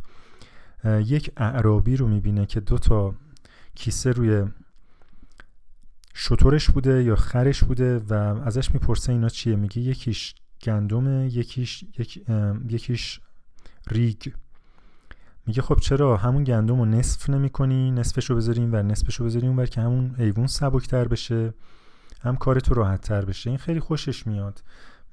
یک 0.86 1.32
اعرابی 1.38 1.96
رو 1.96 2.08
می‌بینه 2.08 2.46
که 2.46 2.60
دو 2.60 2.78
تا 2.78 3.16
کیسه 3.76 4.12
روی 4.12 4.46
شطورش 6.14 6.70
بوده 6.70 7.04
یا 7.04 7.16
خرش 7.16 7.64
بوده 7.64 8.00
و 8.00 8.14
ازش 8.14 8.72
می‌پرسه 8.72 9.12
اینا 9.12 9.30
چیه. 9.30 9.56
میگه 9.56 9.82
یکیش 9.82 10.36
گندم 10.64 11.28
یکیش 11.28 11.84
یک، 12.00 12.26
یکیش 12.70 13.20
ریگ. 13.92 14.34
میگه 15.46 15.62
خب 15.62 15.80
چرا؟ 15.80 16.18
همون 16.18 16.44
گندم 16.44 16.80
رو 16.80 16.86
نصف 16.86 17.30
نمی 17.30 17.50
کنی 17.50 17.92
نصفش 17.92 18.30
رو 18.30 18.36
بذاریم 18.36 18.74
و 18.74 18.76
نصفش 18.76 19.16
رو 19.16 19.26
بذاریم 19.26 19.60
اون 19.60 19.66
که 19.66 19.82
همون 19.82 20.16
ایوون 20.18 20.48
سبکتر 20.48 21.08
بشه 21.08 21.54
هم 22.22 22.36
کار 22.36 22.60
تو 22.60 22.74
راحت 22.74 23.02
تر 23.02 23.26
بشه. 23.26 23.50
این 23.50 23.60
خیلی 23.60 23.80
خوشش 23.80 24.28
میاد. 24.28 24.64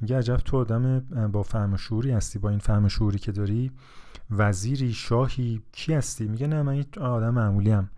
میگه 0.01 0.19
عجب 0.19 0.37
تو 0.37 0.57
آدم 0.57 1.01
با 1.33 1.43
فهم 1.43 1.77
شعوری 1.77 2.11
هستی 2.11 2.39
با 2.39 2.51
این 2.51 2.59
فهم 2.59 2.89
شعوری 2.89 3.19
که 3.19 3.33
داری 3.33 3.71
وزیری 4.31 4.93
شاهی 4.93 5.63
کی 5.73 5.95
هستی؟ 5.95 6.29
میگه 6.29 6.47
نه 6.47 6.63
من 6.63 6.85
آدم 7.01 7.35
معمولی 7.35 7.71
هم 7.71 7.91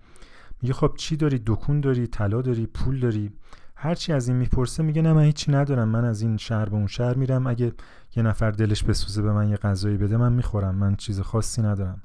میگه 0.62 0.74
خب 0.74 0.94
چی 0.96 1.16
داری؟ 1.16 1.42
دکون 1.46 1.80
داری؟ 1.80 2.06
طلا 2.06 2.42
داری؟ 2.42 2.66
پول 2.66 3.00
داری؟ 3.00 3.32
هرچی 3.76 4.12
از 4.12 4.28
این 4.28 4.36
می‌پرسه 4.36 4.82
میگه 4.82 5.02
نه 5.02 5.12
من 5.12 5.22
هیچی 5.22 5.52
ندارم. 5.52 5.88
من 5.88 6.04
از 6.04 6.22
این 6.22 6.36
شهر 6.36 6.68
به 6.68 6.76
اون 6.76 6.86
شهر 6.86 7.14
میرم. 7.14 7.46
اگه 7.46 7.72
یه 8.16 8.22
نفر 8.22 8.50
دلش 8.50 8.84
بسوزه 8.84 9.22
به 9.22 9.32
من 9.32 9.48
یه 9.48 9.56
غذایی 9.56 9.96
بده 9.96 10.16
من 10.16 10.32
می‌خورم. 10.32 10.74
من 10.74 10.96
چیز 10.96 11.20
خاصی 11.20 11.62
ندارم. 11.62 12.02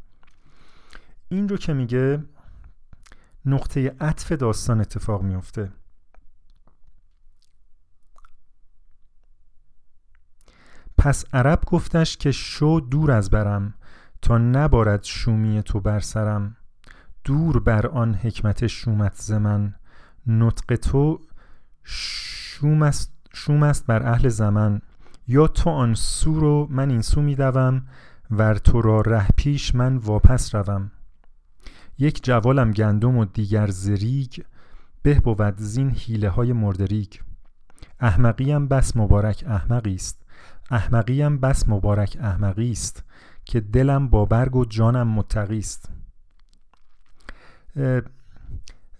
این 1.29 1.49
رو 1.49 1.57
که 1.57 1.73
میگه 1.73 2.23
نقطه 3.45 3.95
عطف 3.99 4.31
داستان 4.31 4.81
اتفاق 4.81 5.23
میفته 5.23 5.71
پس 10.97 11.25
عرب 11.33 11.63
گفتش 11.65 12.17
که 12.17 12.31
شو 12.31 12.81
دور 12.91 13.11
از 13.11 13.29
برم 13.29 13.73
تا 14.21 14.37
نبارد 14.37 15.03
شومی 15.03 15.63
تو 15.63 15.79
بر 15.79 15.99
سرم. 15.99 16.55
دور 17.23 17.59
بر 17.59 17.87
آن 17.87 18.15
حکمت 18.15 18.67
شومت 18.67 19.15
ز 19.15 19.31
من. 19.31 19.75
نطق 20.27 20.75
تو 20.75 21.19
شوم 21.83 22.81
است, 22.81 23.13
شوم 23.33 23.63
است 23.63 23.85
بر 23.85 24.03
اهل 24.03 24.29
زمن. 24.29 24.81
یا 25.27 25.47
تو 25.47 25.69
آن 25.69 25.93
سو 25.93 26.39
رو 26.39 26.67
من 26.69 26.89
این 26.89 27.01
سو 27.01 27.21
میدوم 27.21 27.81
ور 28.31 28.55
تو 28.55 28.81
را 28.81 29.01
ره 29.01 29.27
پیش 29.37 29.75
من 29.75 29.97
واپس 29.97 30.55
روم. 30.55 30.91
یک 31.97 32.23
جوالم 32.23 32.71
گندم 32.71 33.17
و 33.17 33.25
دیگر 33.25 33.67
زریگ 33.67 34.41
به 35.01 35.19
بود 35.19 35.57
زین 35.57 35.89
حیله 35.89 36.29
های 36.29 36.53
مردریگ 36.53 37.13
احمقیم 37.99 38.67
بس 38.67 38.97
مبارک 38.97 39.43
احمقی 39.47 39.95
است. 39.95 40.26
احمقیم 40.71 41.37
بس 41.37 41.69
مبارک 41.69 42.17
احمقی 42.21 42.71
است 42.71 43.03
که 43.45 43.59
دلم 43.59 44.07
با 44.07 44.25
برگ 44.25 44.55
و 44.55 44.65
جانم 44.65 45.07
متقی 45.07 45.59
است. 45.59 45.89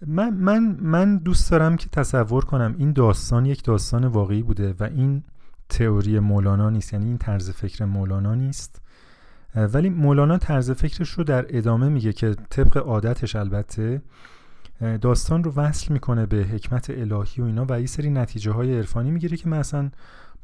من, 0.06 0.34
من, 0.34 0.78
من 0.80 1.16
دوست 1.16 1.50
دارم 1.50 1.76
که 1.76 1.88
تصور 1.88 2.44
کنم 2.44 2.74
این 2.78 2.92
داستان 2.92 3.46
یک 3.46 3.64
داستان 3.64 4.04
واقعی 4.04 4.42
بوده 4.42 4.74
و 4.80 4.84
این 4.84 5.22
تئوری 5.68 6.18
مولانا 6.18 6.70
نیست 6.70 6.92
یعنی 6.92 7.06
این 7.06 7.18
طرز 7.18 7.50
فکر 7.50 7.84
مولانا 7.84 8.34
نیست. 8.34 8.82
ولی 9.54 9.88
مولانا 9.88 10.38
طرز 10.38 10.70
فکرش 10.70 11.10
رو 11.10 11.24
در 11.24 11.46
ادامه 11.48 11.88
میگه 11.88 12.12
که 12.12 12.36
طبق 12.50 12.76
عادتش 12.76 13.36
البته 13.36 14.02
داستان 15.00 15.44
رو 15.44 15.52
وصل 15.52 15.92
می‌کنه 15.92 16.26
به 16.26 16.36
حکمت 16.36 16.90
الهی 16.90 17.42
و 17.42 17.44
اینا 17.44 17.66
و 17.68 17.80
یه 17.80 17.86
سری 17.86 18.10
نتیجه 18.10 18.50
های 18.50 18.76
عرفانی 18.76 19.10
می‌گیره 19.10 19.36
که 19.36 19.48
من 19.48 19.58
اصلا 19.58 19.90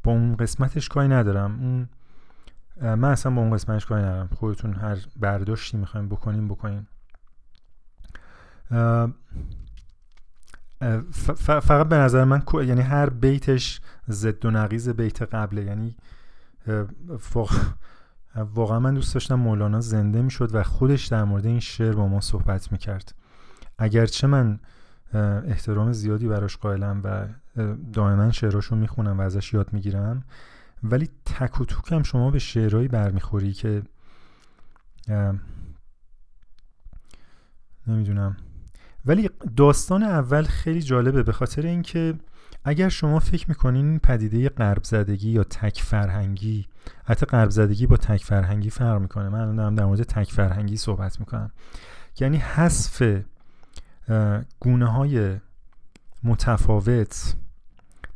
با 0.05 0.11
اون 0.11 0.35
قسمتش 0.35 0.89
کاری 0.89 1.07
ندارم. 1.07 1.59
اون 1.59 1.89
من 2.95 3.11
اصلا 3.11 3.31
با 3.35 3.41
اون 3.41 3.51
قسمتش 3.53 3.85
کاری 3.85 4.03
ندارم. 4.03 4.27
خودتون 4.27 4.73
هر 4.73 4.97
برداشتی 5.15 5.77
می‌خوایم 5.77 6.09
بکنیم 6.09 6.47
بکنیم 6.47 6.87
فقط 11.61 11.87
به 11.87 11.95
نظر 11.95 12.23
من 12.23 12.43
یعنی 12.53 12.81
هر 12.81 13.09
بیتش 13.09 13.81
ضد 14.09 14.45
و 14.45 14.51
نقیز 14.51 14.89
بیت 14.89 15.21
قبله. 15.21 15.63
یعنی 15.63 15.95
واقعا 18.35 18.79
من 18.79 18.93
دوست 18.93 19.13
داشتم 19.13 19.35
مولانا 19.35 19.81
زنده 19.81 20.21
می‌شد 20.21 20.55
و 20.55 20.63
خودش 20.63 21.05
در 21.05 21.23
مورد 21.23 21.45
این 21.45 21.59
شعر 21.59 21.93
با 21.93 22.07
ما 22.07 22.21
صحبت 22.21 22.71
می‌کرد. 22.71 23.15
اگرچه 23.77 24.27
من 24.27 24.59
احترام 25.47 25.91
زیادی 25.91 26.27
براش 26.27 26.57
قائلم 26.57 27.01
و 27.03 27.27
دائما 27.93 28.31
شعراشو 28.31 28.75
می‌خونم 28.75 29.19
و 29.19 29.21
ازش 29.21 29.53
یاد 29.53 29.73
می‌گیرم. 29.73 30.23
ولی 30.83 31.09
تک 31.25 31.61
و 31.61 31.65
توکم 31.65 32.03
شما 32.03 32.31
به 32.31 32.39
شعرهایی 32.39 32.87
برمیخوری 32.87 33.53
که 33.53 33.83
نمی‌دونم. 37.87 38.37
ولی 39.05 39.29
داستان 39.55 40.03
اول 40.03 40.43
خیلی 40.43 40.81
جالبه 40.81 41.23
به 41.23 41.31
خاطر 41.31 41.61
اینکه 41.61 42.13
اگر 42.63 42.89
شما 42.89 43.19
فکر 43.19 43.49
می‌کنین 43.49 43.99
پدیده 43.99 44.49
غرب 44.49 44.83
زدگی 44.83 45.29
یا 45.29 45.43
تک 45.43 45.81
فرهنگی 45.81 46.65
حتی 47.05 47.25
غرب 47.25 47.49
زدگی 47.49 47.87
با 47.87 47.97
تک 47.97 48.23
فرهنگی 48.23 48.69
فرق 48.69 49.01
می‌کنه. 49.01 49.29
من 49.29 49.55
دارم 49.55 49.75
در 49.75 49.85
مورد 49.85 50.03
تک 50.03 50.31
فرهنگی 50.31 50.77
صحبت 50.77 51.19
می‌کنم. 51.19 51.51
یعنی 52.19 52.37
حذف 52.37 53.21
گونه 54.59 54.85
های 54.85 55.37
متفاوت 56.23 57.35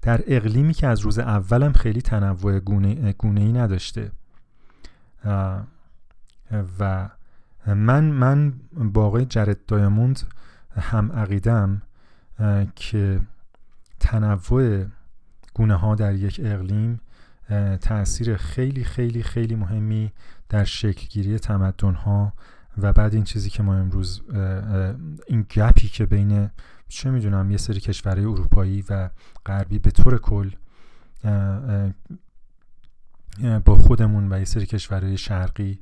در 0.01 0.23
اقلیمی 0.27 0.73
که 0.73 0.87
از 0.87 0.99
روز 0.99 1.19
اولم 1.19 1.73
خیلی 1.73 2.01
تنوع 2.01 2.59
گونه, 2.59 3.15
ای 3.23 3.51
نداشته. 3.53 4.11
و 6.79 7.09
من 7.67 8.03
من 8.03 8.53
با 8.73 9.05
آقای 9.05 9.25
جرد 9.25 9.65
دایموند 9.65 10.21
هم 10.75 11.11
عقیدم 11.11 11.81
که 12.75 13.21
تنوع 13.99 14.85
گونه 15.53 15.75
ها 15.75 15.95
در 15.95 16.13
یک 16.13 16.41
اقلیم 16.43 17.01
تاثیر 17.81 18.35
خیلی 18.35 18.83
خیلی 18.83 19.23
خیلی 19.23 19.55
مهمی 19.55 20.11
در 20.49 20.63
شکلگیری 20.63 21.39
تمدن 21.39 21.93
ها 21.93 22.33
و 22.77 22.93
بعد 22.93 23.13
این 23.13 23.23
چیزی 23.23 23.49
که 23.49 23.63
ما 23.63 23.75
امروز 23.75 24.21
این 25.27 25.45
گپی 25.55 25.87
که 25.87 26.05
بین 26.05 26.49
چه 26.89 27.11
می‌دونم 27.11 27.51
یه 27.51 27.57
سری 27.57 27.79
کشورهای 27.79 28.25
اروپایی 28.25 28.83
و 28.89 29.09
غربی 29.45 29.79
به 29.79 29.91
طور 29.91 30.17
کل 30.17 30.51
با 33.65 33.75
خودمون 33.75 34.33
و 34.33 34.39
یه 34.39 34.45
سری 34.45 34.65
کشورهای 34.65 35.17
شرقی 35.17 35.79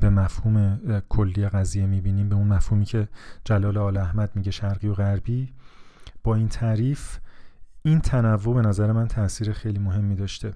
به 0.00 0.10
مفهوم 0.10 0.80
کلی 1.08 1.48
قضیه 1.48 1.86
می‌بینیم. 1.86 2.28
به 2.28 2.34
اون 2.34 2.48
مفهومی 2.48 2.84
که 2.84 3.08
جلال 3.44 3.78
آل 3.78 3.96
احمد 3.96 4.30
میگه 4.34 4.50
شرقی 4.50 4.88
و 4.88 4.94
غربی. 4.94 5.52
با 6.24 6.34
این 6.34 6.48
تعریف 6.48 7.18
این 7.82 8.00
تنوع 8.00 8.54
به 8.54 8.68
نظر 8.68 8.92
من 8.92 9.08
تاثیر 9.08 9.52
خیلی 9.52 9.78
مهمی 9.78 10.14
داشته. 10.14 10.54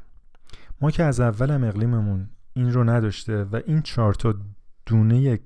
ما 0.80 0.90
که 0.90 1.04
از 1.04 1.20
اولم 1.20 1.64
اقلیممون 1.64 2.28
این 2.52 2.72
رو 2.72 2.84
نداشته 2.84 3.44
و 3.44 3.60
این 3.66 3.82
چهار 3.82 4.14
تا 4.14 4.34
دونه 4.86 5.38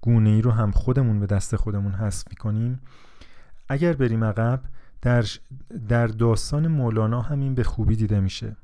گونه 0.00 0.30
ای 0.30 0.42
رو 0.42 0.50
هم 0.50 0.70
خودمون 0.70 1.20
به 1.20 1.26
دست 1.26 1.56
خودمون 1.56 1.92
حذف 1.92 2.24
می‌کنیم 2.30 2.80
اگر 3.72 3.92
بریم 3.92 4.24
عقب 4.24 4.62
در, 5.02 5.24
در 5.88 6.06
داستان 6.06 6.68
مولانا 6.68 7.22
همین 7.22 7.54
به 7.54 7.64
خوبی 7.64 7.96
دیده 7.96 8.20
میشه. 8.20 8.56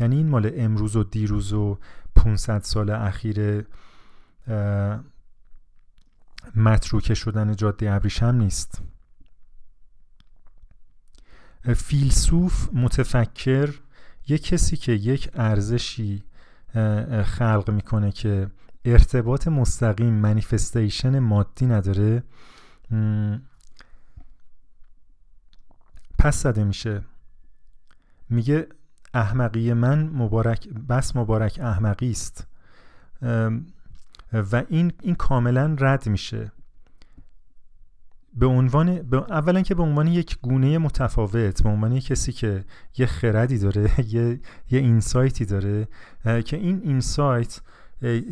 یعنی 0.00 0.16
این 0.16 0.28
مال 0.28 0.50
امروز 0.56 0.96
و 0.96 1.04
دیروز 1.04 1.52
و 1.52 1.78
500 2.16 2.62
سال 2.62 2.90
اخیر 2.90 3.66
متروکه 6.56 7.14
شدن 7.14 7.56
جاده 7.56 7.92
ابریشم 7.92 8.26
نیست. 8.26 8.82
فیلسوف 11.76 12.68
متفکر 12.72 13.74
یک 14.28 14.42
کسی 14.42 14.76
که 14.76 14.92
یک 14.92 15.30
ارزشی 15.34 16.24
خلق 17.24 17.70
می‌کنه 17.70 18.12
که 18.12 18.50
ارتباط 18.84 19.48
مستقیم 19.48 20.14
منیفستیشن 20.14 21.18
مادی 21.18 21.66
نداره. 21.66 22.22
پس 26.18 26.42
زده 26.42 26.64
میشه. 26.64 27.02
میگه 28.30 28.66
احمقی 29.14 29.72
من 29.72 30.08
مبارک 30.08 30.68
بس 30.68 31.16
مبارک 31.16 31.58
احمقی 31.62 32.10
است. 32.10 32.46
و 34.32 34.64
این 34.68 34.92
این 35.02 35.14
کاملا 35.14 35.76
رد 35.78 36.08
میشه. 36.08 36.52
به 38.34 38.46
عنوان 38.46 38.88
اولا 39.12 39.62
که 39.62 39.74
به 39.74 39.82
عنوان 39.82 40.06
یک 40.06 40.38
گونه 40.42 40.78
متفاوت 40.78 41.62
به 41.62 41.68
عنوان 41.68 42.00
کسی 42.00 42.32
که 42.32 42.64
یه 42.98 43.06
خردی 43.06 43.58
داره 43.58 43.90
یه 44.14 44.40
یه 44.70 44.80
اینسایتی 44.80 45.44
داره 45.44 45.88
که 46.44 46.56
این 46.56 46.80
اینسایت 46.84 47.60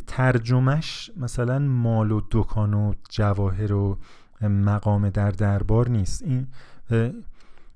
ترجمهش 0.07 1.11
مثلا 1.17 1.59
مال 1.59 2.11
و 2.11 2.21
دکان 2.31 2.75
و 2.75 2.93
جواهر 3.11 3.73
و 3.73 3.99
مقام 4.41 5.11
در 5.11 5.31
دربار 5.31 5.89
نیست. 5.89 6.23
این 6.23 6.47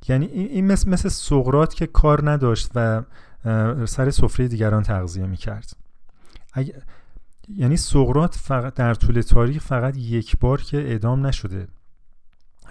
یعنی 0.08 0.26
این 0.26 0.66
مثل, 0.66 0.90
مثل 0.90 1.08
سقرات 1.08 1.74
که 1.74 1.86
کار 1.86 2.30
نداشت 2.30 2.70
و 2.74 3.02
سر 3.86 4.10
سفره 4.10 4.48
دیگران 4.48 4.82
تغذیه 4.82 5.26
می‌کرد. 5.26 5.72
یعنی 7.48 7.76
سقرات 7.76 8.34
فقط 8.34 8.74
در 8.74 8.94
طول 8.94 9.20
تاریخ 9.20 9.62
فقط 9.62 9.96
یک 9.96 10.36
بار 10.38 10.62
که 10.62 10.76
اعدام 10.76 11.26
نشده. 11.26 11.68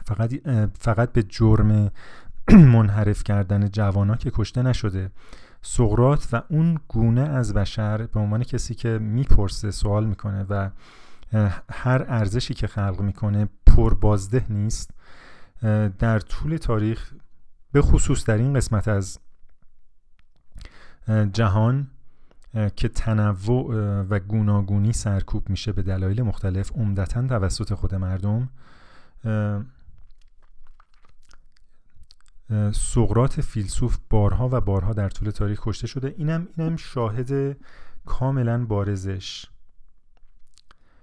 فقط 0.05 0.34
فقط 0.80 1.11
به 1.11 1.23
جرم 1.23 1.91
منحرف 2.75 3.23
کردن 3.23 3.69
جوانا 3.69 4.15
که 4.15 4.32
کشته 4.32 4.61
نشده. 4.61 5.11
سقرات 5.61 6.27
و 6.32 6.41
اون 6.49 6.80
گونه 6.88 7.21
از 7.21 7.53
بشر 7.53 7.97
به 7.97 8.19
عنوان 8.19 8.43
کسی 8.43 8.75
که 8.75 8.89
می‌پرسه 8.89 9.71
سوال 9.71 10.05
می‌کنه 10.05 10.45
و 10.49 10.69
هر 11.71 12.05
ارزشی 12.07 12.53
که 12.53 12.67
خلق 12.67 13.01
می‌کنه 13.01 13.49
پربازده 13.65 14.45
نیست 14.49 14.91
در 15.99 16.19
طول 16.19 16.57
تاریخ 16.57 17.13
به 17.72 17.82
خصوص 17.82 18.26
در 18.26 18.38
این 18.38 18.53
قسمت 18.53 18.88
از 18.88 19.20
جهان 21.34 21.88
که 22.76 22.88
تنوع 22.88 24.01
و 24.09 24.20
گوناگونی 24.20 24.93
سرکوب 24.93 25.49
میشه 25.49 25.72
به 25.72 25.82
دلایل 25.82 26.22
مختلف 26.22 26.72
عمدتا 26.72 27.28
توسط 27.28 27.74
خود 27.74 27.95
مردم. 27.95 28.49
سقرات 32.74 33.41
فیلسوف 33.41 33.97
بارها 34.09 34.49
و 34.51 34.61
بارها 34.61 34.93
در 34.93 35.09
طول 35.09 35.30
تاریخ 35.30 35.59
کشته 35.63 35.88
شده. 35.88 36.15
اینم 36.17 36.47
اینم 36.57 36.76
شاهد 36.76 37.57
کاملا 38.05 38.65
بارزش 38.65 39.45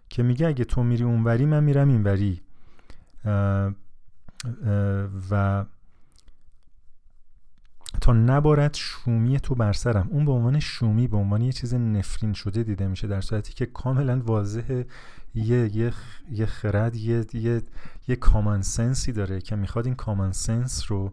که 0.09 0.23
میگه 0.23 0.47
اگه 0.47 0.64
تو 0.64 0.83
میری 0.83 1.05
اونوری 1.05 1.47
من 1.47 1.64
میرم 1.64 1.89
اینوری. 1.89 2.43
و 5.31 5.64
تا 8.01 8.12
نبارد 8.12 8.74
شومی 8.74 9.40
تو 9.40 9.55
بر 9.55 9.72
سرم. 9.72 10.09
اون 10.11 10.24
به 10.24 10.32
عنوان 10.32 10.61
شومی 10.61 11.09
به 11.09 11.16
عنوان 11.16 11.42
یه 11.42 11.53
چیز 11.53 11.74
نفرین 11.74 12.32
شده 12.32 12.62
دیده 12.62 12.86
میشه 12.86 13.07
در 13.07 13.20
صورتی 13.20 13.55
که 13.55 13.66
کاملا 13.66 14.20
واضحه 14.20 14.86
یه 15.34 15.76
یه 15.76 15.92
یه 16.30 16.47
خرد 16.47 16.97
یه 16.97 17.24
یه 17.32 17.62
یه 18.09 18.16
کامن 18.16 18.62
سنسی 18.62 19.12
داره 19.12 19.40
که 19.40 19.57
می‌خواد 19.57 19.86
این 19.86 19.94
کامن 19.94 20.32
سنس 20.32 20.90
رو 20.90 21.12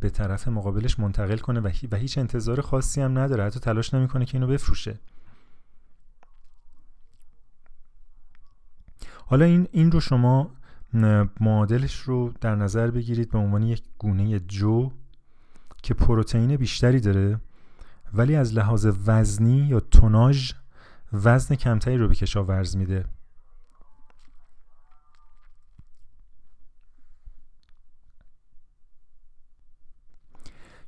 به 0.00 0.10
طرف 0.12 0.48
مقابلش 0.48 0.98
منتقل 0.98 1.36
کنه 1.36 1.60
و, 1.60 1.70
و 1.92 1.96
هیچ 1.96 2.18
انتظار 2.18 2.60
خاصی 2.60 3.00
هم 3.00 3.18
نداره. 3.18 3.44
حتی 3.44 3.60
تلاش 3.60 3.94
نمی‌کنه 3.94 4.24
که 4.24 4.34
اینو 4.34 4.46
بفروشه. 4.46 4.98
حالا 9.26 9.44
این 9.44 9.68
این 9.72 9.92
رو 9.92 10.00
شما 10.00 10.50
معادلش 11.40 11.94
رو 11.96 12.32
در 12.40 12.54
نظر 12.54 12.90
بگیرید 12.90 13.30
به 13.30 13.38
عنوان 13.38 13.62
یک 13.62 13.82
گونه 13.98 14.40
جو. 14.40 14.90
که 15.82 15.94
پروتئین 15.94 16.56
بیشتری 16.56 17.00
داره 17.00 17.40
ولی 18.14 18.36
از 18.36 18.54
لحاظ 18.54 18.86
وزنی 19.06 19.58
یا 19.58 19.80
توناژ 19.80 20.52
وزن 21.12 21.54
کمتری 21.54 21.96
رو 21.96 22.08
به 22.08 22.14
کشاورز 22.14 22.76
میده. 22.76 23.04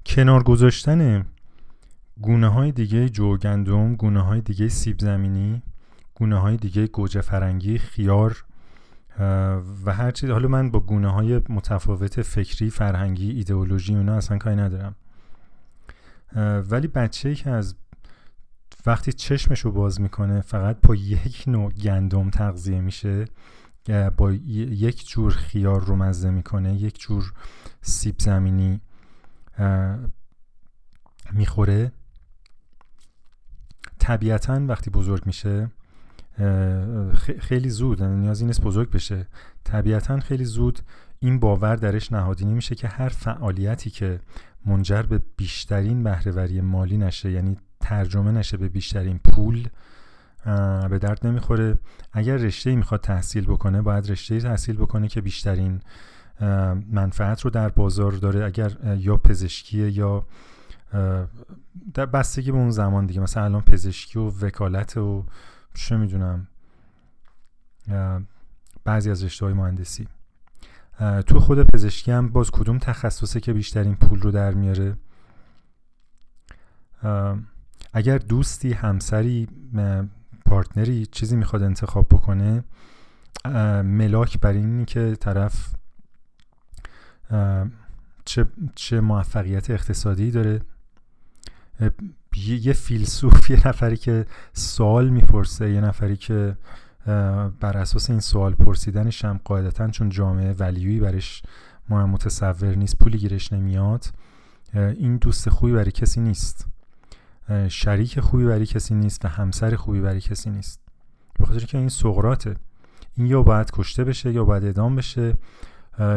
کنار 0.06 0.42
گذاشتن 0.42 1.26
گونه 2.20 2.48
های 2.48 2.72
دیگه 2.72 3.08
جو 3.08 3.36
گندم 3.36 3.96
گونه 3.96 4.20
های 4.20 4.40
دیگه 4.40 4.68
سیب 4.68 5.00
زمینی 5.00 5.62
گونه 6.14 6.38
های 6.38 6.56
دیگه 6.56 6.86
گوجه 6.86 7.20
فرنگی 7.20 7.78
خیار 7.78 8.44
و 9.84 9.92
هر 9.92 10.10
چیز 10.10 10.30
حالا 10.30 10.48
من 10.48 10.70
با 10.70 10.80
گونه 10.80 11.12
های 11.12 11.40
متفاوت 11.48 12.22
فکری 12.22 12.70
فرهنگی 12.70 13.30
ایدئولوژی 13.30 13.94
اونا 13.94 14.14
اصلا 14.16 14.38
کاری 14.38 14.56
ندارم. 14.56 14.94
ولی 16.70 16.88
بچه 16.88 17.34
که 17.34 17.50
از 17.50 17.74
وقتی 18.86 19.12
چشمش 19.12 19.60
رو 19.60 19.72
باز 19.72 20.00
می‌کنه 20.00 20.40
فقط 20.40 20.80
با 20.80 20.94
یک 20.94 21.44
نوع 21.46 21.72
گندم 21.72 22.30
تغذیه 22.30 22.80
میشه 22.80 23.24
با 24.16 24.32
یک 24.32 25.08
جور 25.08 25.32
خیار 25.32 25.84
رو 25.84 25.96
مزه 25.96 26.30
می‌کنه 26.30 26.74
یک 26.74 27.00
جور 27.00 27.32
سیب 27.82 28.14
زمینی 28.18 28.80
طبیعتا 33.98 34.66
وقتی 34.66 34.90
بزرگ 34.90 35.26
میشه 35.26 35.70
خیلی 37.40 37.68
زود 37.68 38.00
یعنی 38.00 38.16
نیازی 38.16 38.46
نیست 38.46 38.62
بزرگ 38.62 38.90
بشه. 38.90 39.26
طبیعتا 39.64 40.20
خیلی 40.20 40.44
زود 40.44 40.78
این 41.20 41.40
باور 41.40 41.76
درش 41.76 42.12
نهادینه 42.12 42.52
میشه 42.52 42.74
که 42.74 42.88
هر 42.88 43.08
فعالیتی 43.08 43.90
که 43.90 44.20
منجر 44.66 45.02
به 45.02 45.22
بیشترین 45.36 46.02
بهرهوری 46.02 46.60
مالی 46.60 46.96
نشه 46.96 47.30
یعنی 47.30 47.56
ترجمه 47.80 48.32
نشه 48.32 48.56
به 48.56 48.68
بیشترین 48.68 49.20
پول 49.24 49.68
به 50.90 50.98
درد 50.98 51.26
نمی‌خوره. 51.26 51.78
اگر 52.12 52.36
رشته 52.36 52.76
می‌خواد 52.76 53.00
تحصیل 53.00 53.44
بکنه 53.44 53.82
باید 53.82 54.10
رشته 54.10 54.40
تحصیل 54.40 54.76
بکنه 54.76 55.08
که 55.08 55.20
بیشترین 55.20 55.80
منفعت 56.92 57.40
رو 57.40 57.50
در 57.50 57.68
بازار 57.68 58.12
داره. 58.12 58.44
اگر 58.44 58.96
یا 58.98 59.16
پزشکی 59.16 59.88
یا 59.88 60.26
در 61.94 62.06
بستگی 62.06 62.52
به 62.52 62.58
اون 62.58 62.70
زمان 62.70 63.06
دیگه. 63.06 63.20
مثلا 63.20 63.44
الان 63.44 63.60
پزشکی 63.60 64.18
و 64.18 64.28
وکالت 64.28 64.96
و 64.96 65.24
چه 65.74 65.96
می‌دونم 65.96 66.48
بعضی 68.84 69.10
از 69.10 69.24
رشته 69.24 69.44
های 69.44 69.54
مهندسی 69.54 70.08
تو 71.26 71.40
خود 71.40 71.62
پزشکی 71.62 72.10
هم 72.10 72.28
باز 72.28 72.50
کدوم 72.50 72.78
تخصصه 72.78 73.40
که 73.40 73.52
بیشترین 73.52 73.94
پول 73.94 74.20
رو 74.20 74.30
در 74.30 74.54
میاره؟ 74.54 74.96
اگر 77.92 78.18
دوستی 78.18 78.72
همسری 78.72 79.48
پارتنری 80.46 81.06
چیزی 81.06 81.36
می‌خواد 81.36 81.62
انتخاب 81.62 82.08
بکنه 82.08 82.64
ملاک 83.84 84.40
بر 84.40 84.52
اینی 84.52 84.84
که 84.84 85.16
طرف 85.20 85.74
چه, 88.24 88.46
چه 88.74 89.00
موفقیت 89.00 89.70
اقتصادی 89.70 90.30
داره. 90.30 90.60
یه 92.36 92.72
فیلسوف 92.72 93.50
یه 93.50 93.68
نفری 93.68 93.96
که 93.96 94.26
سوال 94.52 95.08
می‌پرسه 95.08 95.70
یه 95.70 95.80
نفری 95.80 96.16
که 96.16 96.56
بر 97.60 97.76
اساس 97.76 98.10
این 98.10 98.20
سوال 98.20 98.54
پرسیدنش 98.54 99.24
هم 99.24 99.40
قاعدتا 99.44 99.88
چون 99.88 100.08
جامعه 100.08 100.52
ولیوی 100.52 101.00
برش 101.00 101.42
ما 101.88 102.06
متصور 102.06 102.74
نیست 102.74 102.98
پولی 102.98 103.18
گیرش 103.18 103.52
نمیاد 103.52 104.06
این 104.74 105.16
دوست 105.16 105.48
خوبی 105.48 105.72
برای 105.72 105.90
کسی 105.90 106.20
نیست. 106.20 106.66
شریک 107.68 108.20
خوبی 108.20 108.44
برای 108.44 108.66
کسی 108.66 108.94
نیست 108.94 109.24
و 109.24 109.28
همسر 109.28 109.74
خوبی 109.74 110.00
برای 110.00 110.20
کسی 110.20 110.50
نیست. 110.50 110.80
به 111.38 111.46
خاطر 111.46 111.60
که 111.60 111.78
این 111.78 111.88
سقراته 111.88 112.54
این 113.16 113.26
یا 113.26 113.42
باید 113.42 113.70
کشته 113.72 114.04
بشه 114.04 114.32
یا 114.32 114.44
باید 114.44 114.64
ادام 114.64 114.96
بشه 114.96 115.34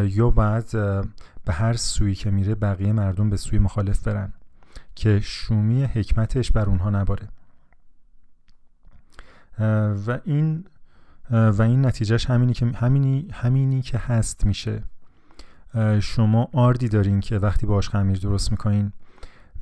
یا 0.04 0.30
باید 0.30 0.72
به 1.46 1.54
هر 1.54 1.74
سویی 1.74 2.16
که 2.16 2.32
میره 2.32 2.56
بقیه 2.56 2.94
مردم 2.94 3.30
به 3.30 3.38
سوی 3.38 3.60
مخالف 3.60 4.04
برن. 4.04 4.34
که 4.98 5.20
شومی 5.20 5.84
حکمتش 5.84 6.52
بر 6.52 6.66
اونها 6.66 6.90
نباره. 6.90 7.28
و 10.08 10.20
این 10.24 10.66
و 11.32 11.62
این 11.62 11.86
نتیجهش 11.86 12.26
همینی 12.26 12.54
که 12.54 12.66
همینی 12.66 13.28
همینی 13.34 13.82
که 13.82 13.98
هست 13.98 14.46
میشه. 14.46 14.84
شما 16.00 16.50
آردی 16.54 16.90
دارین 16.90 17.20
که 17.20 17.38
وقتی 17.38 17.66
باش 17.66 17.90
خمیر 17.90 18.20
درست 18.20 18.52
می‌کنین 18.52 18.92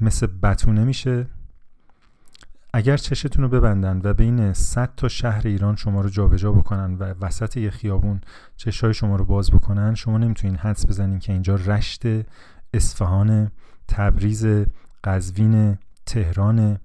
مثل 0.02 0.28
بتونه 0.28 0.84
میشه. 0.84 1.28
اگر 2.74 2.98
چشتون 2.98 3.44
رو 3.44 3.50
ببندن 3.50 4.02
و 4.04 4.14
بین 4.14 4.54
100 4.54 4.96
تا 4.98 5.08
شهر 5.08 5.48
ایران 5.48 5.76
شما 5.76 6.02
رو 6.02 6.10
جابجا 6.10 6.52
بکنن 6.52 6.94
و 6.94 7.04
وسط 7.04 7.58
یه 7.58 7.70
خیابون 7.70 8.22
چشای 8.58 8.94
شما 8.94 9.16
رو 9.16 9.26
باز 9.26 9.52
بکنن 9.52 9.96
شما 9.96 10.18
نمی‌تونین 10.18 10.58
حدس 10.58 10.86
بزنین 10.86 11.20
که 11.20 11.34
اینجا 11.34 11.56
رشت 11.56 12.04
اصفهان 12.74 13.52
تبریز 13.88 14.66
قزوین 15.06 15.78
تهران 16.06 16.80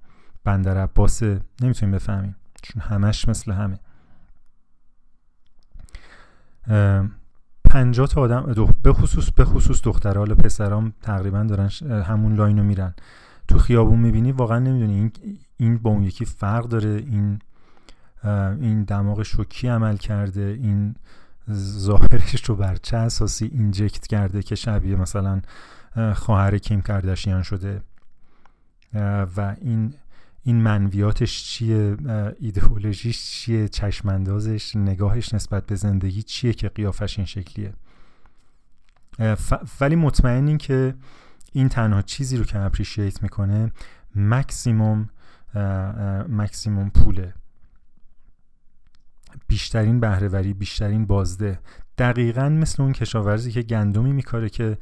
بندر 0.45 0.79
عباس 0.79 1.23
نمی‌تونین 1.61 1.95
بفهمین 1.95 2.35
چون 2.63 2.83
همش 2.83 3.29
مثل 3.29 3.53
همه. 3.53 3.79
پنجاه 7.71 8.07
تا 8.07 8.21
آدم 8.21 8.55
به 8.83 8.93
خصوص 8.93 9.31
به 9.31 9.45
خصوص 9.45 9.81
دخترها 9.85 10.19
حالا 10.19 10.35
پسرام 10.35 10.93
تقریبا 11.03 11.43
دارن 11.43 11.71
همون 12.03 12.35
line 12.35 12.59
رو 12.59 12.65
میرن. 12.65 12.95
تو 13.49 13.59
خیابون 13.59 13.99
می‌بینی 13.99 14.33
واقعا 14.33 14.59
نمی‌دونی 14.59 14.95
این 14.95 15.13
این 15.57 15.79
با 15.79 15.91
اون 15.91 16.03
یکی 16.03 16.25
فرق 16.25 16.65
داره. 16.65 16.91
این 16.91 17.39
این 18.61 18.83
دماغشو 18.83 19.23
کی 19.23 19.69
عمل 19.69 19.97
کرده 19.97 20.59
این 20.63 20.95
ظاهرش 21.53 22.45
رو 22.45 22.57
بر 22.57 22.77
چه 22.77 22.97
اساسی 22.97 23.47
inject 23.47 24.07
کرده 24.07 24.43
که 24.43 24.55
شبیه 24.55 24.97
مثلا 24.97 25.41
خواهر 26.15 26.59
کیم 26.59 26.81
کردشیان 26.81 27.43
شده. 27.43 27.83
و 29.37 29.57
این 29.61 29.95
این 30.43 30.57
منویاتش 30.57 31.45
چیه؟ 31.45 31.97
ایدئولوژیش 32.39 33.31
چیه؟ 33.31 33.69
چشماندازش 33.69 34.77
نگاهش 34.77 35.35
نسبت 35.35 35.67
به 35.67 35.75
زندگی 35.75 36.23
چیه 36.23 36.53
که 36.53 36.69
قیافش 36.69 37.19
این 37.19 37.27
شکلیه؟ 37.27 37.73
ولی 39.81 39.97
مطمئنین 39.97 40.59
که 40.59 40.95
این 41.53 41.69
تنها 41.69 42.03
چیزی 42.03 42.37
رو 42.37 42.45
که 42.45 42.59
اپریشیت 42.59 43.23
می‌کنه 43.23 43.73
مکسیموم 44.15 45.09
مکسیموم 46.29 46.91
پوله. 46.91 47.35
بیشترین 49.49 50.01
بهرهوری 50.01 50.55
بیشترین 50.55 51.07
بازده. 51.07 51.61
دقیقا 51.99 52.49
مثل 52.49 52.83
اون 52.83 52.93
کشاورزی 52.93 53.53
که 53.53 53.63
گندمی 53.63 54.13
میکاره 54.13 54.49
که 54.49 54.79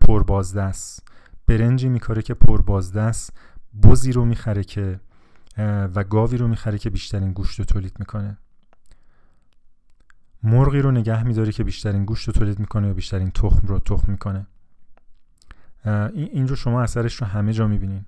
پربازده 0.00 0.62
است. 0.62 1.08
برنجی 1.50 1.88
میکاره 1.88 2.22
که 2.22 2.34
پربازده 2.34 3.00
است 3.00 3.32
بزی 3.82 4.12
رو 4.12 4.24
می‌خره 4.24 4.64
که 4.64 5.00
و 5.94 6.04
گاوی 6.04 6.38
رو 6.38 6.48
می‌خره 6.48 6.78
که 6.78 6.90
بیشترین 6.90 7.32
گوشت 7.32 7.58
رو 7.58 7.64
تولید 7.64 7.96
می‌کنه. 7.98 8.38
مرغی 10.42 10.78
رو 10.78 10.90
نگه 10.90 11.22
میداره 11.22 11.52
که 11.52 11.64
بیشترین 11.64 12.04
گوشت 12.04 12.28
رو 12.28 12.32
تولید 12.32 12.58
می‌کنه 12.58 12.90
و 12.90 12.94
بیشترین 12.94 13.30
تخم 13.30 13.66
رو 13.66 13.78
تخم 13.78 14.12
می‌کنه. 14.12 14.46
این 16.14 16.48
رو 16.48 16.56
شما 16.56 16.82
اثرش 16.82 17.14
رو 17.14 17.26
همه 17.26 17.52
جا 17.52 17.66
می‌بینین. 17.66 18.04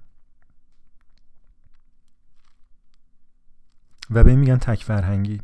و 4.10 4.24
به 4.24 4.30
این 4.30 4.38
میگن 4.38 4.56
تک 4.56 4.84
فرهنگی. 4.84 5.40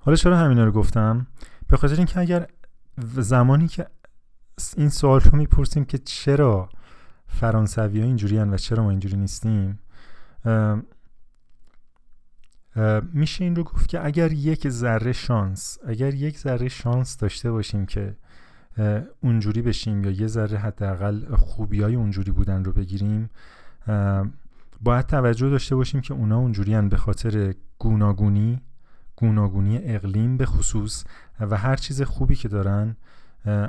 حالا 0.00 0.16
چرا 0.16 0.38
همینا 0.38 0.64
رو 0.64 0.72
گفتم؟ 0.72 1.26
به 1.68 1.76
خاطر 1.76 1.96
اینکه 1.96 2.20
اگر 2.20 2.46
زمانی 2.98 3.68
که 3.68 3.86
این 4.76 4.88
سوال 4.88 5.20
رو 5.20 5.38
می‌پرسیم 5.38 5.84
که 5.84 5.98
چرا 5.98 6.68
فرانسوی 7.26 8.00
ها 8.00 8.06
اینجوری 8.06 8.38
و 8.38 8.56
چرا 8.56 8.82
ما 8.82 8.90
اینجوری 8.90 9.16
نیستیم؟ 9.16 9.78
میشه 13.12 13.44
این 13.44 13.56
رو 13.56 13.64
گفت 13.64 13.88
که 13.88 14.06
اگر 14.06 14.32
یک 14.32 14.68
ذره 14.68 15.12
شانس 15.12 15.78
اگر 15.86 16.14
یک 16.14 16.38
ذره 16.38 16.68
شانس 16.68 17.16
داشته 17.16 17.50
باشیم 17.50 17.86
که 17.86 18.16
اونجوری 19.20 19.62
بشیم 19.62 20.04
یا 20.04 20.10
یه 20.10 20.26
ذره 20.26 20.58
حداقل 20.58 21.36
خوبی 21.36 21.82
های 21.82 21.94
اونجوری 21.94 22.30
بودن 22.30 22.64
رو 22.64 22.72
بگیریم 22.72 23.30
باید 24.80 25.06
توجه 25.06 25.50
داشته 25.50 25.76
باشیم 25.76 26.00
که 26.00 26.14
اونا 26.14 26.38
اونجوری 26.38 26.80
به 26.80 26.96
خاطر 26.96 27.54
گوناگونی 27.78 28.60
گوناگونی 29.16 29.78
اقلیم 29.82 30.36
به 30.36 30.46
خصوص 30.46 31.04
و 31.40 31.56
هر 31.56 31.76
چیز 31.76 32.02
خوبی 32.02 32.34
که 32.34 32.48
دارن 32.48 32.96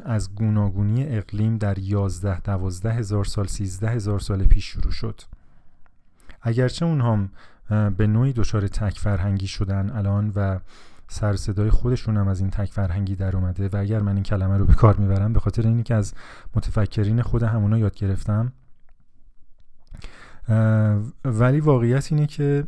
از 0.05 0.35
گوناگونی 0.35 1.17
اقلیم 1.17 1.57
در 1.57 1.79
11 1.79 2.39
12 2.39 2.93
هزار 2.93 3.25
سال 3.25 3.47
13 3.47 3.89
هزار 3.89 4.19
سال 4.19 4.43
پیش 4.43 4.65
شروع 4.65 4.91
شد. 4.91 5.21
اگرچه 6.41 6.85
اونها 6.85 7.27
به 7.97 8.07
نوعی 8.07 8.33
دچار 8.33 8.67
تک 8.67 8.99
فرهنگی 8.99 9.47
شدن 9.47 9.89
الان 9.89 10.31
و 10.35 10.59
سر 11.07 11.35
صدای 11.35 11.69
خودشون 11.69 12.17
هم 12.17 12.27
از 12.27 12.39
این 12.39 12.49
تک 12.49 12.71
فرهنگی 12.71 13.15
در 13.15 13.35
اومده 13.35 13.67
و 13.67 13.75
اگر 13.77 13.99
من 13.99 14.13
این 14.13 14.23
کلمه 14.23 14.57
رو 14.57 14.65
به 14.65 14.73
کار 14.73 14.95
می‌برم 14.95 15.33
به 15.33 15.39
خاطر 15.39 15.67
اینی 15.67 15.83
که 15.83 15.95
از 15.95 16.13
متفکرین 16.55 17.21
خود 17.21 17.43
همونا 17.43 17.77
یاد 17.77 17.95
گرفتم 17.95 18.51
ولی 21.25 21.59
واقعیت 21.59 22.11
اینه 22.11 22.27
که 22.27 22.65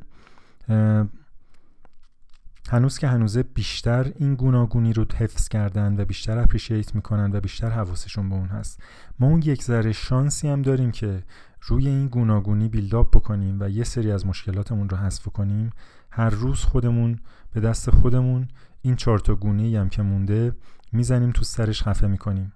هنوز 2.70 2.98
که 2.98 3.08
هنوزه 3.08 3.44
بیشتر 3.44 4.12
این 4.16 4.36
گوناگونی 4.36 4.94
رو 4.94 5.06
حفظ 5.18 5.48
کردن 5.48 6.00
و 6.00 6.06
بیشتر 6.06 6.38
اپریشیت 6.38 6.96
می‌کنن 6.96 7.32
و 7.36 7.40
بیشتر 7.40 7.70
حواسشون 7.70 8.30
به 8.30 8.36
اون 8.36 8.48
هست. 8.48 8.80
ما 9.20 9.28
اون 9.28 9.42
یک 9.42 9.64
ذره 9.64 9.92
شانسی 9.92 10.48
هم 10.48 10.62
داریم 10.62 10.92
که 10.92 11.24
روی 11.62 11.88
این 11.88 12.08
گوناگونی 12.08 12.70
بیلداپ 12.70 13.16
بکنیم 13.16 13.58
و 13.60 13.70
یه 13.70 13.84
سری 13.84 14.12
از 14.12 14.26
مشکلاتمون 14.26 14.90
رو 14.90 14.98
حذف 14.98 15.28
کنیم. 15.28 15.70
هر 16.12 16.30
روز 16.30 16.60
خودمون 16.60 17.20
به 17.54 17.60
دست 17.60 17.90
خودمون 17.90 18.48
این 18.82 18.96
چهار 18.96 19.20
تا 19.20 19.36
گونه 19.36 19.80
هم 19.80 19.90
که 19.90 20.02
مونده 20.02 20.56
می‌زنیم 20.92 21.32
تو 21.32 21.44
سرش 21.44 21.84
خفه 21.84 22.08
می‌کنیم. 22.08 22.54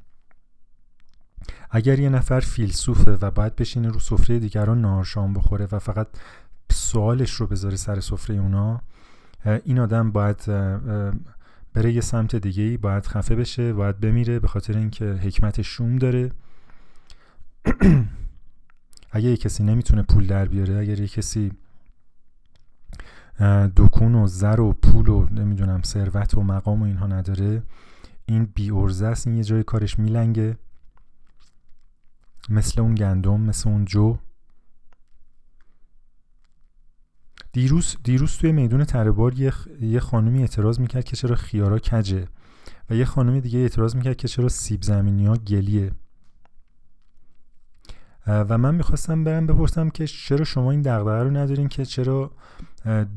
اگر 1.69 1.99
یه 1.99 2.09
نفر 2.09 2.39
فیلسوفه 2.39 3.11
و 3.21 3.31
باید 3.31 3.55
بشینه 3.55 3.89
رو 3.89 3.99
سفره 3.99 4.39
دیگران 4.39 4.81
نهار 4.81 5.03
شام 5.03 5.33
بخوره 5.33 5.67
و 5.71 5.79
فقط 5.79 6.07
سوالش 6.71 7.31
رو 7.31 7.47
بذاره 7.47 7.75
سر 7.75 7.99
سفره 7.99 8.35
اونا 8.35 8.81
این 9.45 9.79
آدم 9.79 10.11
باید 10.11 10.45
بره 11.73 11.93
یه 11.93 12.01
سمت 12.01 12.35
دیگه 12.35 12.63
ای 12.63 12.77
باید 12.77 13.05
خفه 13.05 13.35
بشه 13.35 13.73
باید 13.73 13.99
بمیره 13.99 14.39
به 14.39 14.47
خاطر 14.47 14.77
اینکه 14.77 15.05
حکمت 15.05 15.61
شوم 15.61 15.95
داره. 15.95 16.31
اگه 19.11 19.29
یه 19.29 19.37
کسی 19.37 19.63
نمی‌تونه 19.63 20.03
پول 20.03 20.27
در 20.27 20.45
بیاره 20.45 20.77
اگر 20.77 20.99
یه 20.99 21.07
کسی 21.07 21.51
دکون 23.75 24.15
و 24.15 24.27
زر 24.27 24.59
و 24.59 24.73
پول 24.73 25.09
و 25.09 25.27
نمی‌دونم 25.31 25.81
ثروت 25.81 26.33
و 26.33 26.43
مقام 26.43 26.81
و 26.81 26.85
اینها 26.85 27.07
نداره 27.07 27.63
این 28.25 28.45
بی 28.45 28.71
است 29.03 29.27
این 29.27 29.35
یه 29.35 29.43
جای 29.43 29.63
کارش 29.63 29.99
میلنگه. 29.99 30.57
مثل 32.49 32.81
اون 32.81 32.95
گندم 32.95 33.41
مثل 33.41 33.69
اون 33.69 33.85
جو. 33.85 34.17
دیروز 37.59 37.97
دیروز 38.03 38.37
توی 38.37 38.51
میدون 38.51 38.83
تربار 38.83 39.39
یه, 39.39 39.53
یه 39.81 39.99
خانومی 39.99 40.41
اعتراض 40.41 40.79
می‌کرد 40.79 41.03
که 41.03 41.15
چرا 41.15 41.35
خیارا 41.35 41.79
کجه 41.79 42.27
و 42.89 42.95
یه 42.95 43.05
خانومی 43.05 43.41
دیگه 43.41 43.59
اعتراض 43.59 43.95
می‌کرد 43.95 44.17
که 44.17 44.27
چرا 44.27 44.49
سیب 44.49 44.81
زمینی 44.81 45.25
ها 45.25 45.35
گلیه 45.35 45.91
و 48.27 48.57
من 48.57 48.75
می‌خواستم 48.75 49.23
برم 49.23 49.47
بپرسم 49.47 49.89
که 49.89 50.07
چرا 50.07 50.43
شما 50.43 50.71
این 50.71 50.81
دغدغه 50.81 51.23
رو 51.23 51.29
ندارین 51.29 51.67
که 51.67 51.85
چرا 51.85 52.31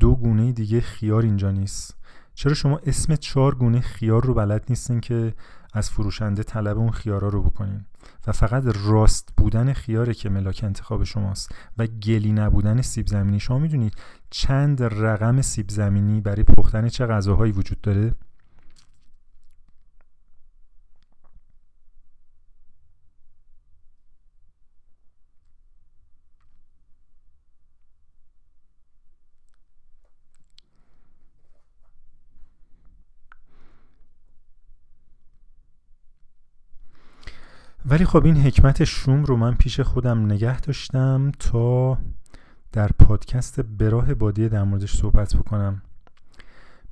دو 0.00 0.14
گونه 0.14 0.52
دیگه 0.52 0.80
خیار 0.80 1.22
اینجا 1.22 1.50
نیست؟ 1.50 1.96
چرا 2.34 2.54
شما 2.54 2.80
اسم 2.86 3.16
چهار 3.16 3.54
گونه 3.54 3.80
خیار 3.80 4.24
رو 4.24 4.34
بلد 4.34 4.64
نیستین 4.68 5.00
که 5.00 5.34
از 5.72 5.90
فروشنده 5.90 6.42
طلب 6.42 6.78
اون 6.78 6.90
خیارا 6.90 7.28
رو 7.28 7.42
بکنین. 7.42 7.84
و 8.26 8.32
فقط 8.32 8.64
راست 8.84 9.28
بودن 9.36 9.72
خیاره 9.72 10.14
که 10.14 10.28
ملاک 10.28 10.60
انتخاب 10.64 11.04
شماست 11.04 11.54
و 11.78 11.86
گلی 11.86 12.32
نبودن 12.32 12.82
سیب 12.82 13.06
زمینی. 13.06 13.40
شما 13.40 13.58
می‌دونید 13.58 13.94
چند 14.30 14.82
رقم 14.82 15.42
سیب 15.42 15.70
زمینی 15.70 16.20
برای 16.20 16.42
پختن 16.42 16.88
چه 16.88 17.06
غذاهایی 17.06 17.52
وجود 17.52 17.80
داره؟ 17.80 18.14
ولی 37.86 38.04
خب 38.04 38.24
این 38.24 38.36
حکمت 38.36 38.84
شوم 38.84 39.24
رو 39.24 39.36
من 39.36 39.54
پیش 39.54 39.80
خودم 39.80 40.24
نگه 40.24 40.60
داشتم 40.60 41.32
تا 41.38 41.98
در 42.72 42.90
پادکست 42.98 43.60
براه 43.60 44.14
بادیه 44.14 44.48
در 44.48 44.62
موردش 44.62 44.96
صحبت 44.96 45.36
بکنم. 45.36 45.82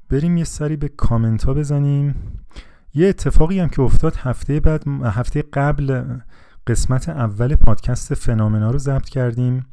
بریم 0.08 0.36
یه 0.36 0.44
سری 0.44 0.76
به 0.76 0.88
کامنت 0.88 1.44
ها 1.44 1.54
بزنیم. 1.54 2.14
یه 2.94 3.08
اتفاقی 3.08 3.60
هم 3.60 3.68
که 3.68 3.82
افتاد 3.82 4.16
هفته 4.16 4.60
بعد 4.60 4.88
هفته 5.04 5.44
قبل 5.52 6.04
قسمت 6.66 7.08
اول 7.08 7.56
پادکست 7.56 8.14
فنامنا 8.14 8.70
رو 8.70 8.78
ضبط 8.78 9.08
کردیم. 9.08 9.66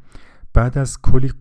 بعد 0.53 0.77
از 0.77 1.01
کلی 1.01 1.33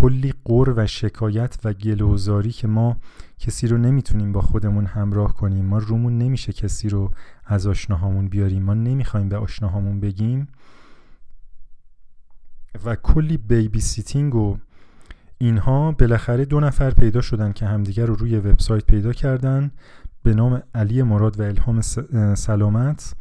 کلی 0.00 0.34
قر 0.44 0.74
و 0.76 0.86
شکایت 0.86 1.58
و 1.64 1.72
گلوزاری 1.72 2.50
که 2.50 2.68
ما 2.68 2.96
کسی 3.38 3.68
رو 3.68 3.78
نمی‌تونیم 3.78 4.32
با 4.32 4.40
خودمون 4.40 4.86
همراه 4.86 5.34
کنیم. 5.34 5.64
ما 5.64 5.78
رومون 5.78 6.18
نمیشه 6.18 6.52
کسی 6.52 6.88
رو 6.88 7.10
از 7.46 7.66
آشناهامون 7.66 8.28
بیاریم. 8.28 8.62
ما 8.62 8.74
نمی‌خوایم 8.74 9.28
به 9.28 9.36
آشناهامون 9.36 10.00
بگیم. 10.00 10.48
و 12.84 12.96
کلی 12.96 13.36
baby 13.36 13.80
sitting 13.80 14.34
و 14.34 14.58
اینها 15.38 15.92
بالاخره 15.92 16.44
دو 16.44 16.60
نفر 16.60 16.90
پیدا 16.90 17.20
شدن 17.20 17.52
که 17.52 17.66
همدیگر 17.66 18.06
رو 18.06 18.14
روی 18.14 18.36
وبسایت 18.36 18.84
پیدا 18.84 19.12
کردن 19.12 19.70
به 20.22 20.34
نام 20.34 20.62
علی 20.74 21.02
مراد 21.02 21.40
و 21.40 21.42
الهام 21.42 21.80
سلامت. 22.34 23.14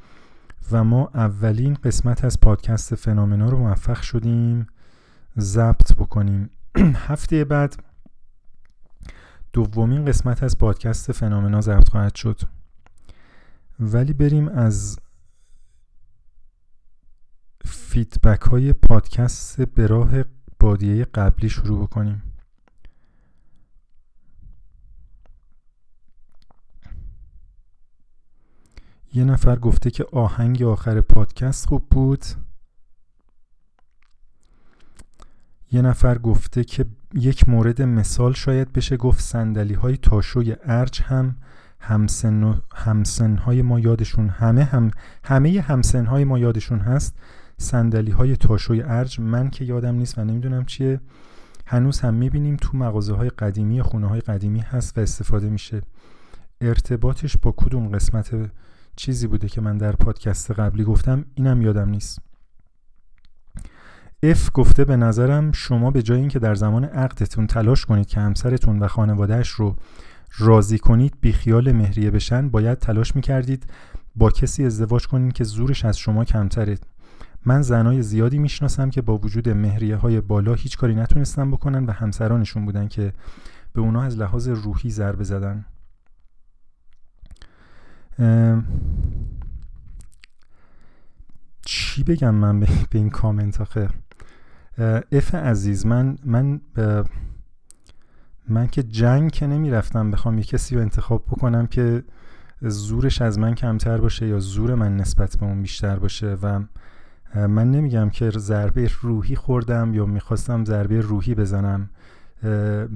و 0.72 0.84
ما 0.84 1.12
اولین 1.14 1.74
قسمت 1.74 2.26
از 2.26 2.40
پادکست 2.40 2.96
فنامنا 2.96 3.50
رو 3.50 3.58
موفق 3.58 4.02
شدیم. 4.02 4.68
ضبط 5.40 5.94
بکنیم. 5.94 6.50
هفته 7.08 7.46
بعد 7.46 7.84
دومین 9.54 10.06
قسمت 10.06 10.44
از 10.44 10.58
پادکست 10.58 11.12
فنامنا 11.12 11.62
ضبط 11.62 11.90
خواهد 11.90 12.16
شد. 12.16 12.42
ولی 13.80 14.14
بریم 14.14 14.48
از 14.48 15.00
فیدبک 17.66 18.42
های 18.42 18.74
پادکست 18.74 19.62
به 19.62 19.88
راه 19.88 20.12
بادیه 20.60 21.06
قبلی 21.06 21.50
شروع 21.50 21.84
بکنیم. 21.84 22.24
یه 29.14 29.24
نفر 29.24 29.56
گفته 29.56 29.92
که 29.92 30.06
آهنگ 30.12 30.64
آخر 30.64 31.02
پادکست 31.02 31.68
خوب 31.68 31.90
بود. 31.92 32.26
یه 35.72 35.82
نفر 35.82 36.18
گفته 36.18 36.64
که 36.64 36.86
یک 37.14 37.50
مورد 37.50 37.82
مثال 37.82 38.34
شاید 38.34 38.74
بشه 38.74 38.98
گفت 38.98 39.22
سندلی 39.22 39.74
های 39.74 39.98
تاشوی 39.98 40.56
ارج 40.64 41.02
هم 41.02 41.36
همسن, 41.80 42.62
همسن 42.76 43.36
های 43.36 43.62
ما 43.62 43.80
یادشون 43.80 44.30
همه 44.30 44.64
هم 44.64 44.92
همه 45.24 45.62
همسن 45.62 46.06
های 46.06 46.24
ما 46.24 46.40
یادشون 46.40 46.80
هست. 46.80 47.16
سندلی 47.58 48.12
های 48.12 48.36
تاشوی 48.36 48.82
ارج 48.82 49.20
من 49.20 49.50
که 49.50 49.66
یادم 49.66 49.96
نیست 49.96 50.18
و 50.18 50.24
نمی‌دونم 50.24 50.66
چیه. 50.66 51.00
هنوز 51.66 52.00
هم 52.00 52.14
می‌بینیم 52.14 52.56
تو 52.56 52.78
مغازه 52.78 53.14
های 53.14 53.30
قدیمی 53.30 53.82
خونه 53.82 54.08
های 54.08 54.22
قدیمی 54.22 54.60
هست 54.60 54.98
و 54.98 55.02
استفاده 55.02 55.50
میشه. 55.50 55.82
ارتباطش 56.62 57.38
با 57.38 57.54
کدوم 57.58 57.88
قسمت 57.88 58.52
چیزی 58.96 59.28
بوده 59.28 59.48
که 59.48 59.62
من 59.62 59.78
در 59.78 59.92
پادکست 59.92 60.52
قبلی 60.52 60.84
گفتم؟ 60.84 61.26
اینم 61.36 61.62
یادم 61.62 61.90
نیست. 61.90 62.29
اف 64.24 64.50
گفته 64.54 64.86
به 64.86 64.98
نظرم 64.98 65.52
شما 65.52 65.92
به 65.92 66.02
جای 66.02 66.20
اینکه 66.20 66.40
در 66.40 66.56
زمان 66.56 66.86
عقدتون 66.86 67.48
تلاش 67.48 67.86
کنید 67.86 68.08
که 68.08 68.20
همسرتون 68.20 68.80
و 68.80 68.88
خانوادهش 68.88 69.50
رو 69.50 69.76
راضی 70.38 70.80
کنید 70.80 71.14
بیخیال 71.22 71.72
مهریه 71.72 72.12
بشن 72.12 72.50
باید 72.50 72.78
تلاش 72.78 73.16
می‌کردید 73.16 73.66
با 74.16 74.30
کسی 74.30 74.66
ازدواج 74.66 75.08
کنید 75.08 75.34
که 75.34 75.44
زورش 75.44 75.86
از 75.86 75.98
شما 75.98 76.26
کمتره. 76.26 76.78
من 77.46 77.62
زنای 77.62 78.02
زیادی 78.02 78.40
می‌شناسم 78.40 78.90
که 78.90 79.02
با 79.02 79.18
وجود 79.18 79.50
مهریه 79.50 79.96
های 79.96 80.22
بالا 80.22 80.54
هیچ 80.54 80.78
کاری 80.78 80.96
نتونستن 80.96 81.52
بکنن 81.52 81.86
و 81.86 81.92
همسرانشون 81.92 82.66
بودن 82.66 82.88
که 82.88 83.14
به 83.74 83.82
اونا 83.82 84.02
از 84.02 84.18
لحاظ 84.18 84.48
روحی 84.48 84.90
ضربه 84.90 85.24
زدن. 85.24 85.66
چی 91.66 92.04
بگم 92.04 92.36
من 92.36 92.60
به 92.60 92.68
این 92.92 93.10
کامنت 93.10 93.62
آخه؟ 93.62 93.90
اف 95.12 95.36
عزیز 95.36 95.86
من 95.86 96.18
من 96.26 96.62
من 98.48 98.68
که 98.68 98.84
جنگ 98.84 99.32
که 99.32 99.48
نمی‌رفتم 99.48 100.12
بخوام 100.12 100.38
یه 100.38 100.44
کسی 100.44 100.76
رو 100.76 100.82
انتخاب 100.82 101.26
بکنم 101.26 101.68
که 101.68 102.04
زورش 102.62 103.22
از 103.22 103.40
من 103.40 103.56
کمتر 103.56 103.98
باشه 103.98 104.28
یا 104.28 104.40
زور 104.40 104.76
من 104.76 104.98
نسبت 104.98 105.38
به 105.38 105.46
اون 105.46 105.62
بیشتر 105.62 106.00
باشه 106.00 106.38
و 106.44 106.60
من 107.36 107.72
نمیگم 107.72 108.10
که 108.10 108.30
ضربه 108.30 108.90
روحی 109.02 109.36
خوردم 109.36 109.94
یا 109.94 110.06
می‌خواستم 110.06 110.66
ضربه 110.66 111.02
روحی 111.02 111.36
بزنم. 111.36 111.90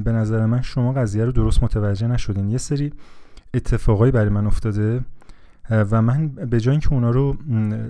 به 0.04 0.12
نظر 0.12 0.46
من 0.46 0.62
شما 0.62 0.94
قضیه 0.94 1.26
رو 1.26 1.32
درست 1.32 1.64
متوجه 1.64 2.08
نشدین. 2.08 2.50
یه 2.50 2.58
سری 2.58 2.94
اتفاقایی 3.54 4.12
برای 4.12 4.30
من 4.30 4.48
افتاده 4.48 5.02
و 5.70 6.02
من 6.02 6.28
به 6.28 6.60
جای 6.60 6.72
اینکه 6.72 6.94
اونا 6.94 7.10
رو 7.10 7.38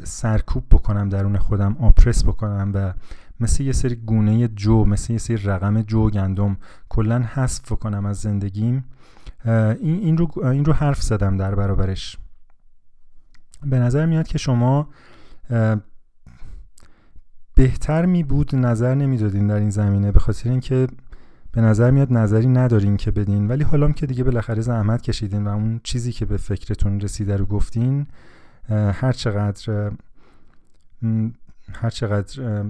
سرکوب 0.04 0.64
بکنم 0.72 1.10
درون 1.10 1.38
خودم 1.38 1.76
آپرس 1.80 2.24
بکنم 2.24 2.72
و 2.74 2.94
مثل 3.40 3.64
یه 3.64 3.72
سری 3.72 3.96
گونه 3.96 4.48
جو 4.48 4.86
مثل 4.86 5.14
یه 5.14 5.20
سری 5.20 5.38
رقم 5.38 5.82
جو 5.82 6.10
گندم. 6.10 6.58
کلا 6.90 7.20
حذف 7.34 7.72
کنم 7.72 8.06
از 8.06 8.18
زندگیم. 8.18 8.86
این, 9.46 9.78
این, 9.82 10.18
رو, 10.18 10.46
این 10.46 10.66
رو 10.66 10.74
حرف 10.74 11.02
زدم 11.02 11.38
در 11.38 11.56
برابرش. 11.56 12.18
به 13.66 13.80
نظر 13.80 14.06
میاد 14.06 14.28
که 14.28 14.38
شما 14.38 14.90
بهتر 17.56 18.06
می 18.06 18.24
بود 18.24 18.56
نظر 18.56 18.96
نمی‌دادین 18.96 19.48
در 19.48 19.56
این 19.56 19.70
زمینه 19.70 20.12
به 20.12 20.20
خاطر 20.20 20.50
اینکه 20.50 20.88
به 21.52 21.62
نظر 21.62 21.92
میاد 21.92 22.14
نظری 22.14 22.48
ندارین 22.48 22.98
که 22.98 23.12
بدین. 23.12 23.48
ولی 23.48 23.64
حالا 23.64 23.92
که 23.92 24.06
دیگه 24.06 24.24
بالاخره 24.24 24.62
زحمت 24.62 25.02
کشیدین 25.02 25.48
و 25.48 25.50
اون 25.50 25.80
چیزی 25.84 26.12
که 26.12 26.26
به 26.26 26.38
فکرتون 26.38 27.00
رسیده 27.00 27.38
رو 27.38 27.46
گفتین 27.46 28.08
هر 28.70 29.12
چقدر 29.12 29.92
هر 31.74 31.90
چقدر 31.90 32.64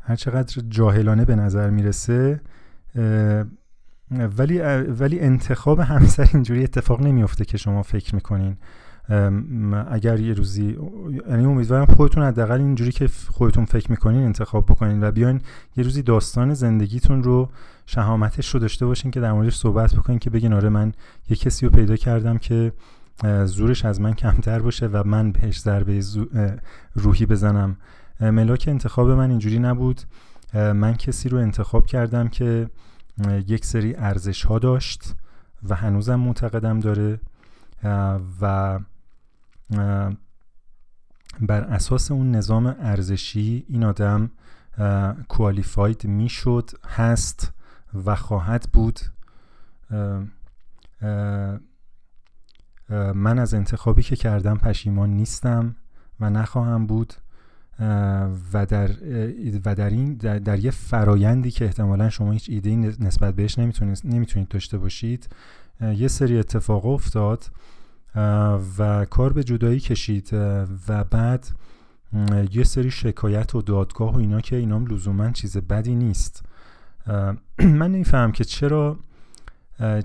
هر 0.00 0.16
چقدر 0.16 0.62
جاهلانه 0.68 1.24
به 1.24 1.36
نظر 1.36 1.70
می‌رسه 1.70 2.40
ولی 4.10 4.58
ولی 4.82 5.20
انتخاب 5.20 5.80
همسر 5.80 6.28
اینجوری 6.34 6.62
اتفاق 6.64 7.02
نمیفته 7.02 7.44
که 7.44 7.58
شما 7.58 7.82
فکر 7.82 8.14
می‌کنین. 8.14 8.56
اگر 9.88 10.20
یه 10.20 10.34
روزی 10.34 10.78
یعنی 11.28 11.44
امیدوارم 11.44 11.86
خودتون 11.86 12.22
حداقل 12.22 12.60
اینجوری 12.60 12.92
که 12.92 13.08
خودتون 13.08 13.64
فکر 13.64 13.90
می‌کنین 13.90 14.22
انتخاب 14.22 14.66
بکنین 14.66 15.04
و 15.04 15.10
بیاین 15.10 15.40
یه 15.76 15.84
روزی 15.84 16.02
داستان 16.02 16.54
زندگیتون 16.54 17.22
رو 17.22 17.48
شهامتش 17.86 18.54
رو 18.54 18.60
داشته 18.60 18.86
باشین 18.86 19.10
که 19.10 19.20
در 19.20 19.32
موردش 19.32 19.56
صحبت 19.56 19.94
بکنین 19.94 20.18
که 20.18 20.30
بگین 20.30 20.52
آره 20.52 20.68
من 20.68 20.92
یه 21.28 21.36
کسی 21.36 21.66
رو 21.66 21.72
پیدا 21.72 21.96
کردم 21.96 22.38
که 22.38 22.72
زورش 23.44 23.84
از 23.84 24.00
من 24.00 24.14
کمتر 24.14 24.58
باشه 24.58 24.86
و 24.86 25.02
من 25.06 25.32
بهش 25.32 25.60
ضربه 25.60 26.04
روحی 26.94 27.26
بزنم. 27.26 27.76
ملاک 28.20 28.64
انتخاب 28.68 29.10
من 29.10 29.30
اینجوری 29.30 29.58
نبود. 29.58 30.00
من 30.54 30.94
کسی 30.94 31.28
رو 31.28 31.38
انتخاب 31.38 31.86
کردم 31.86 32.28
که 32.28 32.70
یک 33.28 33.64
سری 33.64 33.94
ارزش 33.96 34.44
ها 34.44 34.58
داشت 34.58 35.14
و 35.68 35.74
هنوزم 35.74 36.14
معتقدم 36.14 36.80
داره. 36.80 37.20
و 38.40 38.78
بر 41.40 41.60
اساس 41.64 42.10
اون 42.10 42.30
نظام 42.30 42.66
ارزشی 42.66 43.64
این 43.68 43.84
آدم 43.84 44.30
کوالیفاید 45.28 46.04
می‌شد 46.04 46.70
هست 46.88 47.52
و 48.04 48.16
خواهد 48.16 48.68
بود. 48.72 49.00
من 53.14 53.38
از 53.38 53.54
انتخابی 53.54 54.02
که 54.02 54.16
کردم 54.16 54.56
پشیمان 54.58 55.10
نیستم 55.10 55.76
و 56.20 56.30
نخواهم 56.30 56.86
بود 56.86 57.14
و 58.52 58.66
در 58.68 58.90
و 59.64 59.74
در 59.74 59.90
این 59.90 60.14
در, 60.14 60.38
در 60.38 60.58
یه 60.58 60.70
فرایندی 60.70 61.50
که 61.50 61.64
احتمالا 61.64 62.10
شما 62.10 62.32
هیچ 62.32 62.50
ایده 62.50 62.76
نسبت 62.76 63.34
بهش 63.34 63.58
نمی‌تونید 63.58 64.00
نمی‌تونید 64.04 64.48
داشته 64.48 64.78
باشید 64.78 65.28
یه 65.80 66.08
سری 66.08 66.38
اتفاق 66.38 66.86
افتاد 66.86 67.50
و 68.78 69.06
کار 69.10 69.32
به 69.32 69.44
جدایی 69.44 69.80
کشید 69.80 70.30
و 70.88 71.04
بعد 71.04 71.46
یه 72.52 72.64
سری 72.64 72.90
شکایت 72.90 73.54
و 73.54 73.62
دادگاه 73.62 74.14
و 74.14 74.18
اینا 74.18 74.40
که 74.40 74.56
اینام 74.56 74.86
لزوما 74.86 75.30
چیز 75.30 75.56
بدی 75.56 75.94
نیست. 75.94 76.44
من 77.58 77.92
نمیفهم 77.92 78.32
که 78.32 78.44
چرا 78.44 78.98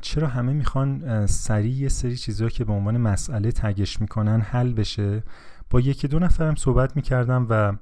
چرا 0.02 0.28
همه 0.28 0.54
می‌خوان 0.54 1.26
سریع 1.26 1.74
یه 1.74 1.90
سری 1.90 2.18
چیزها 2.18 2.50
که 2.50 2.66
به 2.66 2.74
عنوان 2.74 2.98
مسئله 2.98 3.52
تگش 3.52 4.02
می‌کنن 4.02 4.42
حل 4.42 4.74
بشه؟ 4.74 5.24
با 5.70 5.80
یکی 5.80 6.08
دو 6.08 6.20
نفرم 6.20 6.56
صحبت 6.56 6.96
می‌کردم 6.96 7.48
و 7.50 7.74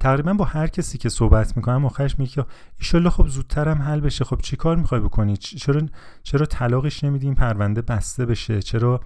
تقریبا 0.00 0.32
با 0.32 0.44
هر 0.44 0.66
کسی 0.66 0.98
که 0.98 1.08
صحبت 1.08 1.56
می‌کنم 1.56 1.84
آخرش 1.84 2.18
میگه 2.18 2.44
ایشالله 2.78 3.10
خب 3.10 3.26
زودترم 3.26 3.82
حل 3.82 4.00
بشه 4.00 4.24
خب 4.24 4.40
چی 4.42 4.56
کار 4.56 4.76
می‌خوای 4.76 5.00
بکنی؟ 5.00 5.36
چرا 5.36 5.82
چرا 6.22 6.46
طلاقش 6.46 7.04
نمیدیم 7.04 7.34
پرونده 7.34 7.82
بسته 7.82 8.26
بشه؟ 8.26 8.62
چرا 8.62 9.00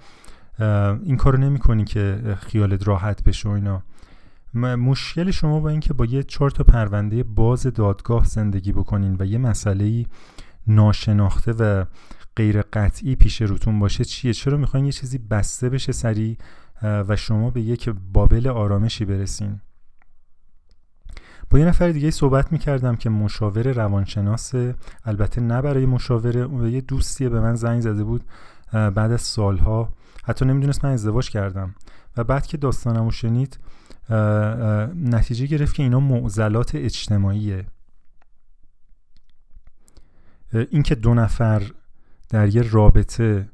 این 1.03 1.16
کارو 1.16 1.38
نمی‌کنی 1.38 1.84
که 1.84 2.36
خیالت 2.41 2.88
راحت 2.88 3.24
بشه 3.24 3.49
و 3.49 3.53
اینا؟ 3.53 3.82
مشکل 4.76 5.30
شما 5.30 5.61
با 5.61 5.68
اینکه 5.68 5.95
با 5.95 6.05
یه 6.05 6.22
چهار 6.22 6.51
تا 6.51 6.64
پرونده 6.64 7.22
باز 7.22 7.62
دادگاه 7.62 8.24
زندگی 8.24 8.72
بکنین 8.72 9.16
و 9.18 9.26
یه 9.26 9.38
مسئله 9.38 10.05
ناشناخته 10.66 11.52
و 11.52 11.84
غیر 12.36 12.62
قطعی 12.62 13.16
پیش 13.16 13.42
روتون 13.42 13.78
باشه 13.78 14.04
چیه؟ 14.04 14.32
چرا 14.32 14.56
می‌خواین 14.56 14.86
یه 14.86 14.92
چیزی 14.92 15.18
بسته 15.18 15.68
بشه 15.68 15.92
سریع 15.92 16.36
و 16.82 17.16
شما 17.16 17.50
به 17.50 17.61
یک 17.61 17.90
بابل 18.12 18.48
آرامشی 18.48 19.04
برسین؟ 19.04 19.61
با 21.50 21.58
یه 21.58 21.64
نفر 21.64 21.88
دیگه 21.88 22.11
صحبت 22.11 22.52
می‌کردم 22.52 22.96
که 22.96 23.11
مشاور 23.11 23.72
روانشناس 23.72 24.54
البته 25.04 25.40
نه 25.40 25.62
برای 25.62 25.86
مشاوره 25.86 26.70
یه 26.70 26.80
دوستیه 26.80 27.28
به 27.28 27.40
من 27.40 27.54
زنگ 27.54 27.80
زده 27.80 28.04
بود 28.04 28.24
بعد 28.72 29.12
از 29.12 29.22
سالها. 29.22 29.88
حتی 30.24 30.44
نمی‌دونست 30.44 30.84
من 30.84 30.92
ازدواج 30.92 31.30
کردم. 31.30 31.74
و 32.16 32.24
بعد 32.24 32.46
که 32.46 32.56
داستانمو 32.56 33.11
شنید 33.11 33.58
نتیجه 34.96 35.46
گرفت 35.46 35.74
که 35.74 35.82
اینا 35.82 36.00
معضلات 36.00 36.74
اجتماعیه. 36.74 37.66
اینکه 40.53 40.94
دو 40.94 41.14
نفر 41.14 41.62
در 42.28 42.48
یه 42.55 42.62
رابطه 42.62 43.48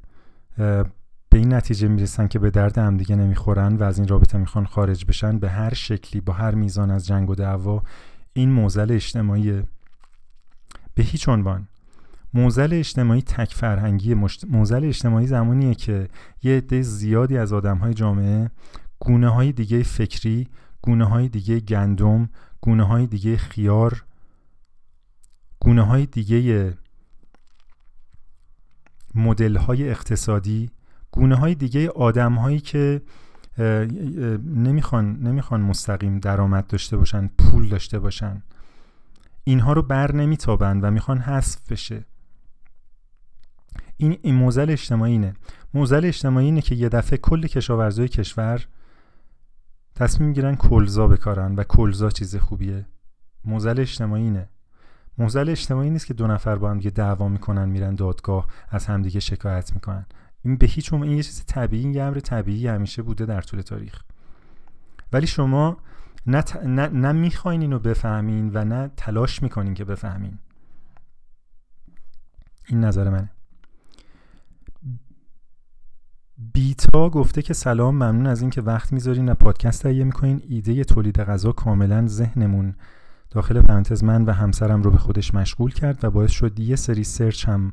به 1.28 1.38
این 1.38 1.55
نتیجه 1.55 1.88
می‌رسن 1.88 2.26
که 2.26 2.38
به 2.38 2.51
درد 2.51 2.78
هم 2.78 2.97
دیگه 2.97 3.16
نمی‌خورن 3.16 3.76
و 3.76 3.82
از 3.82 3.99
این 3.99 4.09
رابطه 4.09 4.38
می‌خوان 4.38 4.66
خارج 4.66 5.05
بشن 5.05 5.38
به 5.38 5.51
هر 5.51 5.74
شکلی 5.74 6.20
با 6.20 6.32
هر 6.32 6.55
میزان 6.55 6.90
از 6.90 7.07
جنگ 7.07 7.30
و 7.30 7.34
دعوا 7.34 7.82
این 8.32 8.51
موزل 8.51 8.92
اجتماعی 8.92 9.62
به 10.94 11.03
هیچ 11.03 11.28
عنوان. 11.28 11.68
موزل 12.34 12.68
اجتماعی 12.72 13.22
تک 13.22 13.55
فرهنگی 13.55 14.14
موزل 14.49 14.84
اجتماعی 14.84 15.26
زمانیه 15.26 15.74
که 15.74 16.09
یه 16.42 16.57
عده 16.57 16.82
زیادی 16.82 17.38
از 17.38 17.53
آدم 17.53 17.78
های 17.78 17.94
جامعه 17.94 18.51
گونه 19.01 19.28
های 19.28 19.53
دیگه 19.53 19.82
فکری 19.82 20.49
گونه 20.82 21.05
های 21.05 21.28
دیگه 21.28 21.61
گندم 21.61 22.28
گونه 22.61 22.86
های 22.86 23.07
دیگه 23.07 23.36
خیار 23.36 24.05
گونه 25.61 25.82
های 25.82 26.07
دیگه 26.07 26.74
مدل 29.16 29.56
های 29.56 29.90
اقتصادی 29.90 30.70
گونه 31.10 31.34
های 31.34 31.54
دیگه 31.54 31.88
آدم 31.88 32.34
هایی 32.34 32.60
که 32.60 33.02
نمی‌خوان 34.44 35.22
نمی‌خوان 35.22 35.60
مستقیم 35.60 36.18
درآمد 36.18 36.66
داشته 36.66 36.96
باشن 36.96 37.30
پول 37.38 37.68
داشته 37.68 37.98
باشن 37.98 38.42
اینها 39.44 39.72
رو 39.72 39.82
بر 39.82 40.12
نمیتابن 40.12 40.80
و 40.80 40.90
می‌خوان 40.90 41.18
حذف 41.18 41.72
بشه. 41.72 42.04
این 43.96 44.18
این 44.22 44.34
موزل 44.34 44.70
اجتماعی 44.70 45.12
اینه. 45.12 45.34
موزل 45.74 46.04
اجتماعی 46.04 46.46
اینه 46.46 46.60
که 46.60 46.74
یه 46.74 46.88
دفعه 46.88 47.18
کل 47.18 47.46
کشاورزای 47.46 48.08
کشور 48.08 48.66
تصمیم 49.94 50.32
گیرن 50.32 50.56
کلزا 50.56 51.08
بکارن 51.08 51.54
و 51.54 51.62
کلزا 51.62 52.10
چیز 52.10 52.36
خوبیه. 52.36 52.86
موزل 53.44 53.80
اجتماعی 53.80 54.22
اینه. 54.22 54.48
موزل 55.18 55.50
اجتماعی 55.50 55.90
نیست 55.90 56.06
که 56.06 56.14
دو 56.14 56.26
نفر 56.26 56.56
با 56.56 56.70
هم 56.70 56.78
دیگه 56.78 56.90
دعوا 56.90 57.28
می‌کنن 57.28 57.68
میرن 57.68 57.94
دادگاه 57.94 58.46
از 58.68 58.86
همدیگه 58.86 59.20
شکایت 59.20 59.74
می‌کنن. 59.74 60.06
این 60.42 60.56
به 60.56 60.66
هیچ 60.66 60.92
این 60.92 61.04
یه 61.04 61.22
چیز 61.22 61.44
طبیعی 61.46 61.92
یه 61.92 62.02
امر 62.02 62.20
طبیعی 62.20 62.66
همیشه 62.68 63.02
بوده 63.02 63.26
در 63.26 63.40
طول 63.40 63.60
تاریخ. 63.60 64.02
ولی 65.12 65.26
شما 65.26 65.76
نه, 66.26 66.44
نه, 66.64 66.88
نه 66.88 67.12
می‌خواین 67.12 67.60
اینو 67.60 67.78
بفهمین 67.78 68.50
و 68.54 68.64
نه 68.64 68.90
تلاش 68.96 69.42
می‌کنین 69.42 69.74
که 69.74 69.84
بفهمین. 69.84 70.38
این 72.68 72.80
نظر 72.80 73.10
منه. 73.10 73.30
بیتا 76.52 77.10
گفته 77.10 77.42
که 77.42 77.54
سلام 77.54 77.94
ممنون 77.94 78.26
از 78.26 78.40
اینکه 78.40 78.62
وقت 78.62 78.92
می‌ذارین 78.92 79.28
و 79.28 79.34
پادکست 79.34 79.82
تهیه 79.82 80.04
می‌کنین. 80.04 80.42
ایده 80.48 80.84
تولید 80.84 81.20
غذا 81.20 81.52
کاملا 81.52 82.06
ذهنمون 82.06 82.74
داخل 83.37 83.62
پرانتز 83.62 84.05
من 84.05 84.24
و 84.24 84.32
همسرم 84.32 84.82
رو 84.82 84.91
به 84.91 84.99
خودش 84.99 85.34
مشغول 85.34 85.72
کرد 85.72 86.05
و 86.05 86.11
باعث 86.11 86.30
شد 86.30 86.61
یه 86.61 86.76
سری 86.76 87.05
سرچ 87.05 87.49
هم 87.49 87.72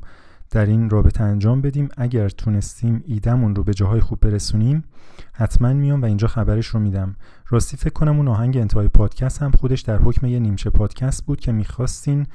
در 0.50 0.66
این 0.66 0.90
رابطه 0.90 1.24
انجام 1.24 1.60
بدیم. 1.60 1.88
اگر 1.96 2.28
تونستیم 2.28 3.02
ایدمون 3.06 3.54
رو 3.54 3.64
به 3.64 3.74
جاهای 3.74 4.00
خوب 4.00 4.20
برسونیم 4.20 4.84
حتما 5.32 5.72
میام 5.72 6.02
و 6.02 6.04
اینجا 6.04 6.28
خبرش 6.28 6.66
رو 6.66 6.80
میدم. 6.80 7.16
راستی 7.48 7.76
فکر 7.76 7.92
کنم 7.92 8.16
اون 8.16 8.28
آهنگ 8.28 8.56
انتهای 8.56 8.88
پادکست 8.88 9.42
هم 9.42 9.50
خودش 9.50 9.80
در 9.80 9.98
حکم 9.98 10.26
یه 10.26 10.38
نیمچه 10.38 10.70
پادکست 10.70 11.26
بود 11.26 11.40
که 11.40 11.52
می‌خواستین 11.52 12.26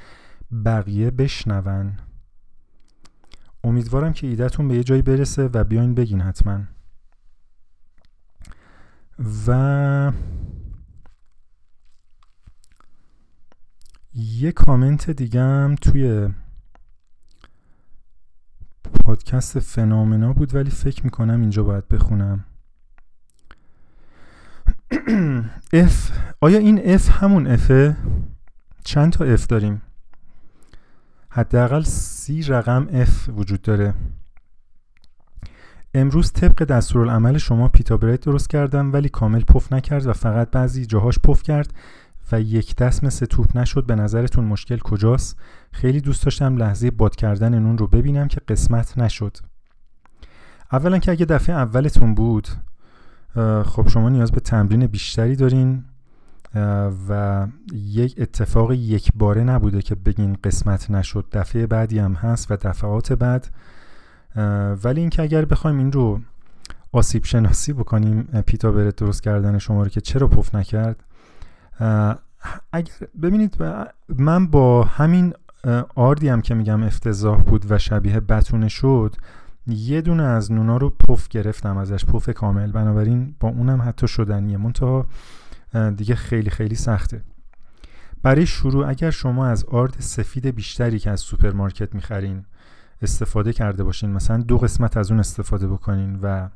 بقیه 0.64 1.10
بشنون. 1.10 1.92
امیدوارم 3.64 4.12
که 4.12 4.26
ایدهتون 4.26 4.68
به 4.68 4.74
یه 4.74 4.84
جایی 4.84 5.02
برسه 5.02 5.50
و 5.52 5.64
بیاین 5.64 5.94
بگین 5.94 6.20
حتما. 6.20 6.60
و 9.46 10.12
یه 14.14 14.52
کامنت 14.52 15.10
دیگه 15.10 15.40
هم 15.40 15.74
توی 15.74 16.28
پادکست 19.04 19.58
فنامنا 19.58 20.32
بود 20.32 20.54
ولی 20.54 20.70
فکر 20.70 21.04
می‌کنم 21.04 21.40
اینجا 21.40 21.62
باید 21.62 21.88
بخونم. 21.88 22.44
F 25.72 26.10
آیا 26.40 26.58
این 26.58 26.80
F 26.84 27.10
همون 27.10 27.46
F 27.46 27.71
ه 27.71 27.96
چند 28.84 29.12
تا 29.12 29.24
F 29.24 29.46
داریم؟ 29.46 29.82
حداقل 31.28 31.82
سی 31.82 32.42
رقم 32.42 32.88
F 32.92 33.28
وجود 33.28 33.62
داره. 33.62 33.94
امروز 35.94 36.32
طبق 36.32 36.64
دستورالعمل 36.64 37.38
شما 37.38 37.68
pita 37.68 37.96
bread 37.96 38.20
درست 38.20 38.50
کردم 38.50 38.92
ولی 38.92 39.08
کامل 39.08 39.40
پف 39.40 39.72
نکرد 39.72 40.06
و 40.06 40.12
فقط 40.12 40.50
بعضی 40.50 40.86
جاهاش 40.86 41.18
پف 41.18 41.42
کرد. 41.42 41.74
و 42.32 42.40
یک 42.40 42.76
دست 42.76 43.04
مثل 43.04 43.26
توپ 43.26 43.56
نشد 43.56 43.86
به 43.86 43.94
نظرتون 43.94 44.44
مشکل 44.44 44.78
کجاست؟ 44.78 45.36
خیلی 45.72 46.00
دوست 46.00 46.24
داشتم 46.24 46.56
لحظه 46.56 46.90
باد 46.90 47.16
کردن 47.16 47.58
نون 47.58 47.78
رو 47.78 47.86
ببینم 47.86 48.28
که 48.28 48.40
قسمت 48.48 48.98
نشد. 48.98 49.36
اولا 50.72 50.98
که 50.98 51.10
اگه 51.10 51.24
دفعه 51.24 51.56
اولتون 51.56 52.14
بود 52.14 52.48
خب 53.64 53.88
شما 53.88 54.08
نیاز 54.08 54.32
به 54.32 54.40
تمرین 54.40 54.86
بیشتری 54.86 55.36
دارین 55.36 55.84
و 57.08 57.46
یک 57.72 58.14
اتفاق 58.18 58.72
یک 58.72 59.12
باره 59.14 59.44
نبوده 59.44 59.82
که 59.82 59.94
بگین 59.94 60.36
قسمت 60.44 60.90
نشد. 60.90 61.26
دفعه 61.32 61.66
بعدی 61.66 61.98
هم 61.98 62.12
هست 62.12 62.50
و 62.50 62.56
دفعات 62.56 63.12
بعد. 63.12 63.48
ولی 64.84 65.00
اینکه 65.00 65.22
اگر 65.22 65.44
بخوایم 65.44 65.78
این 65.78 65.92
رو 65.92 66.20
آسیب 66.92 67.24
شناسی 67.24 67.72
بکنیم 67.72 68.22
پیتا 68.22 68.72
برد 68.72 68.94
درست 68.94 69.22
کردن 69.22 69.58
شما 69.58 69.82
رو 69.82 69.88
که 69.88 70.00
چرا 70.00 70.28
پف 70.28 70.54
نکرد؟ 70.54 71.04
اگر 72.72 72.92
ببینید 73.22 73.56
من 74.08 74.46
با 74.46 74.84
همین 74.84 75.34
آردی 75.94 76.28
هم 76.28 76.40
که 76.40 76.54
میگم 76.54 76.82
افتضاح 76.82 77.42
بود 77.42 77.66
و 77.70 77.78
شبیه 77.78 78.20
بتونه 78.20 78.68
شد 78.68 79.16
یه 79.66 80.00
دونه 80.00 80.22
از 80.22 80.52
نونا 80.52 80.76
رو 80.76 80.90
پف 80.90 81.28
گرفتم 81.28 81.76
ازش 81.76 82.04
پف 82.04 82.30
کامل. 82.30 82.72
بنابراین 82.72 83.34
با 83.40 83.48
اونم 83.48 83.82
حتی 83.82 84.08
شدنیه 84.08 84.56
منتها 84.56 85.06
دیگه 85.96 86.14
خیلی 86.14 86.50
خیلی 86.50 86.74
سخته. 86.74 87.22
برای 88.22 88.46
شروع 88.46 88.88
اگر 88.88 89.10
شما 89.10 89.46
از 89.46 89.64
آرد 89.64 89.96
سفید 89.98 90.46
بیشتری 90.46 90.98
که 90.98 91.10
از 91.10 91.20
سوپرمارکت 91.20 91.94
می‌خرین 91.94 92.44
استفاده 93.02 93.52
کرده 93.52 93.84
باشین 93.84 94.10
مثلا 94.10 94.36
دو 94.36 94.58
قسمت 94.58 94.96
از 94.96 95.10
اون 95.10 95.20
استفاده 95.20 95.66
بکنین 95.66 96.18
و 96.22 96.48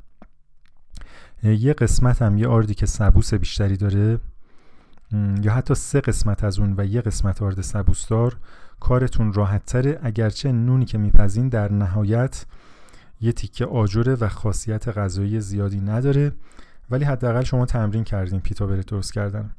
یه 1.43 1.73
قسمت 1.73 2.23
هم 2.23 2.39
یه 2.39 2.49
آردی 2.49 2.75
که 2.75 2.87
سبوس 2.87 3.35
بیشتری 3.35 3.77
داره 3.77 4.19
یا 5.43 5.53
حتی 5.53 5.75
سه 5.75 6.01
قسمت 6.01 6.45
از 6.45 6.59
اون 6.59 6.75
و 6.79 6.85
یه 6.85 7.01
قسمت 7.01 7.43
آرد 7.43 7.61
سبوسدار 7.61 8.37
کارتون 8.81 9.33
راحت 9.33 9.65
تره. 9.65 9.99
اگرچه 10.03 10.53
نونی 10.53 10.85
که 10.85 10.99
میپزین 10.99 11.49
در 11.49 11.73
نهایت 11.73 12.47
یه 13.21 13.33
تیکه 13.33 13.67
آجره 13.67 14.15
و 14.15 14.29
خاصیت 14.29 14.89
غذایی 14.89 15.41
زیادی 15.41 15.81
نداره. 15.81 16.33
ولی 16.91 17.05
حداقل 17.05 17.45
شما 17.45 17.67
تمرین 17.67 18.05
کردین 18.05 18.41
پیتا 18.41 18.67
بره 18.67 18.83
درست 18.83 19.13
کردن. 19.13 19.51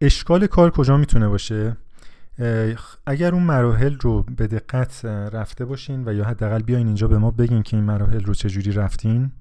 اشکال 0.00 0.46
کار 0.46 0.70
کجا 0.70 0.96
می‌تونه 0.96 1.28
باشه؟ 1.28 1.76
اگر 3.06 3.34
اون 3.34 3.42
مراحل 3.42 3.98
رو 4.00 4.22
به 4.22 4.46
دقت 4.46 5.04
رفته 5.04 5.64
باشین 5.64 6.08
و 6.08 6.14
یا 6.14 6.24
حداقل 6.24 6.62
بیاین 6.62 6.86
اینجا 6.86 7.08
به 7.08 7.18
ما 7.18 7.30
بگین 7.30 7.62
که 7.62 7.76
این 7.76 7.86
مراحل 7.86 8.24
رو 8.24 8.34
چجوری 8.34 8.72
رفتین. 8.72 9.32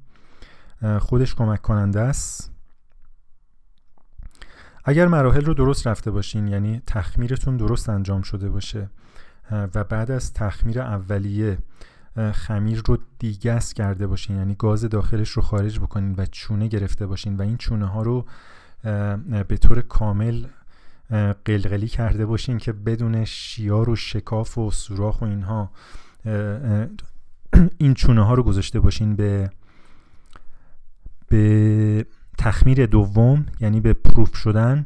خودش 1.00 1.36
کمک 1.36 1.62
کننده 1.62 2.00
است. 2.00 2.52
اگر 4.86 5.08
مراحل 5.08 5.46
رو 5.46 5.54
درست 5.54 5.88
رفته 5.88 6.12
باشین 6.12 6.48
یعنی 6.48 6.82
تخمیرتون 6.88 7.58
درست 7.58 7.90
انجام 7.90 8.22
شده 8.22 8.50
باشه 8.50 8.90
و 9.52 9.84
بعد 9.84 10.12
از 10.12 10.34
تخمیر 10.34 10.82
اولیه 10.82 11.58
خمیر 12.34 12.82
رو 12.86 12.98
دیگست 13.20 13.76
کرده 13.76 14.08
باشین 14.08 14.36
یعنی 14.36 14.56
گاز 14.56 14.84
داخلش 14.84 15.30
رو 15.30 15.42
خارج 15.42 15.80
بکنین 15.80 16.16
و 16.18 16.26
چونه 16.26 16.68
گرفته 16.68 17.08
باشین 17.08 17.36
و 17.36 17.42
این 17.42 17.58
چونه 17.58 17.86
ها 17.86 18.02
رو 18.02 18.26
به 19.48 19.58
طور 19.62 19.82
کامل 19.82 20.46
قلقلی 21.46 21.88
کرده 21.88 22.26
باشین 22.26 22.58
که 22.58 22.74
بدون 22.74 23.26
شیار 23.26 23.90
و 23.90 23.96
شکاف 23.96 24.58
و 24.58 24.72
سوراخ 24.72 25.22
و 25.22 25.26
اینها 25.26 25.72
این 27.78 27.94
چونه 27.94 28.26
ها 28.26 28.34
رو 28.34 28.44
گذاشته 28.44 28.80
باشین 28.80 29.16
به 29.16 29.50
به 31.32 32.06
تخمیر 32.38 32.86
دوم 32.86 33.46
یعنی 33.60 33.82
به 33.82 33.94
پروف 33.94 34.36
شدن. 34.36 34.86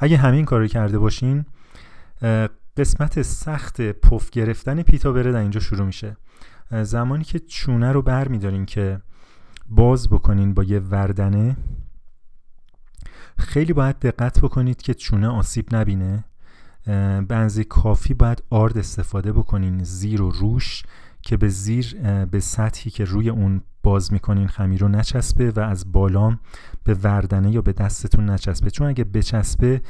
اگه 0.00 0.16
همین 0.16 0.44
کار 0.44 0.60
رو 0.60 0.66
کرده 0.66 0.98
باشین 0.98 1.44
قسمت 2.76 3.22
سخت 3.22 3.82
پف 3.82 4.30
گرفتن 4.30 4.82
پیتا 4.82 5.12
بره 5.12 5.32
در 5.32 5.38
اینجا 5.38 5.60
شروع 5.60 5.86
میشه. 5.86 6.16
زمانی 6.82 7.24
که 7.24 7.38
چونه 7.38 7.92
رو 7.92 8.02
بر 8.02 8.28
میدارین 8.28 8.66
که 8.66 9.00
باز 9.68 10.08
بکنین 10.08 10.54
با 10.54 10.64
یه 10.64 10.78
وردنه 10.78 11.56
خیلی 13.38 13.72
باید 13.72 13.98
دقت 13.98 14.40
بکنید 14.40 14.82
که 14.82 14.94
چونه 14.94 15.28
آسیب 15.28 15.74
نبینه. 15.74 16.24
بنزی 17.28 17.64
کافی 17.64 18.14
باید 18.14 18.42
آرد 18.50 18.78
استفاده 18.78 19.32
بکنین 19.32 19.84
زیر 19.84 20.22
و 20.22 20.30
روش 20.30 20.82
که 21.22 21.36
به 21.36 21.48
زیر 21.48 21.94
به 22.24 22.40
سطحی 22.40 22.90
که 22.90 23.04
روی 23.04 23.30
اون 23.30 23.62
باز 23.84 24.12
می‌کنین 24.12 24.48
خمیر 24.48 24.80
رو 24.80 24.88
نچسبه 24.88 25.50
و 25.50 25.60
از 25.60 25.92
بالام 25.92 26.40
به 26.84 26.94
وردنه 26.94 27.50
یا 27.50 27.62
به 27.62 27.72
دستتون 27.72 28.30
نچسبه. 28.30 28.70
چون 28.70 28.86
اگه 28.86 29.04
بچسبه 29.04 29.80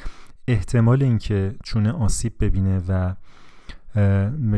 احتمال 0.48 1.02
اینکه 1.02 1.54
چونه 1.62 1.92
آسیب 1.92 2.32
ببینه 2.40 2.82
و 2.88 3.14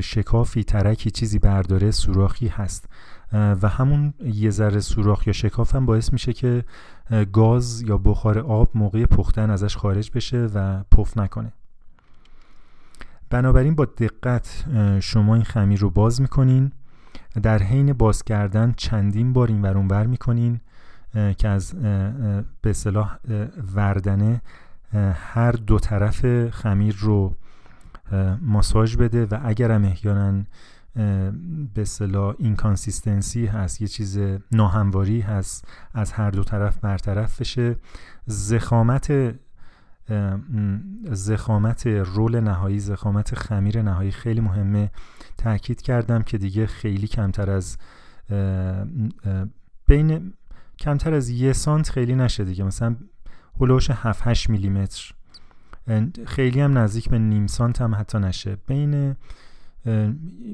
شکافی 0.01 0.65
ترکی 0.65 1.11
چیزی 1.11 1.39
برداره 1.39 1.91
سوراخی 1.91 2.49
هست. 2.49 2.89
و 3.33 3.69
همون 3.69 4.15
یه 4.25 4.51
ذره 4.51 4.81
سوراخ 4.81 5.27
یا 5.27 5.33
شکاف 5.33 5.75
هم 5.75 5.87
باعث 5.87 6.13
میشه 6.13 6.33
که 6.33 6.65
گاز 7.33 7.83
یا 7.83 7.99
بخار 7.99 8.39
آب 8.39 8.69
موقع 8.75 9.07
پختن 9.07 9.51
ازش 9.51 9.77
خارج 9.77 10.11
بشه 10.15 10.49
و 10.55 10.83
پف 10.93 11.17
نکنه. 11.19 11.53
بنابراین 13.31 13.75
با 13.75 13.85
دقت 13.85 14.65
شما 15.01 15.35
این 15.35 15.45
خمیر 15.45 15.81
رو 15.81 15.91
باز 15.91 16.21
می‌کنین. 16.21 16.73
در 17.43 17.63
حین 17.63 17.93
باز 17.93 18.23
کردن 18.23 18.75
چندین 18.77 19.33
بار 19.33 19.49
این 19.49 19.63
ورون 19.63 19.89
بر 19.89 20.07
می‌کنین 20.07 20.61
که 21.39 21.49
از 21.49 21.75
به 22.63 22.73
صلاح 22.73 23.19
وردنه 23.75 24.43
هر 25.15 25.53
دو 25.53 25.79
طرف 25.79 26.49
خمیر 26.51 26.97
رو 26.99 27.35
ماساژ 28.41 28.97
بده 28.97 29.27
و 29.27 29.41
اگر 29.45 29.71
هم 29.71 29.85
احیانا 29.85 30.43
به 31.75 31.85
اصطلاح 31.85 32.35
inconsistency 32.39 33.47
هست 33.47 33.83
یه 33.83 33.89
چیز 33.89 34.19
ناهمواری 34.53 35.21
هست 35.21 35.69
از 35.95 36.13
هر 36.13 36.31
دو 36.31 36.45
طرف 36.45 36.79
برطرف 36.79 37.41
بشه 37.41 37.77
ضخامت 38.27 39.35
ضخامت 41.11 41.87
رول 41.87 42.41
نهایی 42.41 42.79
ضخامت 42.79 43.35
خمیر 43.35 43.83
نهایی 43.83 44.11
خیلی 44.11 44.41
مهمه. 44.41 44.91
تاکید 45.39 45.83
کردم 45.83 46.23
که 46.23 46.39
دیگه 46.39 46.67
خیلی 46.67 47.07
کمتر 47.07 47.51
از 47.51 47.79
بین 49.87 50.33
کمتر 50.79 51.15
از 51.15 51.29
یه 51.29 51.53
سانت 51.53 51.91
خیلی 51.91 52.15
نشه 52.15 52.45
دیگه. 52.45 52.65
مثلا 52.65 52.97
هلوش 53.61 53.91
7 53.91 54.27
8 54.27 54.51
میلیمتر. 54.51 55.13
خیلی 56.27 56.61
هم 56.61 56.79
نزدیک 56.79 57.09
به 57.09 57.19
نیم 57.19 57.47
سانت 57.47 57.81
هم 57.81 57.95
حتی 57.95 58.19
نشه. 58.19 58.57
بین 58.67 59.17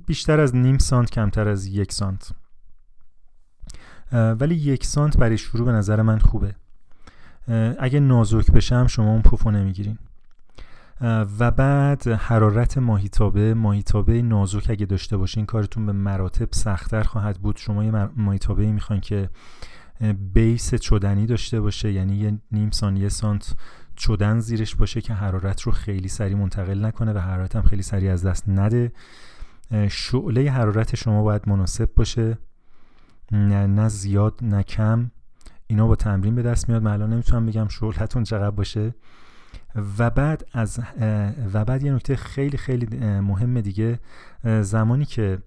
بیشتر 0.06 0.40
از 0.40 0.54
نیم 0.54 0.78
سانت 0.78 1.10
کمتر 1.10 1.48
از 1.48 1.66
یک 1.66 1.92
سانت. 1.92 2.32
ولی 4.12 4.54
یک 4.54 4.86
سانت 4.86 5.16
برای 5.16 5.38
شروع 5.38 5.66
به 5.66 5.72
نظر 5.72 6.02
من 6.02 6.18
خوبه. 6.18 6.54
اگه 7.78 8.00
نازک 8.00 8.50
بشم 8.50 8.86
شما 8.86 9.10
اون 9.10 9.22
پفو 9.22 9.50
نمی‌گیرین. 9.50 9.98
و 11.38 11.50
بعد 11.50 12.06
حرارت 12.08 12.78
ماهیتابه 12.78 13.54
ماهیتابه 13.54 14.22
نازک 14.22 14.66
اگه 14.70 14.86
داشته 14.86 15.16
باشین 15.16 15.46
کارتون 15.46 15.86
به 15.86 15.92
مراتب 15.92 16.48
سختتر 16.52 17.02
خواهد 17.02 17.38
بود. 17.38 17.56
شما 17.56 17.84
یه 17.84 17.90
ماهیتابه 18.16 18.72
می‌خواین 18.72 19.00
که 19.00 19.30
بیس 20.32 20.74
چدنی 20.74 21.26
داشته 21.26 21.60
باشه 21.60 21.92
یعنی 21.92 22.16
یه 22.16 22.38
نیم 22.52 22.70
یه 22.96 23.08
سانت 23.08 23.54
چدن 23.96 24.40
زیرش 24.40 24.74
باشه 24.74 25.00
که 25.00 25.14
حرارت 25.14 25.60
رو 25.62 25.72
خیلی 25.72 26.08
سریع 26.08 26.36
منتقل 26.36 26.84
نکنه 26.84 27.12
و 27.12 27.18
حرارت 27.18 27.56
هم 27.56 27.62
خیلی 27.62 27.82
سریع 27.82 28.12
از 28.12 28.26
دست 28.26 28.48
نده. 28.48 28.92
شعله 29.88 30.50
حرارت 30.50 30.96
شما 30.96 31.22
باید 31.22 31.48
مناسب 31.48 31.94
باشه. 31.94 32.38
نه, 33.32 33.66
نه 33.66 33.88
زیاد 33.88 34.38
نه 34.42 34.62
کم. 34.62 35.10
اینا 35.66 35.86
با 35.86 35.96
تمرین 35.96 36.34
به 36.34 36.42
دست 36.42 36.68
میاد. 36.68 36.82
من 36.82 36.92
الان 36.92 37.12
نمی‌تونم 37.12 37.46
بگم 37.46 37.68
شغلتون 37.68 38.22
چقدر 38.22 38.50
باشه. 38.50 38.94
و 39.98 40.10
بعد 40.10 40.46
از 40.52 40.80
و 41.52 41.64
بعد 41.64 41.82
یه 41.82 41.92
نکته 41.92 42.16
خیلی 42.16 42.56
خیلی 42.56 42.96
مهم 43.20 43.60
دیگه 43.60 44.00
زمانی 44.60 45.04
که 45.04 45.38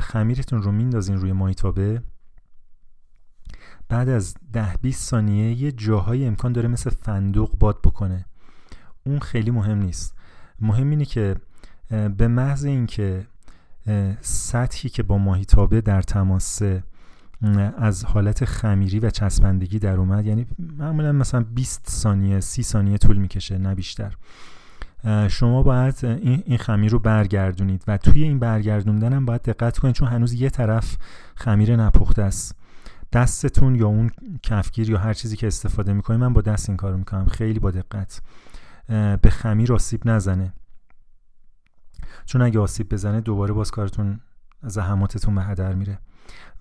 خمیرتون 0.00 0.62
رو 0.62 0.72
میندازین 0.72 1.16
روی 1.16 1.32
مایتابه 1.32 2.02
بعد 3.88 4.08
از 4.08 4.34
ده 4.52 4.76
20 4.82 5.10
ثانیه 5.10 5.52
یه 5.52 5.72
جاهای 5.72 6.26
امکان 6.26 6.52
داره 6.52 6.68
مثل 6.68 6.90
فندوق 6.90 7.58
باد 7.58 7.82
بکنه. 7.82 8.26
اون 9.06 9.18
خیلی 9.18 9.50
مهم 9.50 9.78
نیست. 9.78 10.14
مهم 10.60 10.90
اینه 10.90 11.04
که 11.04 11.36
به 11.90 12.28
محض 12.28 12.64
اینکه 12.64 13.26
سطحی 14.20 14.88
که 14.88 15.02
با 15.02 15.18
ماهیتابه 15.18 15.80
در 15.80 16.02
تماسه 16.02 16.84
از 17.78 18.04
حالت 18.04 18.44
خمیری 18.44 18.98
و 19.00 19.10
چسبندگی 19.10 19.78
در 19.78 19.96
اومد. 19.96 20.26
یعنی 20.26 20.46
معمولا 20.58 21.12
مثلا 21.12 21.40
20 21.40 21.90
ثانیه 21.90 22.40
30 22.40 22.62
ثانیه 22.62 22.98
طول 22.98 23.16
می‌کشه 23.16 23.58
نه 23.58 23.74
بیشتر. 23.74 24.14
شما 25.28 25.62
باید 25.62 26.04
این 26.46 26.58
خمیر 26.58 26.92
رو 26.92 26.98
برگردونید 26.98 27.84
و 27.88 27.96
توی 27.96 28.22
این 28.22 28.38
برگردوندن 28.38 29.12
هم 29.12 29.24
باید 29.24 29.42
دقت 29.42 29.78
کنید 29.78 29.94
چون 29.94 30.08
هنوز 30.08 30.32
یه 30.32 30.50
طرف 30.50 30.96
خمیر 31.34 31.76
نپخته 31.76 32.22
است. 32.22 32.56
دستتون 33.12 33.74
یا 33.74 33.86
اون 33.86 34.10
کفگیر 34.42 34.90
یا 34.90 34.98
هر 34.98 35.14
چیزی 35.14 35.36
که 35.36 35.46
استفاده 35.46 35.92
می‌کنید 35.92 36.20
من 36.20 36.32
با 36.32 36.40
دست 36.40 36.68
این 36.68 36.76
کارو 36.76 36.96
می‌کنم. 36.96 37.26
خیلی 37.26 37.58
با 37.58 37.70
دقت. 37.70 38.22
به 39.22 39.30
خمیر 39.30 39.72
آسیب 39.72 40.08
نزنه. 40.08 40.52
چون 42.24 42.42
اگه 42.42 42.60
آسیب 42.60 42.88
بزنه 42.88 43.20
دوباره 43.20 43.52
باز 43.52 43.70
کارتون 43.70 44.20
زحماتتون 44.62 45.34
به 45.34 45.42
هدر 45.42 45.74
میره. 45.74 45.98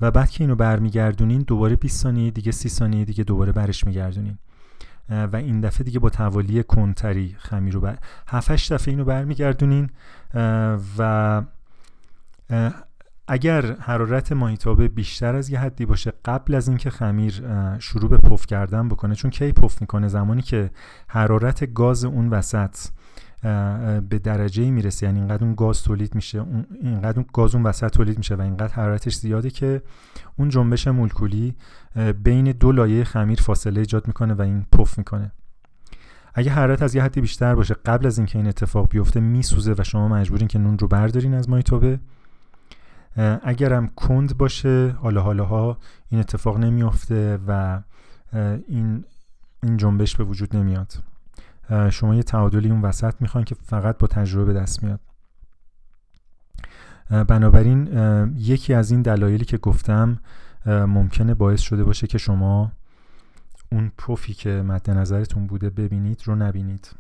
و 0.02 0.12
بعد 0.12 0.30
که 0.30 0.44
اینو 0.44 0.56
برمیگردونین 0.56 1.41
دوباره 1.41 1.76
20 1.76 2.04
ثانیه 2.04 2.32
دیگه 2.32 2.52
30 2.52 2.70
ثانیه 2.70 3.06
دیگه 3.06 3.24
دوباره 3.24 3.52
برش 3.52 3.86
میگردونین. 3.86 4.38
و 5.10 5.36
این 5.36 5.62
دفعه 5.62 5.84
دیگه 5.84 6.00
با 6.00 6.10
توالی 6.10 6.64
کنتری 6.64 7.36
خمیر 7.40 7.74
رو 7.74 7.82
بر 7.82 7.98
7 8.28 8.52
8 8.52 8.74
دفعه 8.74 8.91
اینو 8.91 9.06
برمیگردونین. 9.06 9.90
و 10.98 11.41
اگر 13.28 13.76
حرارت 13.76 14.32
ماهیتابه 14.32 14.88
بیشتر 14.88 15.36
از 15.36 15.50
یه 15.50 15.60
حدی 15.60 15.86
باشه 15.86 16.14
قبل 16.26 16.56
از 16.56 16.68
اینکه 16.68 16.90
خمیر 16.90 17.44
شروع 17.80 18.10
به 18.10 18.18
پف 18.18 18.45
کردن 18.45 18.90
بکنه 18.90 19.16
چون 19.16 19.32
کی 19.32 19.52
پف 19.52 19.82
می‌کنه؟ 19.82 20.08
زمانی 20.08 20.41
که 20.41 20.72
حرارت 21.08 21.74
گاز 21.74 22.06
اون 22.06 22.30
وسط 22.30 22.78
به 24.10 24.20
درجه 24.24 24.72
می‌رسه. 24.72 25.06
یعنی 25.06 25.20
اینقدر 25.20 25.44
اون 25.44 25.56
گاز 25.56 25.84
تولید 25.84 26.15
میشه 26.15 26.45
اینقدر 26.82 27.20
اون 27.20 27.26
گاز 27.34 27.56
اون 27.56 27.64
وسط 27.64 27.91
تولید 27.91 28.18
میشه 28.18 28.36
و 28.36 28.41
اینقدر 28.41 28.74
حرارتش 28.74 29.15
زیاده 29.15 29.49
که 29.49 29.82
اون 30.38 30.49
جنبش 30.49 30.88
مولکولی 30.88 31.56
بین 32.24 32.52
دو 32.52 32.72
لایه 32.72 33.03
خمیر 33.03 33.41
فاصله 33.41 33.80
ایجاد 33.80 34.07
می‌کنه 34.07 34.34
و 34.34 34.41
این 34.41 34.65
پف 34.72 34.98
می‌کنه. 34.98 35.32
اگه 36.34 36.52
حرارت 36.52 36.82
از 36.82 36.95
یه 36.95 37.03
حدی 37.03 37.22
بیشتر 37.22 37.56
باشه 37.56 37.74
قبل 37.74 38.06
از 38.06 38.18
اینکه 38.18 38.38
این 38.40 38.48
اتفاق 38.48 38.90
بیفته 38.90 39.20
میسوزه 39.20 39.76
و 39.78 39.84
شما 39.84 40.07
مجبورین 40.07 40.48
که 40.48 40.60
نون 40.60 40.78
رو 40.78 40.88
بردارین 40.88 41.34
از 41.34 41.49
مایتوبه 41.49 41.99
اگرم 43.44 43.88
کند 43.88 44.38
باشه 44.38 44.90
حالا 44.90 45.22
حالاها 45.22 45.78
این 46.10 46.20
اتفاق 46.20 46.57
نمیافته 46.57 47.40
و 47.48 47.82
این 48.68 49.06
این 49.64 49.78
جنبش 49.78 50.15
به 50.15 50.24
وجود 50.24 50.56
نمیاد. 50.56 50.94
شما 51.91 52.16
یه 52.16 52.24
تعادلی 52.24 52.70
اون 52.70 52.82
وسط 52.82 53.14
می‌خواین 53.20 53.45
که 53.45 53.56
فقط 53.56 53.98
با 53.98 54.08
تجربه 54.08 54.54
به 54.54 54.60
دست 54.60 54.84
میاد. 54.84 55.00
بنابراین 57.10 57.88
یکی 58.38 58.74
از 58.74 58.91
این 58.91 59.02
دلایلی 59.02 59.45
که 59.45 59.58
گفتم 59.58 60.20
ممکنه 60.66 61.34
باعث 61.34 61.62
شده 61.62 61.84
باشه 61.84 62.08
که 62.08 62.18
شما 62.18 62.72
اون 63.72 63.91
پفی 63.98 64.34
که 64.34 64.50
مد 64.50 64.90
نظرتون 64.90 65.48
بوده 65.48 65.70
ببینید 65.70 66.22
رو 66.26 66.36
نبینید. 66.36 66.91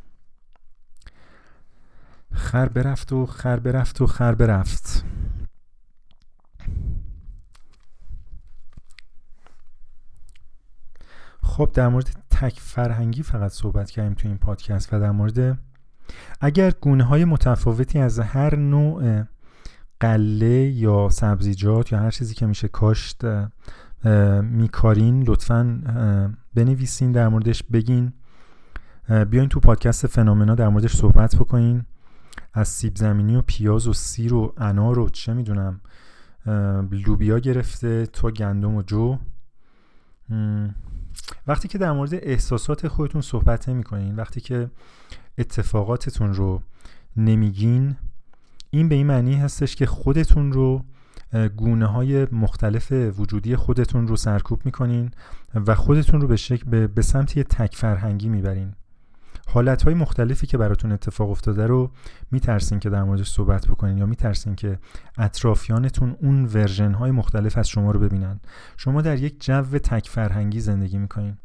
خر 2.33 2.69
برفت 2.69 3.13
و 3.13 3.25
خر 3.25 3.59
برفت 3.59 4.01
و 4.01 4.07
خر 4.07 4.35
برفت. 4.35 5.05
خب 11.41 11.71
در 11.73 11.87
مورد 11.87 12.22
تک 12.43 12.59
فرهنگی 12.59 13.23
فقط 13.23 13.51
صحبت 13.51 13.91
کردیم 13.91 14.13
تو 14.13 14.27
این 14.27 14.37
پادکست 14.37 14.93
و 14.93 14.99
در 14.99 15.11
مورد 15.11 15.59
اگر 16.41 16.71
گونه 16.81 17.03
های 17.03 17.25
متفاوتی 17.25 17.99
از 17.99 18.19
هر 18.19 18.55
نوع 18.55 19.23
قله 19.99 20.69
یا 20.69 21.09
سبزیجات 21.09 21.91
یا 21.91 21.99
هر 21.99 22.11
چیزی 22.11 22.33
که 22.33 22.45
میشه 22.45 22.67
کاشت 22.67 23.21
میکارین 24.41 25.23
لطفا 25.23 25.81
بنویسین 26.53 27.11
در 27.11 27.27
موردش 27.27 27.63
بگین. 27.63 28.13
بیاین 29.29 29.49
تو 29.49 29.59
پادکست 29.59 30.07
فنومنا 30.07 30.55
در 30.55 30.69
موردش 30.69 30.95
صحبت 30.95 31.35
بکنین. 31.35 31.85
از 32.53 32.67
سیب 32.67 32.95
زمینی 32.95 33.35
و 33.35 33.41
پیاز 33.41 33.87
و 33.87 33.93
سیر 33.93 34.33
و 34.33 34.53
انار 34.57 34.99
و 34.99 35.09
چه 35.09 35.33
می‌دونم 35.33 35.81
لوبیا 36.91 37.39
گرفته 37.39 38.05
تا 38.05 38.31
گندم 38.31 38.75
و 38.75 38.81
جو. 38.81 39.17
وقتی 41.47 41.67
که 41.67 41.77
در 41.77 41.91
مورد 41.91 42.13
احساسات 42.13 42.87
خودتون 42.87 43.21
صحبت 43.21 43.69
نمی 43.69 43.83
کنین 43.83 44.15
وقتی 44.15 44.41
که 44.41 44.69
اتفاقاتتون 45.37 46.33
رو 46.33 46.61
نمیگین 47.17 47.95
این 48.69 48.89
به 48.89 48.95
این 48.95 49.07
معنی 49.07 49.35
هستش 49.35 49.75
که 49.75 49.85
خودتون 49.85 50.51
رو 50.51 50.85
گونه 51.55 51.85
های 51.85 52.27
مختلف 52.31 52.91
وجودی 52.91 53.55
خودتون 53.55 54.07
رو 54.07 54.15
سرکوب 54.15 54.65
می‌کنین 54.65 55.11
و 55.53 55.75
خودتون 55.75 56.21
رو 56.21 56.27
به, 56.27 56.35
شکل 56.35 56.87
به, 56.87 57.01
سمت 57.01 57.37
یه 57.37 57.43
تک 57.43 57.75
فرهنگی 57.75 58.29
می‌برین. 58.29 58.73
حالت 59.47 59.83
های 59.83 59.93
مختلفی 59.93 60.47
که 60.47 60.57
براتون 60.57 60.91
اتفاق 60.91 61.29
افتاده 61.29 61.67
رو 61.67 61.91
میترسین 62.31 62.79
که 62.79 62.89
در 62.89 63.03
موردش 63.03 63.29
صحبت 63.29 63.67
بکنین 63.67 63.97
یا 63.97 64.05
میترسین 64.05 64.55
که 64.55 64.79
اطرافیانتون 65.17 66.15
اون 66.21 66.45
ورژن 66.45 66.93
های 66.93 67.11
مختلف 67.11 67.57
از 67.57 67.69
شما 67.69 67.91
رو 67.91 67.99
ببینن. 67.99 68.39
شما 68.77 69.01
در 69.01 69.19
یک 69.19 69.45
جو 69.45 69.61
تک 69.61 70.09
فرهنگی 70.09 70.59
زندگی 70.59 70.97
می‌کنین. 70.97 71.37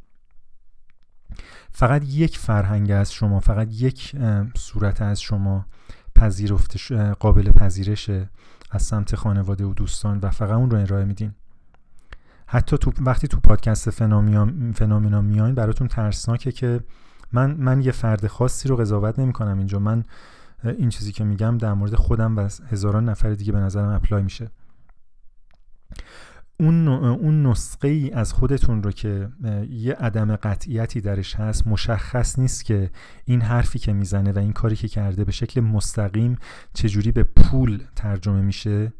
فقط 1.72 2.04
یک 2.04 2.38
فرهنگ 2.38 2.90
از 2.90 3.12
شما 3.12 3.40
فقط 3.40 3.68
یک 3.70 4.16
صورت 4.56 5.02
از 5.02 5.20
شما 5.20 5.66
پذیرفته 6.14 7.12
قابل 7.12 7.52
پذیرشه 7.52 8.30
از 8.70 8.82
سمت 8.82 9.16
خانواده 9.16 9.64
و 9.64 9.74
دوستان 9.74 10.18
و 10.18 10.30
فقط 10.30 10.56
اون 10.56 10.70
رو 10.70 10.78
ارائه 10.78 11.04
میدین. 11.04 11.34
حتی 12.46 12.78
تو 12.78 12.92
وقتی 13.00 13.28
تو 13.28 13.40
پادکست 13.40 13.90
فنامینا 13.90 15.20
میاین 15.20 15.54
براتون 15.54 15.88
ترسناکه 15.88 16.52
که 16.52 16.80
من 17.32 17.54
من 17.54 17.80
یه 17.80 17.92
فرد 17.92 18.26
خاصی 18.26 18.68
رو 18.68 18.76
قضاوت 18.76 19.18
نمی 19.18 19.32
کنم 19.32 19.58
اینجا. 19.58 19.78
من 19.78 20.04
این 20.64 20.88
چیزی 20.88 21.12
که 21.12 21.24
میگم 21.24 21.58
در 21.58 21.74
مورد 21.74 21.94
خودم 21.94 22.36
و 22.36 22.48
هزاران 22.70 23.08
نفر 23.08 23.34
دیگه 23.34 23.52
به 23.52 23.58
نظرم 23.58 23.88
اپلای 23.88 24.22
میشه. 24.22 24.50
اون 26.60 26.88
اون 26.88 27.46
نسخه 27.46 27.88
ای 27.88 28.10
از 28.10 28.32
خودتون 28.32 28.82
رو 28.82 28.92
که 28.92 29.28
یه 29.70 29.94
عدم 29.94 30.36
قطعیتی 30.36 31.00
درش 31.00 31.34
هست 31.34 31.66
مشخص 31.66 32.38
نیست 32.38 32.64
که 32.64 32.90
این 33.24 33.40
حرفی 33.40 33.78
که 33.78 33.92
می‌زنه 33.92 34.32
و 34.32 34.38
این 34.38 34.52
کاری 34.52 34.76
که 34.76 34.88
کرده 34.88 35.24
به 35.24 35.32
شکل 35.32 35.60
مستقیم 35.60 36.38
چجوری 36.74 37.12
به 37.12 37.22
پول 37.22 37.82
ترجمه 37.96 38.42
میشه؟ 38.42 38.92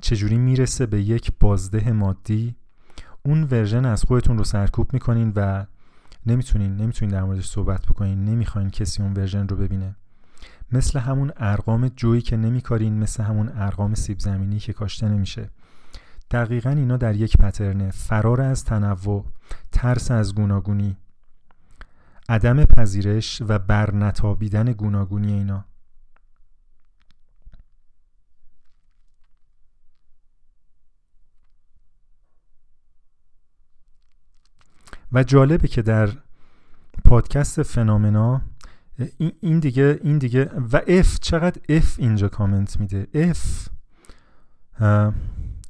چجوری 0.00 0.38
می‌رسه 0.38 0.86
به 0.86 1.02
یک 1.02 1.32
بازده 1.40 1.92
مادی؟ 1.92 2.56
اون 3.22 3.42
version 3.42 3.84
از 3.84 4.04
خودتون 4.04 4.38
رو 4.38 4.44
سرکوب 4.44 4.92
می‌کنین 4.92 5.32
و 5.36 5.66
نمی‌تونین 6.26 6.76
نمی‌تونین 6.76 7.14
در 7.14 7.22
موردش 7.22 7.48
صحبت 7.48 7.86
بکنین. 7.86 8.24
نمی‌خواین 8.24 8.70
کسی 8.70 9.02
اون 9.02 9.12
version 9.12 9.48
رو 9.48 9.56
ببینه. 9.56 9.96
مثل 10.72 10.98
همون 10.98 11.32
ارقام 11.36 11.88
جویی 11.88 12.20
که 12.22 12.36
نمیکارین 12.36 12.98
مثل 12.98 13.22
همون 13.22 13.48
ارقام 13.48 13.94
سیب 13.94 14.18
زمینی 14.18 14.58
که 14.58 14.72
کاشته 14.72 15.08
نمیشه. 15.08 15.50
دقیقا 16.30 16.70
اینا 16.70 16.96
در 16.96 17.14
یک 17.14 17.36
پترنه. 17.36 17.90
فرار 17.90 18.40
از 18.40 18.64
تنوع 18.64 19.24
ترس 19.72 20.10
از 20.10 20.34
گوناگونی 20.34 20.96
عدم 22.28 22.64
پذیرش 22.64 23.42
و 23.48 23.58
برنتابیدن 23.58 24.72
گوناگونی 24.72 25.32
اینا. 25.32 25.64
و 35.12 35.22
جالبه 35.22 35.68
که 35.68 35.82
در 35.82 36.08
پادکست 37.04 37.62
فنامنا 37.62 38.42
این 39.40 39.58
دیگه 39.58 40.00
این 40.02 40.18
دیگه 40.18 40.50
و 40.72 40.80
F 40.86 41.18
چقدر 41.20 41.60
F 41.68 41.94
اینجا 41.98 42.28
کامنت 42.28 42.80
میده؟ 42.80 43.06
F 43.14 43.68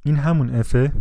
این 0.04 0.16
همون 0.16 0.54
F 0.54 0.73
ه 0.73 0.92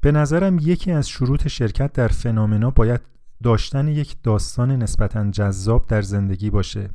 به 0.00 0.12
نظرم 0.12 0.58
یکی 0.58 0.92
از 0.92 1.08
شروط 1.08 1.48
شرکت 1.48 1.92
در 1.92 2.08
فنامنا 2.08 2.70
باید 2.70 3.00
داشتن 3.42 3.88
یک 3.88 4.16
داستان 4.22 4.70
نسبتا 4.70 5.30
جذاب 5.30 5.86
در 5.86 6.02
زندگی 6.02 6.50
باشه. 6.50 6.90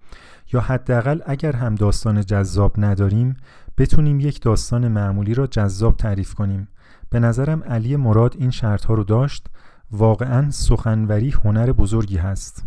یا 0.54 0.62
حداقل 0.62 1.20
اگر 1.26 1.56
هم 1.56 1.76
داستان 1.76 2.26
جذاب 2.26 2.74
نداریم 2.78 3.38
بتونیم 3.78 4.20
یک 4.20 4.42
داستان 4.42 4.88
معمولی 4.88 5.34
را 5.34 5.48
جذاب 5.48 5.98
تعریف 5.98 6.34
کنیم. 6.34 6.68
به 7.10 7.20
نظرم 7.20 7.64
علی 7.64 7.96
مراد 7.96 8.36
این 8.40 8.52
شرط 8.52 8.86
ها 8.86 8.94
رو 8.94 9.04
داشت 9.04 9.48
واقعا 9.92 10.50
سخنوری 10.50 11.30
هنر 11.30 11.72
بزرگی 11.72 12.18
هست. 12.18 12.64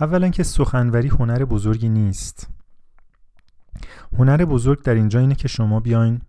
اولا 0.00 0.28
که 0.28 0.42
سخنوری 0.42 1.08
هنر 1.08 1.44
بزرگی 1.44 1.88
نیست. 1.88 2.48
هنر 4.18 4.44
بزرگ 4.44 4.82
در 4.82 4.94
اینجا 4.94 5.20
اینه 5.20 5.34
که 5.34 5.48
شما 5.48 5.80
بیاین 5.80 6.20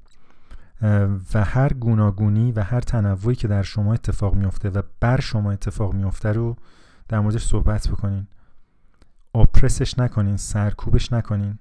و 1.33 1.43
هر 1.43 1.73
گوناگونی 1.73 2.51
و 2.51 2.63
هر 2.63 2.81
تنوعی 2.81 3.35
که 3.35 3.47
در 3.47 3.63
شما 3.63 3.93
اتفاق 3.93 4.35
میفته 4.35 4.69
و 4.69 4.81
بر 4.99 5.19
شما 5.19 5.51
اتفاق 5.51 5.93
میفته 5.93 6.31
رو 6.31 6.55
در 7.07 7.19
موردش 7.19 7.45
صحبت 7.45 7.87
بکنین. 7.87 8.27
آپرسش 9.33 9.99
نکنین 9.99 10.37
سرکوبش 10.37 11.13
نکنین. 11.13 11.59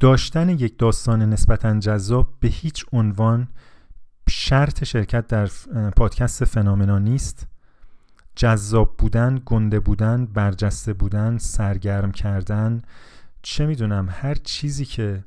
داشتن 0.00 0.48
یک 0.48 0.78
داستان 0.78 1.22
نسبتا 1.22 1.78
جذاب 1.78 2.34
به 2.40 2.48
هیچ 2.48 2.86
عنوان 2.92 3.48
شرط 4.30 4.84
شرکت 4.84 5.26
در 5.26 5.50
پادکست 5.96 6.44
فنامنا 6.44 6.98
نیست. 6.98 7.46
جذاب 8.36 8.94
بودن 8.98 9.40
گنده 9.46 9.80
بودن 9.80 10.26
برجسته 10.26 10.92
بودن 10.92 11.38
سرگرم 11.38 12.12
کردن 12.12 12.82
چه 13.42 13.66
می‌دونم 13.66 14.08
هر 14.10 14.34
چیزی 14.34 14.84
که 14.84 15.24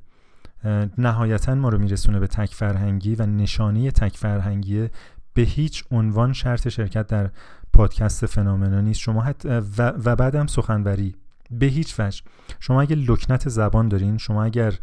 نهایتا 0.98 1.56
ما 1.56 1.70
رو 1.70 1.78
میرسونه 1.78 2.20
به 2.20 2.28
تک 2.28 2.54
فرهنگی 2.54 3.16
و 3.16 3.26
نشانی 3.26 3.92
تک 3.92 4.18
فرهنگی 4.18 4.90
به 5.34 5.42
هیچ 5.42 5.84
عنوان 5.92 6.34
شرط 6.34 6.68
شرکت 6.68 7.08
در 7.08 7.30
پادکست 7.74 8.26
فنامنا 8.26 8.82
نیست. 8.82 9.00
شما 9.00 9.22
حت 9.22 9.46
و, 9.46 9.94
و 10.06 10.16
بعدم 10.16 10.48
سخنوری. 10.48 11.16
به 11.52 11.66
هیچ 11.66 12.00
وجه. 12.00 12.22
شما 12.60 12.82
اگر 12.82 12.96
لکنت 12.96 13.50
زبان 13.50 13.88
دارین 13.88 14.18
شما 14.18 14.44
اگر 14.44 14.74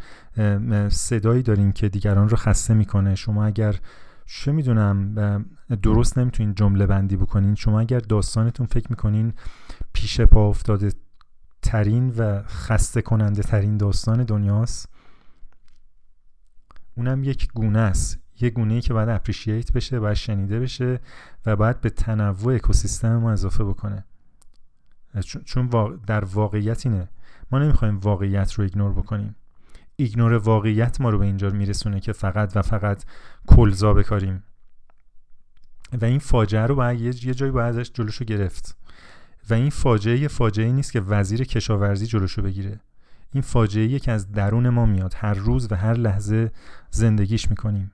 صدایی 0.88 1.42
دارین 1.42 1.72
که 1.72 1.88
دیگران 1.88 2.28
رو 2.28 2.36
خسته 2.36 2.74
می‌کنه 2.74 3.14
شما 3.14 3.44
اگر 3.44 3.74
چه 4.26 4.52
می‌دونم 4.52 5.14
درست 5.82 6.18
نمی‌تونین 6.18 6.54
جمله 6.54 6.86
بندی 6.86 7.16
بکنین. 7.16 7.54
شما 7.54 7.80
اگر 7.80 7.98
داستانتون 7.98 8.66
فکر 8.66 8.86
می‌کنین 8.90 9.32
پیش 9.92 10.20
پا 10.20 10.48
افتاده 10.48 10.92
ترین 11.62 12.14
و 12.18 12.42
خسته 12.42 13.02
کننده 13.02 13.42
ترین 13.42 13.76
داستان 13.76 14.24
دنیاست 14.24 14.88
اونم 16.96 17.24
یک 17.24 17.48
گونه 17.52 17.78
است. 17.78 18.18
یه 18.40 18.50
گونه 18.50 18.74
ای 18.74 18.80
که 18.80 18.92
باید 18.92 19.08
اپریشیت 19.08 19.72
بشه 19.72 20.00
باید 20.00 20.16
شنیده 20.16 20.60
بشه 20.60 21.00
و 21.46 21.56
باید 21.56 21.80
به 21.80 21.90
تنوع 21.90 22.54
اکوسیستم 22.54 23.16
ما 23.16 23.32
اضافه 23.32 23.64
بکنه. 23.64 24.04
چون 25.44 25.68
در 26.06 26.24
واقعیت 26.24 26.86
اینه. 26.86 27.08
ما 27.50 27.58
نمی‌خوایم 27.58 27.98
واقعیت 27.98 28.52
رو 28.52 28.64
ایگنور 28.64 28.92
بکنیم. 28.92 29.36
ایگنور 29.96 30.32
واقعیت 30.32 31.00
ما 31.00 31.10
رو 31.10 31.18
به 31.18 31.24
اینجا 31.24 31.50
میرسونه 31.50 32.00
که 32.00 32.12
فقط 32.12 32.56
و 32.56 32.62
فقط 32.62 33.04
کلزا 33.46 33.94
بکاریم. 33.94 34.42
و 36.00 36.04
این 36.04 36.18
فاجعه 36.18 36.66
رو 36.66 36.74
باید 36.74 37.24
یه 37.24 37.34
جایی 37.34 37.52
باید 37.52 37.76
ازش 37.76 37.90
جلوشو 37.94 38.24
گرفت. 38.24 38.76
و 39.50 39.54
این 39.54 39.70
فاجعه 39.70 40.18
یه 40.18 40.28
فاجعه 40.28 40.72
نیست 40.72 40.92
که 40.92 41.00
وزیر 41.00 41.44
کشاورزی 41.44 42.06
جلوشو 42.06 42.42
بگیره. 42.42 42.80
این 43.32 43.42
فاجعه 43.42 43.98
که 43.98 44.12
از 44.12 44.32
درون 44.32 44.68
ما 44.68 44.86
میاد. 44.86 45.14
هر 45.16 45.34
روز 45.34 45.72
و 45.72 45.74
هر 45.74 45.94
لحظه 45.94 46.50
زندگیش 46.90 47.50
می‌کنیم. 47.50 47.92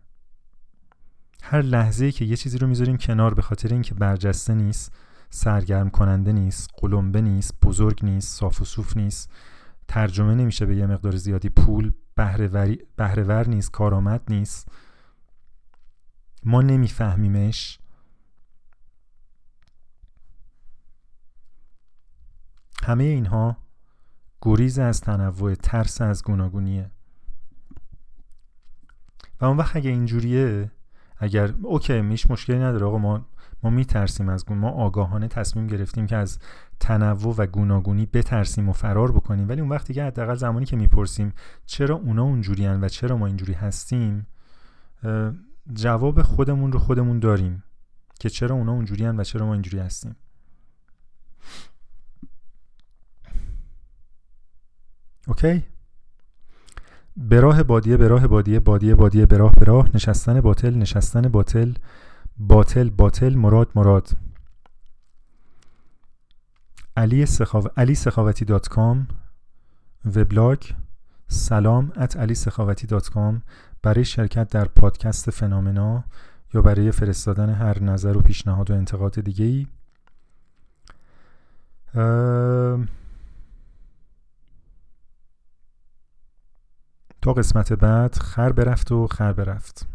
هر 1.43 1.63
لحظه 1.63 2.13
که 2.13 2.25
یه 2.25 2.37
چیزی 2.37 2.59
رو 2.59 2.67
می‌ذاریم 2.67 2.97
کنار 2.97 3.35
به 3.35 3.43
خاطر 3.43 3.73
اینکه 3.73 3.95
برجسته 3.95 4.55
نیست 4.55 4.93
سرگرم 5.31 5.91
کننده 5.91 6.33
نیست 6.33 6.71
قلمبه 6.77 7.21
نیست 7.21 7.55
بزرگ 7.63 8.05
نیست 8.05 8.39
صاف 8.39 8.61
و 8.61 8.65
صوف 8.65 8.97
نیست 8.97 9.31
ترجمه 9.89 10.35
نمیشه 10.35 10.67
به 10.67 10.77
یه 10.77 10.87
مقدار 10.87 11.17
زیادی 11.17 11.49
پول 11.49 11.93
بهرهور 12.97 13.49
نیست 13.49 13.71
کارآمد 13.71 14.23
نیست. 14.29 14.69
ما 16.45 16.63
نمیفهمیمش. 16.63 17.79
همه 22.83 23.05
اینها 23.05 23.57
گریز 24.43 24.79
از 24.79 25.01
تنوع 25.01 25.55
ترس 25.55 26.01
از 26.01 26.25
گوناگونیه. 26.25 26.91
و 29.41 29.45
اون 29.45 29.57
وقت 29.57 29.77
اگه 29.77 29.91
اینجوریه 29.91 30.71
اگر 31.17 31.55
اوکی 31.63 32.01
میش 32.01 32.31
مشکلی 32.31 32.59
نداره 32.59 32.87
آقا 32.87 32.99
ما 32.99 33.27
ما 33.63 33.71
میترسیم 33.71 34.29
از 34.29 34.47
گون 34.47 34.59
ما 34.59 34.71
آگاهانه 34.71 35.29
تصمیم 35.29 35.67
گرفتیم 35.67 36.07
که 36.07 36.17
از 36.17 36.39
تنوع 36.81 37.35
و 37.39 37.47
گوناگونی 37.47 38.07
بترسیم 38.07 38.69
و 38.69 38.73
فرار 38.73 39.13
بکنیم. 39.13 39.49
ولی 39.49 39.61
اون 39.61 39.71
وقتی 39.71 39.95
که 39.95 40.05
حداقل 40.05 40.35
زمانی 40.35 40.67
که 40.67 40.77
می‌پرسیم 40.77 41.33
چرا 41.67 41.95
اونا 41.95 42.23
اونجوریان 42.23 42.85
و 42.85 42.89
چرا 42.89 43.17
ما 43.17 43.27
اینجوری 43.27 43.53
هستیم 43.53 44.27
جواب 45.73 46.23
خودمون 46.23 46.73
رو 46.73 46.79
خودمون 46.79 47.19
داریم 47.19 47.65
که 48.21 48.31
چرا 48.31 48.57
اونا 48.57 48.73
اونجوریان 48.73 49.21
و 49.21 49.25
چرا 49.25 49.47
ما 49.47 49.53
اینجوری 49.53 49.79
هستیم. 49.79 50.17
اوکی؟ 55.29 55.65
به 57.17 57.41
راه 57.41 57.63
بادیه 57.63 57.97
به 57.97 58.09
راه 58.09 58.27
بادیه 58.27 58.61
بادیه 58.61 58.95
بادیه 58.95 59.27
به 59.27 59.37
راه 59.37 59.53
به 59.53 59.65
راه. 59.65 59.89
نشستن 59.95 60.41
باطل 60.41 60.75
نشستن 60.75 61.23
باطل. 61.23 61.73
باطل 62.39 62.91
باطل 62.91 63.35
مراد 63.35 63.71
مراد. 63.75 64.09
علی, 66.97 67.27
سخاو... 67.27 67.69
علی 67.77 67.95
سخاوتی 67.95 68.45
dot 68.45 68.69
com. 68.69 69.09
وبلاگ. 70.05 70.59
سلام 71.29 71.93
at 71.97 72.17
علی 72.17 72.35
سخاوتی 72.35 72.87
dot 72.87 73.09
com. 73.09 73.43
برای 73.83 74.05
شرکت 74.05 74.49
در 74.49 74.65
پادکست 74.65 75.31
فنامنا 75.31 76.05
یا 76.55 76.63
برای 76.63 76.91
فرستادن 76.91 77.51
هر 77.51 77.83
نظر 77.83 78.17
و 78.17 78.21
پیشنهاد 78.21 78.71
و 78.71 78.75
انتقاد 78.75 79.21
دیگه 79.21 79.45
ای 79.45 79.67
تا 87.23 87.33
قسمت 87.33 87.73
بعد 87.73 88.15
خر 88.15 88.53
برفت 88.53 88.93
و 88.93 89.07
خر 89.07 89.33
برفت. 89.33 89.87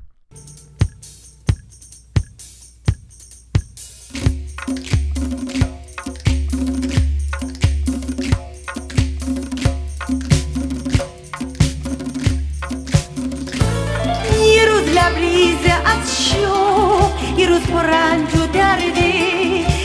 یه 17.37 17.47
روز 17.47 17.61
پر 17.61 17.83
رنج 17.83 18.35
و 18.35 18.47
درده 18.53 19.15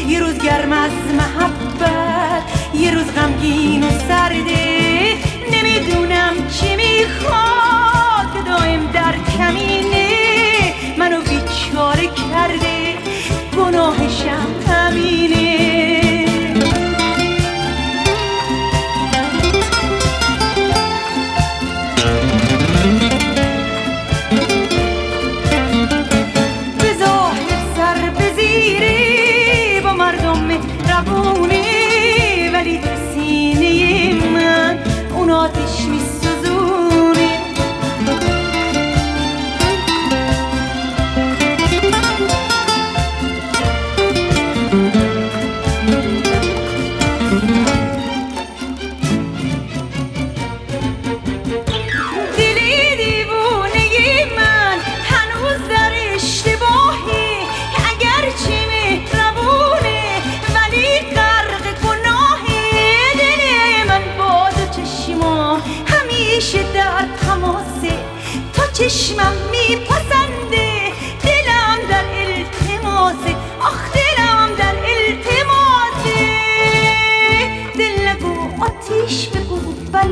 یه 0.09 0.21
روز 0.21 0.39
گرم 0.39 0.73
از 0.73 0.91
محبت 1.19 2.43
یه 2.75 2.95
روز 2.95 3.15
غمگین 3.15 3.85
و 3.85 3.91
سرده 4.09 5.17
نمی‌دونم 5.53 6.35
چی 6.49 6.77
می‌خواد 6.77 8.47
دایم 8.47 8.91
در 8.93 9.15
کمینه 9.39 9.72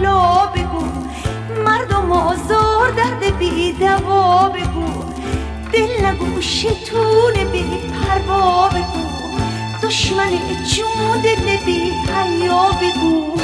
بلا 0.01 0.47
بگو 0.47 0.85
مردم 1.65 2.13
آزار 2.13 2.91
درد 2.91 3.39
بی 3.39 3.73
دوا 3.73 4.49
بگو 4.49 5.05
دل 5.73 6.07
نگو 6.07 6.41
شیطون 6.41 7.35
بی 7.53 7.65
پروا 7.65 8.69
بگو 8.69 9.05
دشمن 9.83 10.31
جون 10.75 11.23
بی 11.67 11.93
حیا 12.15 12.71
بگو 12.81 13.37